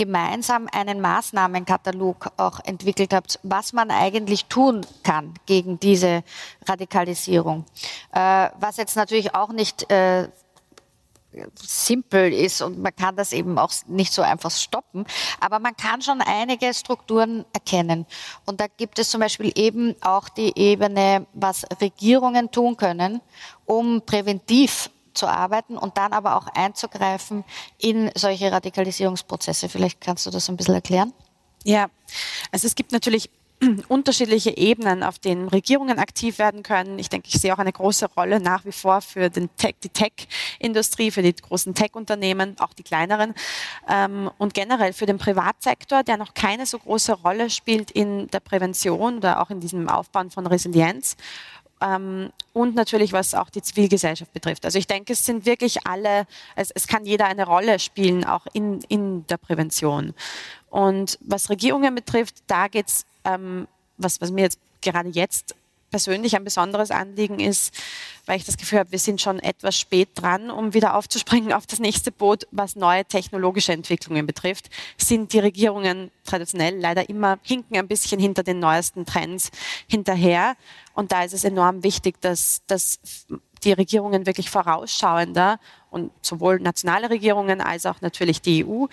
gemeinsam 0.00 0.66
einen 0.72 1.02
Maßnahmenkatalog 1.02 2.28
auch 2.38 2.60
entwickelt 2.64 3.12
habt, 3.12 3.38
was 3.42 3.74
man 3.74 3.90
eigentlich 3.90 4.46
tun 4.46 4.80
kann 5.02 5.34
gegen 5.44 5.78
diese 5.78 6.24
Radikalisierung. 6.66 7.66
Äh, 8.12 8.48
was 8.58 8.78
jetzt 8.78 8.96
natürlich 8.96 9.34
auch 9.34 9.50
nicht 9.50 9.90
äh, 9.90 10.28
simpel 11.62 12.32
ist 12.32 12.60
und 12.60 12.78
man 12.78 12.94
kann 12.94 13.16
das 13.16 13.32
eben 13.32 13.58
auch 13.58 13.72
nicht 13.86 14.12
so 14.12 14.22
einfach 14.22 14.50
stoppen. 14.50 15.04
Aber 15.38 15.58
man 15.58 15.76
kann 15.76 16.02
schon 16.02 16.20
einige 16.20 16.74
Strukturen 16.74 17.44
erkennen. 17.52 18.06
Und 18.46 18.60
da 18.60 18.66
gibt 18.66 18.98
es 18.98 19.10
zum 19.10 19.20
Beispiel 19.20 19.52
eben 19.54 19.94
auch 20.00 20.28
die 20.28 20.52
Ebene, 20.58 21.26
was 21.32 21.64
Regierungen 21.80 22.50
tun 22.50 22.76
können, 22.76 23.20
um 23.64 24.02
präventiv 24.04 24.90
zu 25.14 25.26
arbeiten 25.26 25.76
und 25.76 25.96
dann 25.96 26.12
aber 26.12 26.36
auch 26.36 26.46
einzugreifen 26.48 27.44
in 27.78 28.10
solche 28.14 28.50
Radikalisierungsprozesse. 28.50 29.68
Vielleicht 29.68 30.00
kannst 30.00 30.26
du 30.26 30.30
das 30.30 30.48
ein 30.48 30.56
bisschen 30.56 30.74
erklären? 30.74 31.12
Ja, 31.64 31.88
also 32.50 32.66
es 32.66 32.74
gibt 32.74 32.92
natürlich 32.92 33.30
unterschiedliche 33.88 34.56
Ebenen, 34.56 35.02
auf 35.02 35.18
denen 35.18 35.48
Regierungen 35.48 35.98
aktiv 35.98 36.38
werden 36.38 36.62
können. 36.62 36.98
Ich 36.98 37.08
denke, 37.08 37.28
ich 37.28 37.40
sehe 37.40 37.52
auch 37.54 37.58
eine 37.58 37.72
große 37.72 38.06
Rolle 38.16 38.40
nach 38.40 38.64
wie 38.64 38.72
vor 38.72 39.00
für 39.00 39.30
den 39.30 39.54
Tech, 39.56 39.74
die 39.82 39.88
Tech-Industrie, 39.88 41.10
für 41.10 41.22
die 41.22 41.34
großen 41.34 41.74
Tech-Unternehmen, 41.74 42.56
auch 42.58 42.72
die 42.72 42.82
kleineren 42.82 43.34
ähm, 43.88 44.30
und 44.38 44.54
generell 44.54 44.92
für 44.92 45.06
den 45.06 45.18
Privatsektor, 45.18 46.02
der 46.02 46.16
noch 46.16 46.34
keine 46.34 46.66
so 46.66 46.78
große 46.78 47.12
Rolle 47.12 47.50
spielt 47.50 47.90
in 47.90 48.28
der 48.28 48.40
Prävention 48.40 49.18
oder 49.18 49.42
auch 49.42 49.50
in 49.50 49.60
diesem 49.60 49.88
Aufbauen 49.88 50.30
von 50.30 50.46
Resilienz 50.46 51.16
ähm, 51.80 52.30
und 52.52 52.74
natürlich 52.74 53.12
was 53.12 53.34
auch 53.34 53.50
die 53.50 53.62
Zivilgesellschaft 53.62 54.32
betrifft. 54.32 54.64
Also 54.64 54.78
ich 54.78 54.86
denke, 54.86 55.12
es 55.12 55.24
sind 55.24 55.46
wirklich 55.46 55.86
alle, 55.86 56.26
es, 56.56 56.70
es 56.70 56.86
kann 56.86 57.04
jeder 57.04 57.26
eine 57.26 57.46
Rolle 57.46 57.78
spielen, 57.78 58.24
auch 58.24 58.46
in, 58.52 58.80
in 58.88 59.26
der 59.26 59.38
Prävention. 59.38 60.14
Und 60.68 61.18
was 61.22 61.50
Regierungen 61.50 61.94
betrifft, 61.94 62.36
da 62.46 62.68
geht's, 62.68 63.04
ähm, 63.24 63.66
was, 63.96 64.20
was 64.20 64.30
mir 64.30 64.42
jetzt 64.42 64.58
gerade 64.80 65.10
jetzt 65.10 65.54
persönlich 65.90 66.36
ein 66.36 66.44
besonderes 66.44 66.90
Anliegen 66.90 67.40
ist, 67.40 67.74
weil 68.26 68.36
ich 68.36 68.44
das 68.44 68.56
Gefühl 68.56 68.78
habe, 68.78 68.92
wir 68.92 68.98
sind 68.98 69.20
schon 69.20 69.40
etwas 69.40 69.76
spät 69.76 70.10
dran, 70.14 70.50
um 70.50 70.72
wieder 70.72 70.94
aufzuspringen 70.94 71.52
auf 71.52 71.66
das 71.66 71.80
nächste 71.80 72.12
Boot, 72.12 72.46
was 72.52 72.76
neue 72.76 73.04
technologische 73.04 73.72
Entwicklungen 73.72 74.26
betrifft, 74.26 74.70
sind 74.96 75.32
die 75.32 75.40
Regierungen 75.40 76.10
traditionell 76.24 76.78
leider 76.78 77.08
immer 77.08 77.38
hinken 77.42 77.76
ein 77.76 77.88
bisschen 77.88 78.20
hinter 78.20 78.42
den 78.42 78.60
neuesten 78.60 79.04
Trends 79.04 79.50
hinterher. 79.88 80.56
Und 80.94 81.12
da 81.12 81.24
ist 81.24 81.34
es 81.34 81.44
enorm 81.44 81.82
wichtig, 81.82 82.20
dass, 82.20 82.62
dass 82.66 83.00
die 83.64 83.72
Regierungen 83.72 84.26
wirklich 84.26 84.50
vorausschauender 84.50 85.58
und 85.90 86.12
sowohl 86.22 86.60
nationale 86.60 87.10
Regierungen 87.10 87.60
als 87.60 87.86
auch 87.86 88.00
natürlich 88.00 88.42
die 88.42 88.64
EU 88.64 88.86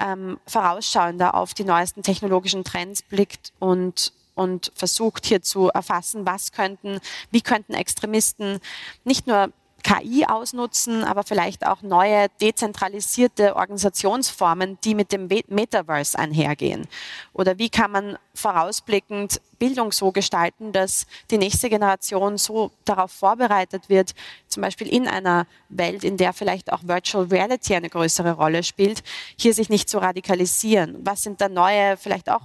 ähm, 0.00 0.38
vorausschauender 0.46 1.34
auf 1.34 1.54
die 1.54 1.64
neuesten 1.64 2.02
technologischen 2.02 2.64
Trends 2.64 3.02
blickt 3.02 3.52
und 3.58 4.12
und 4.34 4.72
versucht 4.74 5.26
hier 5.26 5.42
zu 5.42 5.68
erfassen, 5.68 6.26
was 6.26 6.50
könnten, 6.50 6.98
wie 7.30 7.40
könnten 7.40 7.72
Extremisten 7.72 8.58
nicht 9.04 9.28
nur 9.28 9.52
KI 9.84 10.24
ausnutzen, 10.26 11.04
aber 11.04 11.22
vielleicht 11.22 11.66
auch 11.66 11.82
neue 11.82 12.28
dezentralisierte 12.40 13.54
Organisationsformen, 13.54 14.78
die 14.82 14.94
mit 14.94 15.12
dem 15.12 15.28
Metaverse 15.48 16.18
einhergehen? 16.18 16.88
Oder 17.34 17.58
wie 17.58 17.68
kann 17.68 17.90
man 17.90 18.18
vorausblickend 18.34 19.40
Bildung 19.58 19.92
so 19.92 20.10
gestalten, 20.10 20.72
dass 20.72 21.06
die 21.30 21.38
nächste 21.38 21.68
Generation 21.68 22.38
so 22.38 22.72
darauf 22.84 23.12
vorbereitet 23.12 23.88
wird, 23.88 24.14
zum 24.48 24.62
Beispiel 24.62 24.88
in 24.88 25.06
einer 25.06 25.46
Welt, 25.68 26.02
in 26.02 26.16
der 26.16 26.32
vielleicht 26.32 26.72
auch 26.72 26.80
Virtual 26.82 27.26
Reality 27.26 27.74
eine 27.74 27.90
größere 27.90 28.32
Rolle 28.32 28.62
spielt, 28.62 29.02
hier 29.38 29.54
sich 29.54 29.68
nicht 29.68 29.88
zu 29.88 29.98
radikalisieren? 29.98 30.96
Was 31.04 31.22
sind 31.22 31.40
da 31.40 31.48
neue, 31.48 31.96
vielleicht 31.96 32.30
auch 32.30 32.42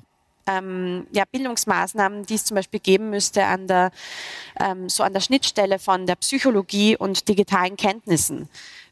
ähm, 0.49 1.07
ja, 1.11 1.23
Bildungsmaßnahmen, 1.31 2.25
die 2.25 2.35
es 2.35 2.45
zum 2.45 2.55
Beispiel 2.55 2.79
geben 2.79 3.09
müsste 3.09 3.45
an 3.45 3.67
der, 3.67 3.91
ähm, 4.59 4.89
so 4.89 5.03
an 5.03 5.13
der 5.13 5.19
Schnittstelle 5.19 5.79
von 5.79 6.05
der 6.05 6.15
Psychologie 6.15 6.97
und 6.97 7.27
digitalen 7.27 7.77
Kenntnissen. 7.77 8.49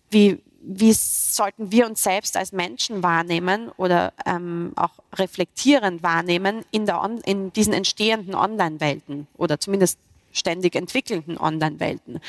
Wie, 0.10 0.39
wie 0.62 0.93
sollten 0.93 1.72
wir 1.72 1.86
uns 1.86 2.03
selbst 2.03 2.38
als 2.38 2.51
Menschen 2.51 3.03
wahrnehmen 3.03 3.70
oder 3.78 4.14
ähm, 4.26 4.74
auch 4.76 4.93
reflektierend 5.16 6.03
wahrnehmen 6.03 6.64
in, 6.72 6.86
der 6.86 7.01
On 7.01 7.20
in 7.20 7.51
diesen 7.53 7.74
entstehenden 7.74 8.36
Online-Welten 8.36 9.28
oder 9.38 9.60
zumindest 9.60 9.97
ständig 10.34 10.76
entwickelnden 10.76 11.38
Online-Welten. 11.38 12.20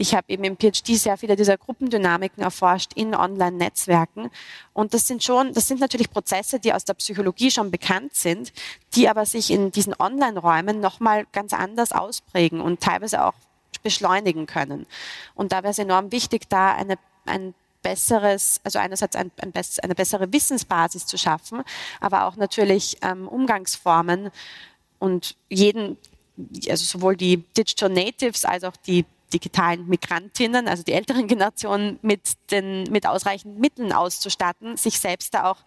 Ich 0.00 0.14
habe 0.14 0.26
eben 0.28 0.44
im 0.44 0.56
PhD 0.56 0.96
sehr 0.96 1.16
viele 1.16 1.34
dieser 1.34 1.58
Gruppendynamiken 1.58 2.40
erforscht 2.40 2.92
in 2.94 3.16
Online-Netzwerken. 3.16 4.30
Und 4.72 4.94
das 4.94 5.08
sind 5.08 5.24
schon, 5.24 5.52
das 5.52 5.66
sind 5.66 5.80
natürlich 5.80 6.08
Prozesse, 6.08 6.60
die 6.60 6.72
aus 6.72 6.84
der 6.84 6.94
Psychologie 6.94 7.50
schon 7.50 7.72
bekannt 7.72 8.14
sind, 8.14 8.52
die 8.94 9.08
aber 9.08 9.26
sich 9.26 9.50
in 9.50 9.72
diesen 9.72 9.94
Online-Räumen 9.98 10.78
nochmal 10.78 11.26
ganz 11.32 11.52
anders 11.52 11.90
ausprägen 11.90 12.60
und 12.60 12.80
teilweise 12.80 13.24
auch 13.24 13.34
beschleunigen 13.82 14.46
können. 14.46 14.86
Und 15.34 15.50
da 15.50 15.64
wäre 15.64 15.72
es 15.72 15.80
enorm 15.80 16.12
wichtig, 16.12 16.48
da 16.48 16.76
eine, 16.76 16.96
ein 17.26 17.54
besseres, 17.82 18.60
also 18.62 18.78
einerseits 18.78 19.16
ein, 19.16 19.32
ein 19.40 19.50
bess, 19.50 19.80
eine 19.80 19.96
bessere 19.96 20.32
Wissensbasis 20.32 21.06
zu 21.06 21.18
schaffen, 21.18 21.64
aber 22.00 22.26
auch 22.26 22.36
natürlich 22.36 22.98
ähm, 23.02 23.26
Umgangsformen 23.26 24.30
und 25.00 25.34
jeden, 25.48 25.96
also 26.68 26.84
sowohl 26.84 27.16
die 27.16 27.38
Digital 27.56 27.90
Natives 27.90 28.44
als 28.44 28.62
auch 28.62 28.76
die 28.76 29.04
digitalen 29.32 29.86
Migrantinnen, 29.88 30.68
also 30.68 30.82
die 30.82 30.92
älteren 30.92 31.26
Generationen, 31.28 31.98
mit, 32.02 32.32
den, 32.50 32.84
mit 32.84 33.06
ausreichend 33.06 33.58
Mitteln 33.58 33.92
auszustatten, 33.92 34.76
sich 34.76 35.00
selbst 35.00 35.34
da 35.34 35.50
auch, 35.50 35.58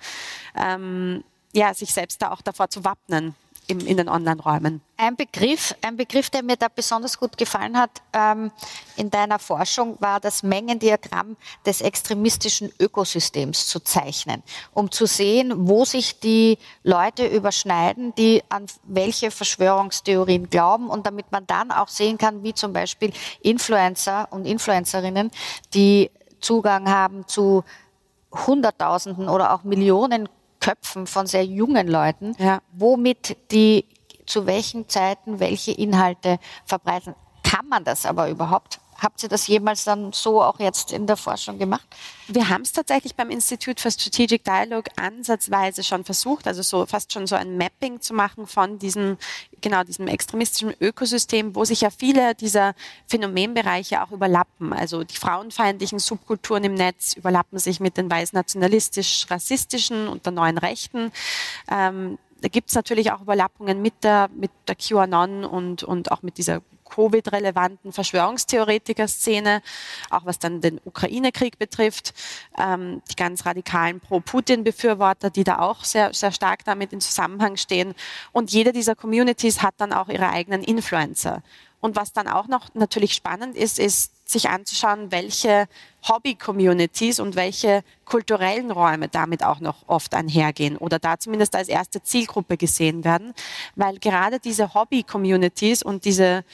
ähm, 0.55 1.24
ja, 1.53 1.74
sich 1.74 1.93
selbst 1.93 2.22
da 2.22 2.32
auch 2.32 2.41
davor 2.41 2.70
zu 2.70 2.84
wappnen 2.84 3.36
im, 3.72 3.80
in 3.80 3.97
den 3.97 4.09
Online-Räumen. 4.09 4.82
Ein 4.97 5.15
Begriff, 5.15 5.74
ein 5.82 5.95
Begriff, 5.95 6.30
der 6.30 6.43
mir 6.43 6.57
da 6.57 6.67
besonders 6.74 7.17
gut 7.17 7.38
gefallen 7.38 7.78
hat 7.78 7.89
ähm, 8.13 8.51
in 8.97 9.09
deiner 9.09 9.39
Forschung, 9.39 9.97
war 9.99 10.19
das 10.19 10.43
Mengendiagramm 10.43 11.38
des 11.65 11.82
extremistischen 11.82 12.72
Ökosystems 12.80 13.67
zu 13.67 13.80
zeichnen, 13.80 14.43
um 14.74 14.91
zu 14.91 15.05
sehen, 15.05 15.67
wo 15.69 15.86
sich 15.86 16.19
die 16.19 16.57
Leute 16.84 17.26
überschneiden, 17.26 18.13
die 18.15 18.43
an 18.49 18.65
welche 18.84 19.32
Verschwörungstheorien 19.32 20.49
glauben 20.49 20.89
und 20.89 21.05
damit 21.05 21.32
man 21.32 21.47
dann 21.47 21.72
auch 21.72 21.88
sehen 21.88 22.17
kann, 22.17 22.43
wie 22.43 22.53
zum 22.53 22.74
Beispiel 22.74 23.13
Influencer 23.41 24.28
und 24.32 24.45
Influencerinnen, 24.45 25.32
die 25.74 26.11
Zugang 26.41 26.89
haben 26.89 27.28
zu 27.28 27.63
Hunderttausenden 28.34 29.30
oder 29.30 29.53
auch 29.53 29.63
Millionen 29.63 30.28
Köpfen 30.62 31.07
von 31.07 31.28
sehr 31.28 31.43
jungen 31.43 31.88
Leuten, 31.88 32.34
ja. 32.39 32.62
womit 32.72 33.36
die 33.51 33.86
zu 34.26 34.45
welchen 34.45 34.88
Zeiten 34.88 35.39
welche 35.41 35.72
Inhalte 35.72 36.39
verbreiten. 36.66 37.16
Kann 37.43 37.68
man 37.68 37.84
das 37.84 38.05
aber 38.05 38.30
überhaupt? 38.30 38.80
Habt 39.02 39.24
ihr 39.24 39.30
das 39.30 39.47
jemals 39.47 39.84
dann 39.84 40.14
so 40.14 40.43
auch 40.43 40.60
jetzt 40.60 40.93
in 40.93 41.08
der 41.08 41.18
Forschung 41.18 41.58
gemacht? 41.58 41.88
Wir 42.28 42.49
haben 42.49 42.62
es 42.62 42.72
tatsächlich 42.72 43.16
beim 43.16 43.32
Institute 43.32 43.82
for 43.82 43.89
Strategic 43.89 44.43
Dialogue 44.43 44.91
ansatzweise 44.95 45.84
schon 45.84 46.04
versucht, 46.04 46.45
also 46.45 46.62
so 46.62 46.86
fast 46.86 47.12
schon 47.12 47.26
so 47.26 47.36
ein 47.36 47.58
Mapping 47.58 47.99
zu 47.99 48.14
machen 48.14 48.45
von 48.45 48.78
diesem, 48.78 49.18
genau 49.60 49.84
diesem 49.84 50.08
extremistischen 50.08 50.76
Ökosystem, 50.80 51.56
wo 51.56 51.66
sich 51.66 51.82
ja 51.82 51.89
viele 51.89 52.36
dieser 52.36 52.76
Phänomenbereiche 53.08 54.04
auch 54.04 54.12
überlappen. 54.12 54.72
Also 54.72 55.04
die 55.04 55.18
frauenfeindlichen 55.18 55.97
Subkulturen 55.97 56.64
im 56.64 56.76
Netz 56.76 57.14
überlappen 57.14 57.58
sich 57.58 57.80
mit 57.80 57.97
den 57.97 58.10
weiß 58.10 58.34
nationalistisch-rassistischen 58.34 60.08
und 60.10 60.28
der 60.28 60.34
neuen 60.34 60.60
Rechten. 60.60 61.12
Ähm, 61.72 62.20
da 62.41 62.49
gibt 62.49 62.70
es 62.70 62.76
natürlich 62.76 63.12
auch 63.12 63.22
Überlappungen 63.22 63.82
mit 63.82 64.04
der, 64.04 64.30
mit 64.36 64.52
der 64.68 64.76
QAnon 64.76 65.43
und, 65.43 65.84
und 65.84 66.12
auch 66.12 66.22
mit 66.22 66.38
dieser 66.38 66.62
Covid-relevanten 66.94 67.92
Verschwörungstheoretiker-Szene, 67.92 69.62
auch 70.10 70.26
was 70.26 70.39
dann 70.39 70.62
den 70.62 70.80
Ukraine-Krieg 70.84 71.58
betrifft, 71.58 72.14
ähm, 72.60 73.02
die 73.10 73.16
ganz 73.16 73.46
radikalen 73.46 74.00
Pro-Putin-Befürworter, 74.00 75.30
die 75.30 75.44
da 75.44 75.60
auch 75.60 75.84
sehr, 75.84 76.14
sehr 76.14 76.32
stark 76.32 76.64
damit 76.66 76.94
in 76.94 77.02
Zusammenhang 77.02 77.58
stehen. 77.58 77.96
Und 78.32 78.52
jede 78.52 78.72
dieser 78.72 78.96
Communities 78.96 79.62
hat 79.62 79.76
dann 79.78 79.94
auch 79.94 80.10
ihre 80.10 80.30
eigenen 80.30 80.64
Influencer. 80.64 81.42
Und 81.82 81.95
was 81.95 82.13
dann 82.13 82.27
auch 82.27 82.47
noch 82.47 82.67
natürlich 82.73 83.13
spannend 83.13 83.57
ist, 83.57 83.79
ist 83.79 84.11
sich 84.32 84.49
anzuschauen, 84.49 85.11
welche 85.11 85.67
Hobby-Communities 86.07 87.19
und 87.19 87.36
welche 87.36 87.84
kulturellen 88.05 88.71
Räume 88.71 89.07
damit 89.07 89.43
auch 89.43 89.59
noch 89.59 89.88
oft 89.88 90.13
einhergehen 90.13 90.77
oder 90.77 90.99
da 90.99 91.19
zumindest 91.19 91.55
als 91.55 91.67
erste 91.67 92.01
Zielgruppe 92.01 92.55
gesehen 92.55 93.03
werden, 93.03 93.34
weil 93.75 93.97
gerade 93.99 94.39
diese 94.39 94.73
Hobby-Communities 94.73 95.84
und 95.84 96.05
diese 96.05 96.45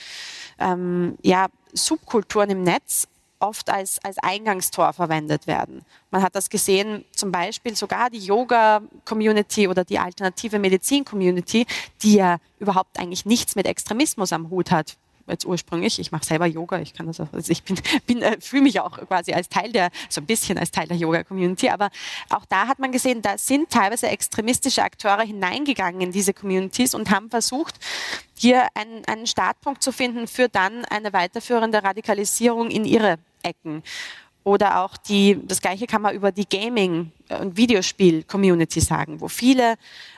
ähm, 0.59 1.17
ja, 1.21 1.47
Subkulturen 1.73 2.49
im 2.49 2.63
Netz 2.63 3.07
oft 3.39 3.69
als, 3.69 3.99
als 4.03 4.17
Eingangstor 4.19 4.93
verwendet 4.93 5.45
werden. 5.45 5.85
Man 6.09 6.23
hat 6.23 6.35
das 6.35 6.49
gesehen, 6.49 7.05
zum 7.11 7.31
Beispiel 7.31 7.75
sogar 7.75 8.09
die 8.09 8.19
Yoga-Community 8.19 9.67
oder 9.67 9.83
die 9.83 9.99
alternative 9.99 10.57
Medizin-Community, 10.57 11.67
die 12.01 12.15
ja 12.15 12.37
überhaupt 12.59 12.97
eigentlich 12.99 13.25
nichts 13.25 13.55
mit 13.55 13.67
Extremismus 13.67 14.33
am 14.33 14.49
Hut 14.49 14.71
hat, 14.71 14.97
jetzt 15.27 15.45
ursprünglich. 15.45 15.99
Ich 15.99 16.11
mache 16.11 16.25
selber 16.25 16.45
Yoga, 16.45 16.79
ich 16.79 16.93
kann 16.93 17.07
das 17.07 17.19
auch, 17.19 17.31
also 17.31 17.51
ich 17.51 17.63
bin, 17.63 17.79
bin 18.07 18.21
äh, 18.21 18.37
fühle 18.39 18.63
mich 18.63 18.79
auch 18.79 18.97
quasi 19.07 19.33
als 19.33 19.49
Teil 19.49 19.71
der, 19.71 19.89
so 20.09 20.21
ein 20.21 20.25
bisschen 20.25 20.57
als 20.57 20.71
Teil 20.71 20.87
der 20.87 20.97
Yoga-Community, 20.97 21.69
aber 21.69 21.89
auch 22.29 22.45
da 22.45 22.67
hat 22.67 22.79
man 22.79 22.91
gesehen, 22.91 23.21
da 23.21 23.37
sind 23.37 23.69
teilweise 23.69 24.07
extremistische 24.07 24.83
Akteure 24.83 25.21
hineingegangen 25.21 26.01
in 26.01 26.11
diese 26.11 26.33
Communities 26.33 26.93
und 26.93 27.09
haben 27.09 27.29
versucht, 27.29 27.75
hier 28.37 28.67
einen, 28.75 29.03
einen 29.05 29.27
Startpunkt 29.27 29.81
zu 29.81 29.91
finden 29.91 30.27
für 30.27 30.47
dann 30.49 30.85
eine 30.85 31.13
weiterführende 31.13 31.83
Radikalisierung 31.83 32.69
in 32.69 32.85
ihre 32.85 33.17
Ecken. 33.43 33.83
Oder 34.43 34.81
auch 34.81 34.95
die, 34.95 35.37
das 35.45 35.59
Gleiche 35.59 35.87
kann 35.87 36.01
man 36.01 36.15
über 36.15 36.31
die 36.31 36.47
Gaming- 36.47 37.11
und 37.27 37.57
Videospiel-Community 37.57 38.79
sagen, 38.79 39.19
wo 39.19 39.27
viele 39.27 39.75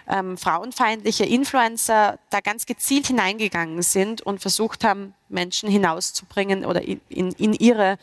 ähm, 0.10 0.38
frauenfeindliche 0.38 1.26
Influencer 1.26 2.20
da 2.30 2.40
ganz 2.42 2.66
gezielt 2.66 3.08
hineingegangen 3.08 3.82
sind 3.82 4.22
und 4.22 4.42
versucht 4.42 4.84
haben, 4.84 5.14
Menschen 5.30 5.70
hinauszubringen 5.70 6.66
oder 6.66 6.82
in, 6.82 7.00
in, 7.10 7.54
ihre 7.54 7.98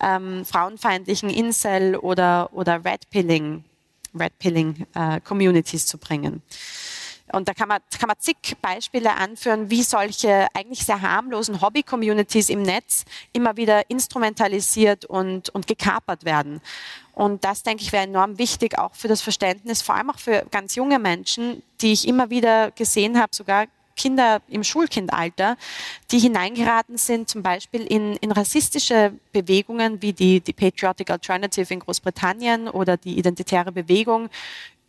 ähm, 0.00 0.44
frauenfeindlichen 0.44 1.28
Incel- 1.28 1.96
oder, 1.96 2.50
oder 2.52 2.84
Red-Pilling 2.84 3.64
Red 4.18 4.38
Pilling, 4.38 4.86
äh, 4.94 5.20
Communities 5.20 5.86
zu 5.86 5.98
bringen. 5.98 6.42
Und 7.32 7.48
da 7.48 7.54
kann 7.54 7.68
man, 7.68 7.80
kann 7.98 8.08
man 8.08 8.16
zig 8.18 8.36
Beispiele 8.60 9.14
anführen, 9.16 9.70
wie 9.70 9.82
solche 9.82 10.48
eigentlich 10.54 10.84
sehr 10.84 11.00
harmlosen 11.00 11.60
Hobby-Communities 11.60 12.48
im 12.48 12.62
Netz 12.62 13.04
immer 13.32 13.56
wieder 13.56 13.88
instrumentalisiert 13.90 15.04
und, 15.04 15.48
und 15.50 15.66
gekapert 15.66 16.24
werden. 16.24 16.60
Und 17.12 17.44
das, 17.44 17.62
denke 17.62 17.82
ich, 17.82 17.92
wäre 17.92 18.04
enorm 18.04 18.38
wichtig, 18.38 18.78
auch 18.78 18.94
für 18.94 19.08
das 19.08 19.20
Verständnis, 19.20 19.82
vor 19.82 19.94
allem 19.94 20.10
auch 20.10 20.18
für 20.18 20.46
ganz 20.50 20.74
junge 20.74 20.98
Menschen, 20.98 21.62
die 21.80 21.92
ich 21.92 22.08
immer 22.08 22.30
wieder 22.30 22.70
gesehen 22.70 23.18
habe, 23.18 23.34
sogar 23.34 23.66
Kinder 24.00 24.40
im 24.48 24.64
Schulkindalter, 24.64 25.58
die 26.10 26.18
hineingeraten 26.18 26.96
sind, 26.96 27.28
zum 27.28 27.42
Beispiel 27.42 27.82
in, 27.82 28.16
in 28.16 28.32
rassistische 28.32 29.12
Bewegungen 29.32 30.00
wie 30.00 30.14
die, 30.14 30.40
die 30.40 30.54
Patriotic 30.54 31.10
Alternative 31.10 31.74
in 31.74 31.80
Großbritannien 31.80 32.68
oder 32.68 32.96
die 32.96 33.18
Identitäre 33.18 33.72
Bewegung 33.72 34.30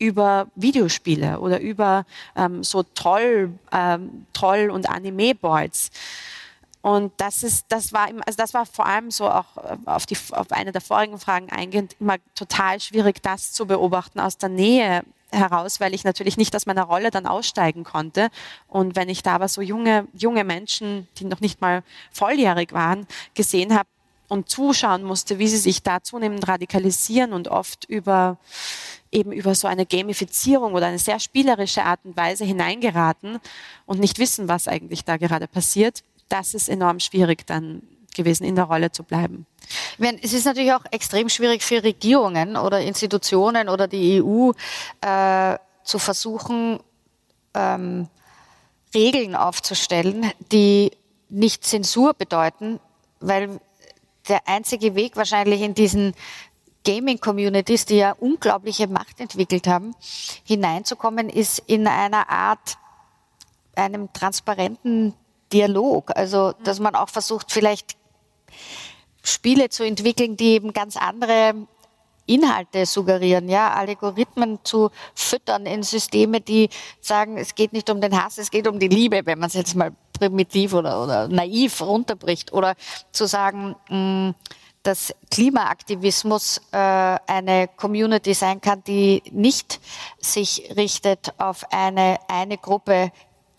über 0.02 0.48
Videospiele 0.56 1.40
oder 1.40 1.62
über 1.62 2.06
ähm, 2.36 2.64
so 2.64 2.82
Troll, 2.82 3.54
ähm, 3.72 4.26
Troll- 4.34 4.72
und 4.72 4.90
Anime-Boards. 4.90 5.92
Und 6.82 7.14
das 7.18 7.44
ist, 7.44 7.68
das 7.70 7.94
war, 7.94 8.08
also 8.08 8.36
das 8.36 8.56
war 8.56 8.66
vor 8.66 8.88
allem 8.88 9.12
so 9.12 9.30
auch 9.30 9.58
äh, 9.58 9.78
auf, 9.86 10.08
die, 10.08 10.18
auf 10.32 10.52
eine 10.52 10.72
der 10.72 10.82
vorigen 10.82 11.20
Fragen 11.20 11.52
eingehend 11.52 11.96
immer 12.00 12.16
total 12.34 12.80
schwierig, 12.80 13.22
das 13.22 13.54
zu 13.54 13.68
beobachten 13.68 14.20
aus 14.20 14.40
der 14.40 14.50
Nähe 14.50 15.04
heraus, 15.32 15.80
weil 15.80 15.94
ich 15.94 16.04
natürlich 16.04 16.36
nicht 16.36 16.56
aus 16.56 16.66
meiner 16.66 16.84
Rolle 16.84 17.12
dann 17.12 17.28
aussteigen 17.28 17.84
konnte. 17.84 18.30
Und 18.68 18.96
wenn 18.96 19.08
ich 19.08 19.22
da 19.22 19.36
aber 19.36 19.50
so 19.50 19.62
junge, 19.62 20.08
junge 20.14 20.44
Menschen, 20.44 21.08
die 21.20 21.26
noch 21.26 21.42
nicht 21.42 21.62
mal 21.62 21.84
volljährig 22.12 22.74
waren, 22.74 23.06
gesehen 23.36 23.78
habe 23.78 23.88
und 24.32 24.48
zuschauen 24.48 25.04
musste, 25.04 25.40
wie 25.40 25.48
sie 25.50 25.58
sich 25.58 25.84
da 25.84 26.02
zunehmend 26.02 26.48
radikalisieren 26.48 27.34
und 27.34 27.50
oft 27.50 27.84
über 27.84 28.38
eben 29.12 29.34
über 29.34 29.56
so 29.56 29.68
eine 29.68 29.86
Gamifizierung 29.86 30.74
oder 30.74 30.86
eine 30.86 31.00
sehr 31.00 31.20
spielerische 31.20 31.84
Art 31.84 32.00
und 32.06 32.16
Weise 32.16 32.46
hineingeraten 32.46 33.40
und 33.86 34.00
nicht 34.00 34.20
wissen, 34.20 34.48
was 34.48 34.70
eigentlich 34.70 35.04
da 35.04 35.18
gerade 35.18 35.50
passiert, 35.50 36.04
das 36.30 36.54
ist 36.54 36.70
enorm 36.70 37.02
schwierig 37.02 37.46
dann 37.46 37.82
gewesen, 38.16 38.46
in 38.46 38.56
der 38.56 38.64
Rolle 38.64 38.94
zu 38.94 39.04
bleiben. 39.04 39.46
Es 40.22 40.32
ist 40.32 40.46
natürlich 40.46 40.72
auch 40.72 40.86
extrem 40.92 41.28
schwierig 41.28 41.62
für 41.62 41.84
Regierungen 41.84 42.56
oder 42.56 42.80
Institutionen 42.80 43.68
oder 43.68 43.90
die 43.90 44.24
EU 44.24 44.52
äh, 45.02 45.58
zu 45.84 46.00
versuchen, 46.00 46.80
ähm, 47.54 48.08
Regeln 48.96 49.36
aufzustellen, 49.36 50.32
die 50.54 50.92
nicht 51.28 51.66
Zensur 51.66 52.14
bedeuten, 52.14 52.80
weil 53.20 53.60
der 54.28 54.48
einzige 54.48 54.96
Weg 54.96 55.16
wahrscheinlich 55.16 55.62
in 55.62 55.74
diesen 55.74 56.14
Gaming-Communities, 56.86 57.86
die 57.86 57.98
ja 57.98 58.14
unglaubliche 58.14 58.88
Macht 58.88 59.20
entwickelt 59.20 59.68
haben, 59.68 59.96
hineinzukommen, 60.44 61.30
ist 61.30 61.60
in 61.68 61.88
einer 61.88 62.30
Art 62.30 62.78
einem 63.76 64.12
transparenten 64.14 65.14
Dialog. 65.54 66.16
Also, 66.16 66.54
dass 66.64 66.80
man 66.80 66.96
auch 66.96 67.10
versucht, 67.10 67.52
vielleicht 67.52 67.98
Spiele 69.24 69.70
zu 69.70 69.84
entwickeln, 69.84 70.38
die 70.38 70.54
eben 70.54 70.74
ganz 70.74 70.98
andere 70.98 71.54
Inhalte 72.26 72.86
suggerieren, 72.86 73.50
ja, 73.50 73.74
Algorithmen 73.74 74.60
zu 74.64 74.90
füttern 75.14 75.66
in 75.66 75.84
Systeme, 75.84 76.42
die 76.42 76.70
sagen, 77.00 77.38
es 77.38 77.56
geht 77.56 77.74
nicht 77.74 77.90
um 77.90 78.00
den 78.00 78.22
Hass, 78.22 78.38
es 78.38 78.52
geht 78.52 78.68
um 78.68 78.80
die 78.80 78.88
Liebe, 78.88 79.26
wenn 79.26 79.40
man 79.40 79.48
es 79.48 79.54
jetzt 79.54 79.76
mal 79.76 79.92
primitiv 80.22 80.74
oder, 80.74 81.04
oder 81.04 81.28
naiv 81.28 81.82
runterbricht. 81.82 82.54
Oder 82.54 82.76
zu 83.12 83.26
sagen, 83.26 83.76
mh, 83.90 84.30
mm, 84.30 84.36
dass 84.84 85.14
Klimaaktivismus 85.30 86.60
äh, 86.72 86.78
eine 86.78 87.68
Community 87.76 88.34
sein 88.34 88.62
kann, 88.62 88.84
die 88.84 89.22
nicht 89.32 89.80
sich 90.20 90.74
richtet 90.76 91.34
auf 91.38 91.72
eine, 91.72 92.18
eine 92.28 92.58
Gruppe 92.58 93.12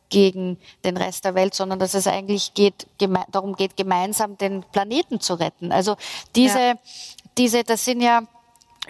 gegen 0.08 0.58
den 0.84 0.96
Rest 0.96 1.24
der 1.24 1.34
Welt, 1.36 1.54
sondern 1.54 1.78
dass 1.78 1.94
es 1.94 2.08
eigentlich 2.08 2.54
geht, 2.54 2.86
darum 3.30 3.54
geht, 3.54 3.76
gemeinsam 3.76 4.36
den 4.36 4.64
Planeten 4.72 5.20
zu 5.20 5.34
retten. 5.34 5.70
Also 5.70 5.96
diese, 6.34 6.58
ja. 6.58 6.74
diese, 7.38 7.62
das 7.62 7.84
sind 7.84 8.00
ja 8.00 8.22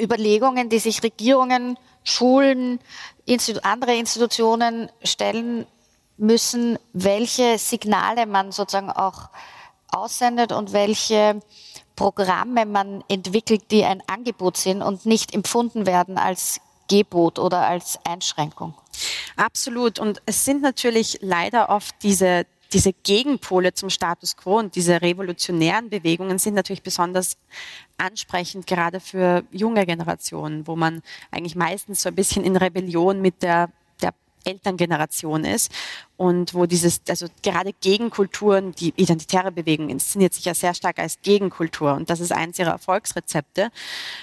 Überlegungen, 0.00 0.70
die 0.70 0.78
sich 0.78 1.02
Regierungen, 1.02 1.78
Schulen, 2.02 2.80
Institu 3.26 3.60
andere 3.62 3.94
Institutionen 3.94 4.90
stellen 5.04 5.66
müssen, 6.16 6.78
welche 6.92 7.58
Signale 7.58 8.26
man 8.26 8.52
sozusagen 8.52 8.90
auch 8.90 9.30
aussendet 9.90 10.52
und 10.52 10.72
welche 10.72 11.40
Programme 11.96 12.66
man 12.66 13.04
entwickelt, 13.08 13.70
die 13.70 13.84
ein 13.84 14.02
Angebot 14.06 14.56
sind 14.56 14.82
und 14.82 15.06
nicht 15.06 15.34
empfunden 15.34 15.86
werden 15.86 16.18
als 16.18 16.60
Gebot 16.88 17.38
oder 17.38 17.66
als 17.66 17.98
Einschränkung. 18.04 18.74
Absolut. 19.36 19.98
Und 19.98 20.20
es 20.26 20.44
sind 20.44 20.62
natürlich 20.62 21.18
leider 21.20 21.68
oft 21.68 21.94
diese, 22.02 22.46
diese 22.72 22.92
Gegenpole 22.92 23.74
zum 23.74 23.90
Status 23.90 24.36
quo 24.36 24.58
und 24.58 24.74
diese 24.74 25.00
revolutionären 25.00 25.90
Bewegungen 25.90 26.38
sind 26.38 26.54
natürlich 26.54 26.82
besonders 26.82 27.36
ansprechend, 27.98 28.66
gerade 28.66 29.00
für 29.00 29.44
junge 29.50 29.86
Generationen, 29.86 30.66
wo 30.66 30.76
man 30.76 31.02
eigentlich 31.30 31.56
meistens 31.56 32.02
so 32.02 32.08
ein 32.08 32.14
bisschen 32.14 32.44
in 32.44 32.56
Rebellion 32.56 33.20
mit 33.20 33.42
der 33.42 33.70
Elterngeneration 34.44 35.44
ist 35.44 35.70
und 36.22 36.54
wo 36.54 36.66
dieses, 36.66 37.00
also 37.08 37.26
gerade 37.42 37.72
Gegenkulturen, 37.80 38.70
die 38.76 38.94
identitäre 38.94 39.50
Bewegung 39.50 39.88
inszeniert 39.88 40.32
sich 40.32 40.44
ja 40.44 40.54
sehr 40.54 40.72
stark 40.72 41.00
als 41.00 41.20
Gegenkultur. 41.20 41.94
Und 41.94 42.10
das 42.10 42.20
ist 42.20 42.30
eins 42.30 42.60
ihrer 42.60 42.70
Erfolgsrezepte, 42.70 43.72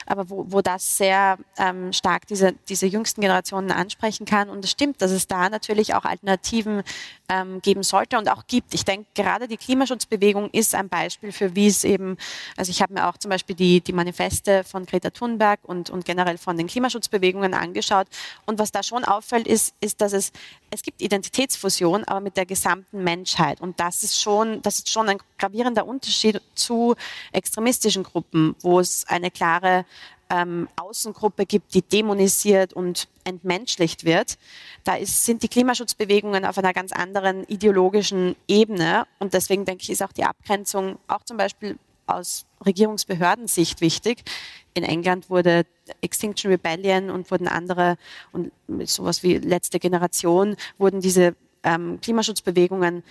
aber 0.05 0.29
wo, 0.29 0.45
wo 0.47 0.61
das 0.61 0.95
sehr 0.95 1.37
ähm, 1.57 1.91
stark 1.91 2.25
diese, 2.27 2.53
diese 2.69 2.85
jüngsten 2.85 3.19
Generationen 3.19 3.71
ansprechen 3.71 4.25
kann. 4.25 4.49
Und 4.49 4.63
es 4.63 4.71
stimmt, 4.71 5.01
dass 5.01 5.11
es 5.11 5.27
da 5.27 5.49
natürlich 5.49 5.93
auch 5.93 6.05
Alternativen 6.05 6.83
ähm, 7.27 7.61
geben 7.61 7.83
sollte 7.83 8.17
und 8.17 8.29
auch 8.29 8.47
gibt. 8.47 8.73
Ich 8.73 8.85
denke, 8.85 9.05
gerade 9.13 9.49
die 9.49 9.57
Klimaschutzbewegung 9.57 10.51
ist 10.51 10.75
ein 10.75 10.87
Beispiel 10.87 11.33
für, 11.33 11.53
wie 11.57 11.67
es 11.67 11.83
eben, 11.83 12.15
also 12.55 12.69
ich 12.69 12.81
habe 12.81 12.93
mir 12.93 13.09
auch 13.09 13.17
zum 13.17 13.27
Beispiel 13.27 13.57
die, 13.57 13.81
die 13.81 13.91
Manifeste 13.91 14.63
von 14.63 14.85
Greta 14.85 15.09
Thunberg 15.09 15.59
und, 15.63 15.89
und 15.89 16.05
generell 16.05 16.37
von 16.37 16.55
den 16.55 16.67
Klimaschutzbewegungen 16.67 17.53
angeschaut. 17.53 18.07
Und 18.45 18.57
was 18.57 18.71
da 18.71 18.83
schon 18.83 19.03
auffällt, 19.03 19.47
ist, 19.47 19.75
ist, 19.81 19.99
dass 19.99 20.13
es, 20.13 20.31
es 20.71 20.81
gibt 20.81 21.01
Identitätsfusion, 21.01 21.88
aber 21.95 22.19
mit 22.19 22.37
der 22.37 22.45
gesamten 22.45 23.03
Menschheit. 23.03 23.61
Und 23.61 23.79
das 23.79 24.03
ist 24.03 24.21
schon, 24.21 24.61
das 24.61 24.79
ist 24.79 24.89
schon 24.89 25.09
ein 25.09 25.17
gravierender 25.37 25.85
Unterschied 25.85 26.41
zu 26.55 26.95
extremistischen 27.31 28.03
Gruppen, 28.03 28.55
wo 28.61 28.79
es 28.79 29.05
eine 29.07 29.31
klare 29.31 29.85
ähm, 30.29 30.67
Außengruppe 30.75 31.45
gibt, 31.45 31.73
die 31.73 31.81
dämonisiert 31.81 32.73
und 32.73 33.07
entmenschlicht 33.23 34.05
wird. 34.05 34.37
Da 34.83 34.95
ist, 34.95 35.25
sind 35.25 35.43
die 35.43 35.47
Klimaschutzbewegungen 35.47 36.45
auf 36.45 36.57
einer 36.57 36.73
ganz 36.73 36.91
anderen 36.91 37.45
ideologischen 37.45 38.35
Ebene. 38.47 39.05
Und 39.17 39.33
deswegen 39.33 39.65
denke 39.65 39.83
ich, 39.83 39.89
ist 39.89 40.03
auch 40.03 40.11
die 40.11 40.23
Abgrenzung 40.23 40.99
auch 41.07 41.23
zum 41.23 41.37
Beispiel 41.37 41.77
aus 42.05 42.45
Regierungsbehördensicht 42.65 43.81
wichtig. 43.81 44.23
In 44.73 44.83
England 44.83 45.29
wurde 45.29 45.65
Extinction 46.01 46.51
Rebellion 46.51 47.09
und 47.09 47.29
wurden 47.31 47.47
andere 47.47 47.97
und 48.31 48.51
sowas 48.85 49.23
wie 49.23 49.37
letzte 49.37 49.79
Generation 49.79 50.55
wurden 50.77 51.01
diese 51.01 51.35
ähm, 51.63 51.99
Klimaschutzbewegungen 52.01 53.03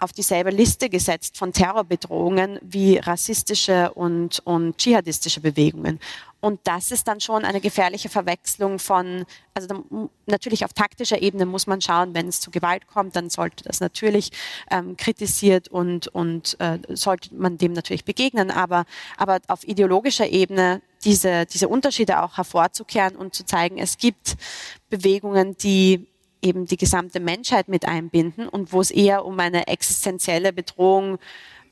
auf 0.00 0.12
dieselbe 0.12 0.50
Liste 0.50 0.88
gesetzt 0.88 1.36
von 1.36 1.52
Terrorbedrohungen 1.52 2.58
wie 2.62 2.98
rassistische 2.98 3.92
und, 3.94 4.40
und 4.44 4.78
dschihadistische 4.78 5.40
Bewegungen. 5.40 5.98
Und 6.40 6.60
das 6.64 6.92
ist 6.92 7.08
dann 7.08 7.20
schon 7.20 7.44
eine 7.44 7.60
gefährliche 7.60 8.08
Verwechslung 8.08 8.78
von, 8.78 9.24
also 9.54 9.84
natürlich 10.26 10.64
auf 10.64 10.72
taktischer 10.72 11.20
Ebene 11.20 11.46
muss 11.46 11.66
man 11.66 11.80
schauen, 11.80 12.14
wenn 12.14 12.28
es 12.28 12.40
zu 12.40 12.52
Gewalt 12.52 12.86
kommt, 12.86 13.16
dann 13.16 13.28
sollte 13.28 13.64
das 13.64 13.80
natürlich 13.80 14.30
ähm, 14.70 14.96
kritisiert 14.96 15.66
und, 15.66 16.06
und 16.06 16.56
äh, 16.60 16.78
sollte 16.90 17.34
man 17.34 17.58
dem 17.58 17.72
natürlich 17.72 18.04
begegnen. 18.04 18.52
Aber, 18.52 18.84
aber 19.16 19.40
auf 19.48 19.66
ideologischer 19.66 20.28
Ebene 20.28 20.80
diese, 21.02 21.44
diese 21.46 21.66
Unterschiede 21.66 22.22
auch 22.22 22.36
hervorzukehren 22.36 23.16
und 23.16 23.34
zu 23.34 23.44
zeigen, 23.44 23.78
es 23.78 23.98
gibt 23.98 24.36
Bewegungen, 24.90 25.56
die 25.56 26.06
eben 26.42 26.66
die 26.66 26.76
gesamte 26.76 27.20
Menschheit 27.20 27.68
mit 27.68 27.86
einbinden 27.86 28.48
und 28.48 28.72
wo 28.72 28.80
es 28.80 28.90
eher 28.90 29.24
um 29.24 29.38
eine 29.40 29.66
existenzielle 29.66 30.52
Bedrohung 30.52 31.18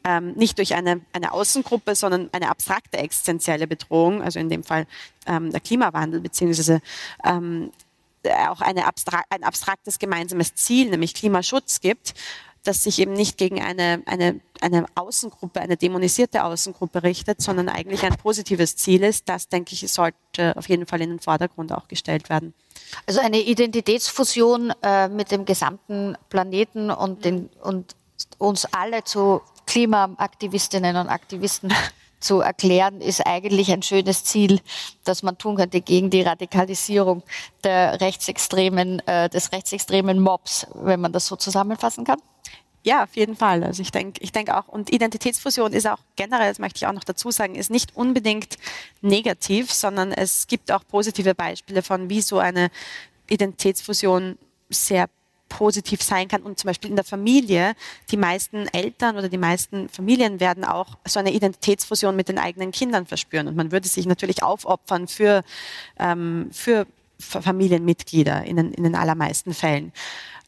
ähm, 0.05 0.33
nicht 0.35 0.59
durch 0.59 0.75
eine, 0.75 1.01
eine 1.13 1.33
Außengruppe, 1.33 1.95
sondern 1.95 2.31
eine 2.33 2.49
abstrakte 2.49 2.99
existenzielle 2.99 3.67
Bedrohung, 3.67 4.23
also 4.23 4.39
in 4.39 4.49
dem 4.49 4.63
Fall 4.63 4.87
ähm, 5.27 5.51
der 5.51 5.61
Klimawandel 5.61 6.21
beziehungsweise 6.21 6.81
ähm, 7.25 7.73
auch 8.49 8.61
eine 8.61 8.87
abstrak 8.87 9.25
ein 9.31 9.45
abstraktes 9.45 9.99
gemeinsames 9.99 10.55
Ziel, 10.55 10.91
nämlich 10.91 11.15
Klimaschutz 11.15 11.81
gibt, 11.81 12.15
das 12.63 12.83
sich 12.83 12.99
eben 12.99 13.13
nicht 13.13 13.37
gegen 13.37 13.61
eine, 13.61 14.03
eine, 14.07 14.41
eine 14.61 14.87
Außengruppe, 14.95 15.61
eine 15.61 15.77
dämonisierte 15.77 16.45
Außengruppe 16.45 17.03
richtet, 17.03 17.41
sondern 17.41 17.69
eigentlich 17.69 18.03
ein 18.05 18.17
positives 18.17 18.77
Ziel 18.77 19.03
ist. 19.03 19.29
Das, 19.29 19.49
denke 19.49 19.75
ich, 19.75 19.91
sollte 19.91 20.57
auf 20.57 20.69
jeden 20.69 20.87
Fall 20.87 21.01
in 21.01 21.11
den 21.11 21.21
Vordergrund 21.21 21.73
auch 21.73 21.89
gestellt 21.89 22.29
werden. 22.29 22.55
Also 23.07 23.21
eine 23.21 23.39
Identitätsfusion 23.39 24.73
äh, 24.83 25.09
mit 25.09 25.31
dem 25.31 25.45
gesamten 25.45 26.17
Planeten 26.29 26.91
und, 26.91 27.25
den, 27.25 27.49
und 27.63 27.97
uns 28.39 28.67
alle 28.73 29.05
zu 29.05 29.41
Klimaaktivistinnen 29.67 30.97
und 30.97 31.09
Aktivisten 31.09 31.73
zu 32.21 32.41
erklären, 32.41 33.01
ist 33.01 33.27
eigentlich 33.27 33.71
ein 33.71 33.83
schönes 33.83 34.25
Ziel, 34.25 34.61
das 35.05 35.23
man 35.23 35.39
tun 35.39 35.57
könnte 35.57 35.81
gegen 35.81 36.11
die 36.11 36.23
Radikalisierung 36.23 37.23
der 37.63 38.01
rechtsextremen, 38.01 39.01
äh, 39.07 39.29
des 39.29 39.53
rechtsextremen 39.53 40.19
Mobs, 40.19 40.67
wenn 40.75 41.01
man 41.01 41.13
das 41.13 41.27
so 41.27 41.37
zusammenfassen 41.37 42.05
kann. 42.05 42.21
Ja, 42.87 43.03
auf 43.03 43.17
jeden 43.17 43.35
Fall. 43.35 43.65
Also 43.65 43.83
ich 43.83 43.91
denke, 43.91 44.21
ich 44.23 44.31
denke 44.31 44.57
auch, 44.57 44.69
und 44.69 44.93
Identitätsfusion 44.93 45.73
ist 45.73 45.89
auch 45.89 45.99
generell, 46.15 46.49
das 46.49 46.61
möchte 46.61 46.77
ich 46.77 46.87
auch 46.87 46.93
noch 46.93 47.03
dazu 47.03 47.33
sagen, 47.33 47.57
ist 47.57 47.69
nicht 47.69 47.97
unbedingt 47.97 48.59
negativ, 49.01 49.73
sondern 49.73 50.13
es 50.13 50.47
gibt 50.47 50.71
auch 50.71 50.87
positive 50.87 51.35
Beispiele 51.35 51.83
von, 51.83 52.09
wie 52.09 52.21
so 52.21 52.39
eine 52.39 52.71
Identitätsfusion 53.29 54.39
sehr 54.71 55.09
positiv 55.49 56.01
sein 56.01 56.29
kann 56.29 56.43
und 56.43 56.61
zum 56.61 56.69
Beispiel 56.69 56.91
in 56.91 56.95
der 56.95 57.05
Familie, 57.05 57.75
die 58.13 58.17
meisten 58.17 58.69
Eltern 58.69 59.19
oder 59.19 59.29
die 59.29 59.37
meisten 59.37 59.89
Familien 59.89 60.39
werden 60.39 60.65
auch 60.65 60.97
so 61.05 61.19
eine 61.19 61.33
Identitätsfusion 61.33 62.15
mit 62.15 62.29
den 62.29 62.39
eigenen 62.39 62.71
Kindern 62.71 63.05
verspüren 63.05 63.49
und 63.49 63.57
man 63.57 63.73
würde 63.73 63.89
sich 63.89 64.07
natürlich 64.07 64.45
aufopfern 64.45 65.09
für, 65.09 65.43
ähm, 65.99 66.51
für 66.53 66.87
Familienmitglieder 67.19 68.45
in 68.45 68.55
den, 68.55 68.73
in 68.73 68.85
den 68.85 68.95
allermeisten 68.95 69.55
Fällen. 69.55 69.93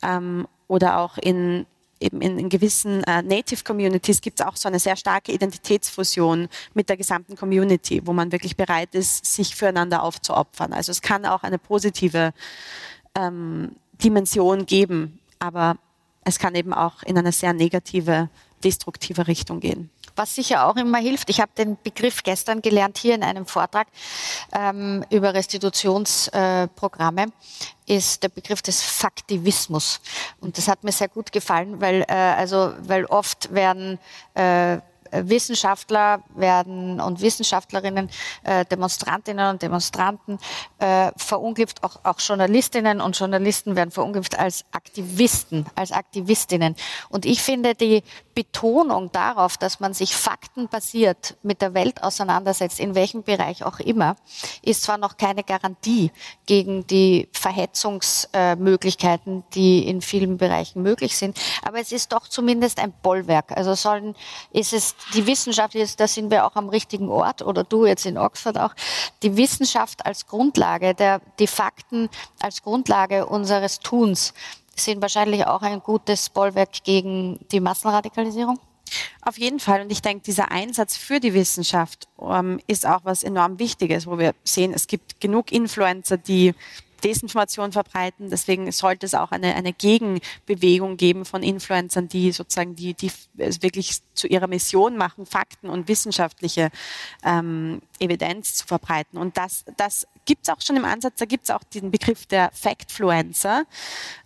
Ähm, 0.03 0.47
oder 0.68 0.99
auch 0.99 1.18
in 1.18 1.66
eben 2.01 2.20
in, 2.20 2.38
in 2.38 2.49
gewissen 2.49 3.03
äh, 3.05 3.22
Native 3.22 3.64
Communities 3.64 4.20
gibt 4.20 4.40
es 4.40 4.46
auch 4.46 4.57
so 4.57 4.68
eine 4.68 4.78
sehr 4.78 4.96
starke 4.96 5.32
Identitätsfusion 5.32 6.49
mit 6.74 6.88
der 6.88 6.96
gesamten 6.96 7.36
Community, 7.36 8.03
wo 8.05 8.12
man 8.12 8.32
wirklich 8.32 8.57
bereit 8.57 8.94
ist, 8.94 9.24
sich 9.24 9.55
füreinander 9.55 10.03
aufzuopfern. 10.03 10.72
Also 10.72 10.92
es 10.92 11.03
kann 11.03 11.26
auch 11.26 11.42
eine 11.42 11.59
positive 11.59 12.32
ähm, 13.14 13.76
Dimension 14.03 14.66
geben, 14.66 15.20
aber 15.38 15.76
es 16.24 16.38
kann 16.38 16.55
eben 16.55 16.72
auch 16.72 17.03
in 17.03 17.18
eine 17.18 17.32
sehr 17.32 17.53
negative, 17.53 18.28
destruktive 18.62 19.26
Richtung 19.26 19.61
gehen 19.61 19.90
was 20.18 20.34
sicher 20.34 20.66
auch 20.66 20.76
immer 20.76 20.98
hilft. 20.98 21.30
Ich 21.30 21.40
habe 21.40 21.52
den 21.56 21.78
Begriff 21.82 22.22
gestern 22.22 22.60
gelernt 22.60 22.98
hier 22.98 23.14
in 23.14 23.22
einem 23.22 23.46
Vortrag 23.46 23.86
ähm, 24.52 25.04
über 25.10 25.32
Restitutionsprogramme, 25.32 27.26
äh, 27.86 27.96
ist 27.96 28.22
der 28.22 28.28
Begriff 28.28 28.60
des 28.60 28.82
Faktivismus. 28.82 30.00
Und 30.40 30.58
das 30.58 30.68
hat 30.68 30.84
mir 30.84 30.92
sehr 30.92 31.08
gut 31.08 31.32
gefallen, 31.32 31.80
weil, 31.80 32.04
äh, 32.08 32.12
also, 32.12 32.74
weil 32.80 33.06
oft 33.06 33.54
werden 33.54 33.98
äh, 34.34 34.78
Wissenschaftler 35.12 36.22
werden 36.34 37.00
und 37.00 37.20
Wissenschaftlerinnen, 37.20 38.11
äh, 38.44 38.64
Demonstrantinnen 38.64 39.50
und 39.50 39.62
Demonstranten 39.62 40.38
äh, 40.78 41.12
verunglimpft, 41.16 41.84
auch, 41.84 42.04
auch 42.04 42.20
Journalistinnen 42.20 43.00
und 43.00 43.18
Journalisten 43.18 43.74
werden 43.76 43.90
verunglimpft 43.90 44.38
als 44.38 44.64
Aktivisten, 44.72 45.66
als 45.74 45.92
Aktivistinnen. 45.92 46.76
Und 47.09 47.26
ich 47.26 47.42
finde 47.42 47.74
die 47.74 48.02
Betonung 48.34 49.11
darauf, 49.11 49.56
dass 49.56 49.80
man 49.80 49.94
sich 49.94 50.14
faktenbasiert 50.14 51.36
mit 51.42 51.61
der 51.61 51.74
Welt 51.74 52.04
auseinandersetzt, 52.04 52.78
in 52.78 52.94
welchem 52.94 53.24
Bereich 53.24 53.64
auch 53.64 53.80
immer, 53.80 54.14
ist 54.62 54.82
zwar 54.82 54.96
noch 54.96 55.16
keine 55.16 55.42
Garantie 55.42 56.12
gegen 56.46 56.86
die 56.86 57.28
Verhetzungsmöglichkeiten, 57.32 59.42
die 59.54 59.88
in 59.88 60.00
vielen 60.00 60.38
Bereichen 60.38 60.82
möglich 60.82 61.16
sind, 61.16 61.36
aber 61.64 61.80
es 61.80 61.90
ist 61.90 62.12
doch 62.12 62.28
zumindest 62.28 62.78
ein 62.78 62.92
Bollwerk. 63.02 63.56
Also 63.56 63.74
sollen, 63.74 64.14
ist 64.52 64.72
es 64.72 64.94
die 65.14 65.26
Wissenschaft, 65.26 65.74
jetzt, 65.74 66.01
da 66.01 66.09
sind 66.09 66.30
wir 66.30 66.46
auch 66.46 66.57
am 66.57 66.68
richtigen 66.68 67.09
Ort, 67.09 67.42
oder 67.42 67.64
du 67.64 67.86
jetzt 67.86 68.07
in 68.07 68.18
Oxford 68.18 68.59
auch, 68.59 68.74
die 69.22 69.36
Wissenschaft 69.36 70.05
als 70.05 70.26
Grundlage, 70.26 70.94
der, 70.94 71.20
die 71.38 71.46
Fakten 71.46 72.09
als 72.40 72.62
Grundlage 72.62 73.26
unseres 73.26 73.80
Tuns 73.80 74.34
sind 74.80 75.03
wahrscheinlich 75.03 75.46
auch 75.46 75.62
ein 75.62 75.80
gutes 75.80 76.28
Bollwerk 76.28 76.84
gegen 76.84 77.40
die 77.51 77.61
Massenradikalisierung? 77.61 78.59
Auf 79.22 79.38
jeden 79.38 79.61
Fall. 79.61 79.82
Und 79.82 79.92
ich 79.92 80.01
denke, 80.01 80.22
dieser 80.24 80.51
Einsatz 80.51 80.96
für 80.96 81.20
die 81.20 81.34
Wissenschaft 81.34 82.09
ähm, 82.20 82.61
ist 82.66 82.86
auch 82.86 83.01
was 83.05 83.22
enorm 83.22 83.59
Wichtiges, 83.59 84.07
wo 84.07 84.18
wir 84.18 84.34
sehen, 84.44 84.72
es 84.72 84.86
gibt 84.86 85.20
genug 85.20 85.53
Influencer, 85.53 86.16
die 86.16 86.55
Desinformation 87.05 87.72
verbreiten. 87.72 88.30
Deswegen 88.30 88.70
sollte 88.72 89.07
es 89.07 89.14
auch 89.14 89.30
eine, 89.30 89.55
eine 89.55 89.72
Gegenbewegung 89.72 90.96
geben 90.96 91.24
von 91.24 91.42
Influencern, 91.42 92.09
die 92.09 92.32
sozusagen 92.32 92.74
die, 92.74 92.94
die 92.94 93.11
es 93.36 93.62
wirklich 93.62 93.99
zu 94.14 94.26
ihrer 94.26 94.46
Mission 94.46 94.96
machen, 94.96 95.26
Fakten 95.26 95.68
und 95.68 95.88
wissenschaftliche 95.88 96.70
ähm, 97.24 97.80
Evidenz 97.99 98.55
zu 98.55 98.66
verbreiten. 98.66 99.18
Und 99.18 99.36
das, 99.36 99.64
das 99.76 100.07
gibt 100.24 100.46
es 100.46 100.53
auch 100.53 100.61
schon 100.61 100.76
im 100.76 100.84
Ansatz. 100.84 101.14
Da 101.18 101.24
gibt 101.24 101.44
es 101.44 101.51
auch 101.51 101.62
den 101.62 101.90
Begriff 101.90 102.26
der 102.26 102.51
Factfluencer, 102.53 103.64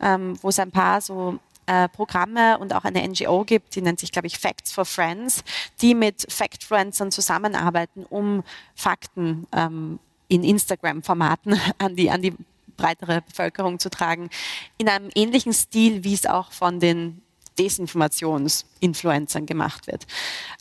ähm, 0.01 0.39
wo 0.43 0.49
es 0.49 0.59
ein 0.59 0.70
paar 0.70 1.01
so 1.01 1.39
äh, 1.66 1.89
Programme 1.89 2.59
und 2.59 2.75
auch 2.75 2.85
eine 2.85 3.07
NGO 3.07 3.45
gibt, 3.45 3.77
die 3.77 3.83
nennt 3.83 4.01
sich, 4.01 4.11
glaube 4.11 4.27
ich, 4.27 4.39
Facts 4.39 4.73
for 4.73 4.85
Friends, 4.85 5.45
die 5.81 5.95
mit 5.95 6.27
Factfluencern 6.29 7.12
zusammenarbeiten, 7.12 8.05
um 8.09 8.43
Fakten 8.75 9.47
ähm, 9.53 9.99
in 10.29 10.43
Instagram-Formaten 10.43 11.61
an 11.79 11.95
die, 11.95 12.11
an 12.11 12.23
die 12.23 12.35
breitere 12.83 13.22
Bevölkerung 13.22 13.78
zu 13.78 13.91
tragen, 13.91 14.28
in 14.76 14.89
einem 14.89 15.09
ähnlichen 15.14 15.53
Stil, 15.53 16.03
wie 16.03 16.14
es 16.14 16.26
auch 16.26 16.51
von 16.51 16.80
den 16.80 17.22
Desinformationsinfluencern 17.59 19.47
gemacht 19.47 19.87
wird. 19.87 20.07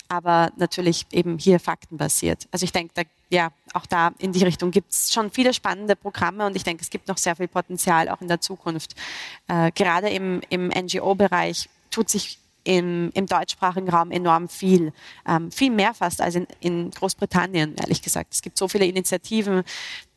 Aber 0.07 0.51
natürlich 0.57 1.05
eben 1.11 1.37
hier 1.37 1.59
faktenbasiert. 1.59 2.47
Also 2.51 2.65
ich 2.65 2.71
denke, 2.71 2.93
da, 2.93 3.03
ja, 3.29 3.51
auch 3.73 3.85
da 3.85 4.11
in 4.19 4.33
die 4.33 4.43
Richtung 4.43 4.71
gibt 4.71 4.91
es 4.91 5.11
schon 5.11 5.31
viele 5.31 5.53
spannende 5.53 5.95
Programme 5.95 6.45
und 6.45 6.55
ich 6.55 6.63
denke, 6.63 6.83
es 6.83 6.89
gibt 6.89 7.07
noch 7.07 7.17
sehr 7.17 7.35
viel 7.35 7.47
Potenzial 7.47 8.09
auch 8.09 8.21
in 8.21 8.27
der 8.27 8.41
Zukunft. 8.41 8.93
Äh, 9.47 9.71
gerade 9.71 10.09
im, 10.09 10.41
im 10.49 10.67
NGO-Bereich 10.67 11.69
tut 11.89 12.09
sich 12.09 12.40
im, 12.63 13.09
im 13.13 13.25
deutschsprachigen 13.25 13.89
Raum 13.89 14.11
enorm 14.11 14.49
viel. 14.49 14.91
Ähm, 15.27 15.51
viel 15.51 15.71
mehr 15.71 15.93
fast 15.93 16.21
als 16.21 16.35
in, 16.35 16.47
in 16.59 16.91
Großbritannien, 16.91 17.75
ehrlich 17.75 18.01
gesagt. 18.01 18.33
Es 18.33 18.41
gibt 18.41 18.57
so 18.57 18.67
viele 18.67 18.85
Initiativen, 18.85 19.63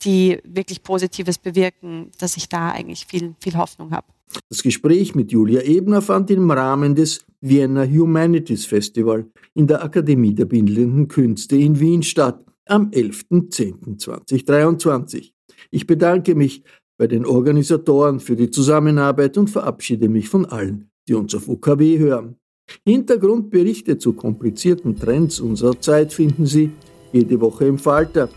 die 0.03 0.41
wirklich 0.45 0.83
Positives 0.83 1.39
bewirken, 1.39 2.11
dass 2.19 2.37
ich 2.37 2.49
da 2.49 2.71
eigentlich 2.71 3.07
viel, 3.07 3.35
viel 3.41 3.57
Hoffnung 3.57 3.93
habe. 3.93 4.07
Das 4.49 4.63
Gespräch 4.63 5.15
mit 5.15 5.31
Julia 5.33 5.63
Ebner 5.63 6.03
fand 6.03 6.31
im 6.31 6.51
Rahmen 6.51 6.95
des 6.95 7.25
Vienna 7.41 7.85
Humanities 7.85 8.67
Festival 8.67 9.27
in 9.55 9.67
der 9.67 9.83
Akademie 9.85 10.35
der 10.35 10.45
Bildenden 10.47 11.09
Künste 11.09 11.57
in 11.57 11.79
Wien 11.79 12.03
statt 12.03 12.43
am 12.67 12.91
11.10.2023. 12.91 15.33
Ich 15.71 15.87
bedanke 15.87 16.35
mich 16.35 16.65
bei 16.97 17.07
den 17.07 17.27
Organisatoren 17.27 18.21
für 18.21 18.37
die 18.37 18.51
Zusammenarbeit 18.51 19.37
und 19.37 19.49
verabschiede 19.49 20.09
mich 20.09 20.29
von 20.29 20.47
allen, 20.47 20.91
die 21.09 21.15
uns 21.15 21.35
auf 21.35 21.49
UKW 21.49 21.99
hören. 21.99 22.37
Hintergrundberichte 22.85 23.99
zu 23.99 24.15
komplizierten 24.15 24.97
Trends 24.97 25.41
unserer 25.41 25.79
Zeit 25.81 26.13
finden 26.13 26.47
Sie 26.47 26.71
jede 27.13 27.41
Woche 27.41 27.67
im 27.67 27.79
Falter. 27.79 28.29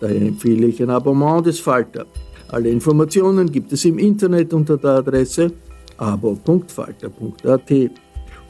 Daher 0.00 0.22
empfehle 0.22 0.66
ich 0.66 0.82
ein 0.82 0.90
Abonnement 0.90 1.46
des 1.46 1.60
Falter. 1.60 2.06
Alle 2.48 2.70
Informationen 2.70 3.50
gibt 3.50 3.72
es 3.72 3.84
im 3.84 3.98
Internet 3.98 4.52
unter 4.52 4.76
der 4.76 4.90
Adresse 4.90 5.52
abo.falter.at. 5.96 7.90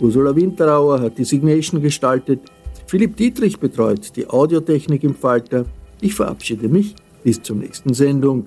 Ursula 0.00 0.34
Winterauer 0.34 1.00
hat 1.00 1.18
die 1.18 1.24
Signation 1.24 1.80
gestaltet. 1.80 2.40
Philipp 2.86 3.16
Dietrich 3.16 3.58
betreut 3.58 4.16
die 4.16 4.28
Audiotechnik 4.28 5.04
im 5.04 5.14
Falter. 5.14 5.64
Ich 6.00 6.14
verabschiede 6.14 6.68
mich 6.68 6.94
bis 7.22 7.40
zur 7.42 7.56
nächsten 7.56 7.94
Sendung. 7.94 8.46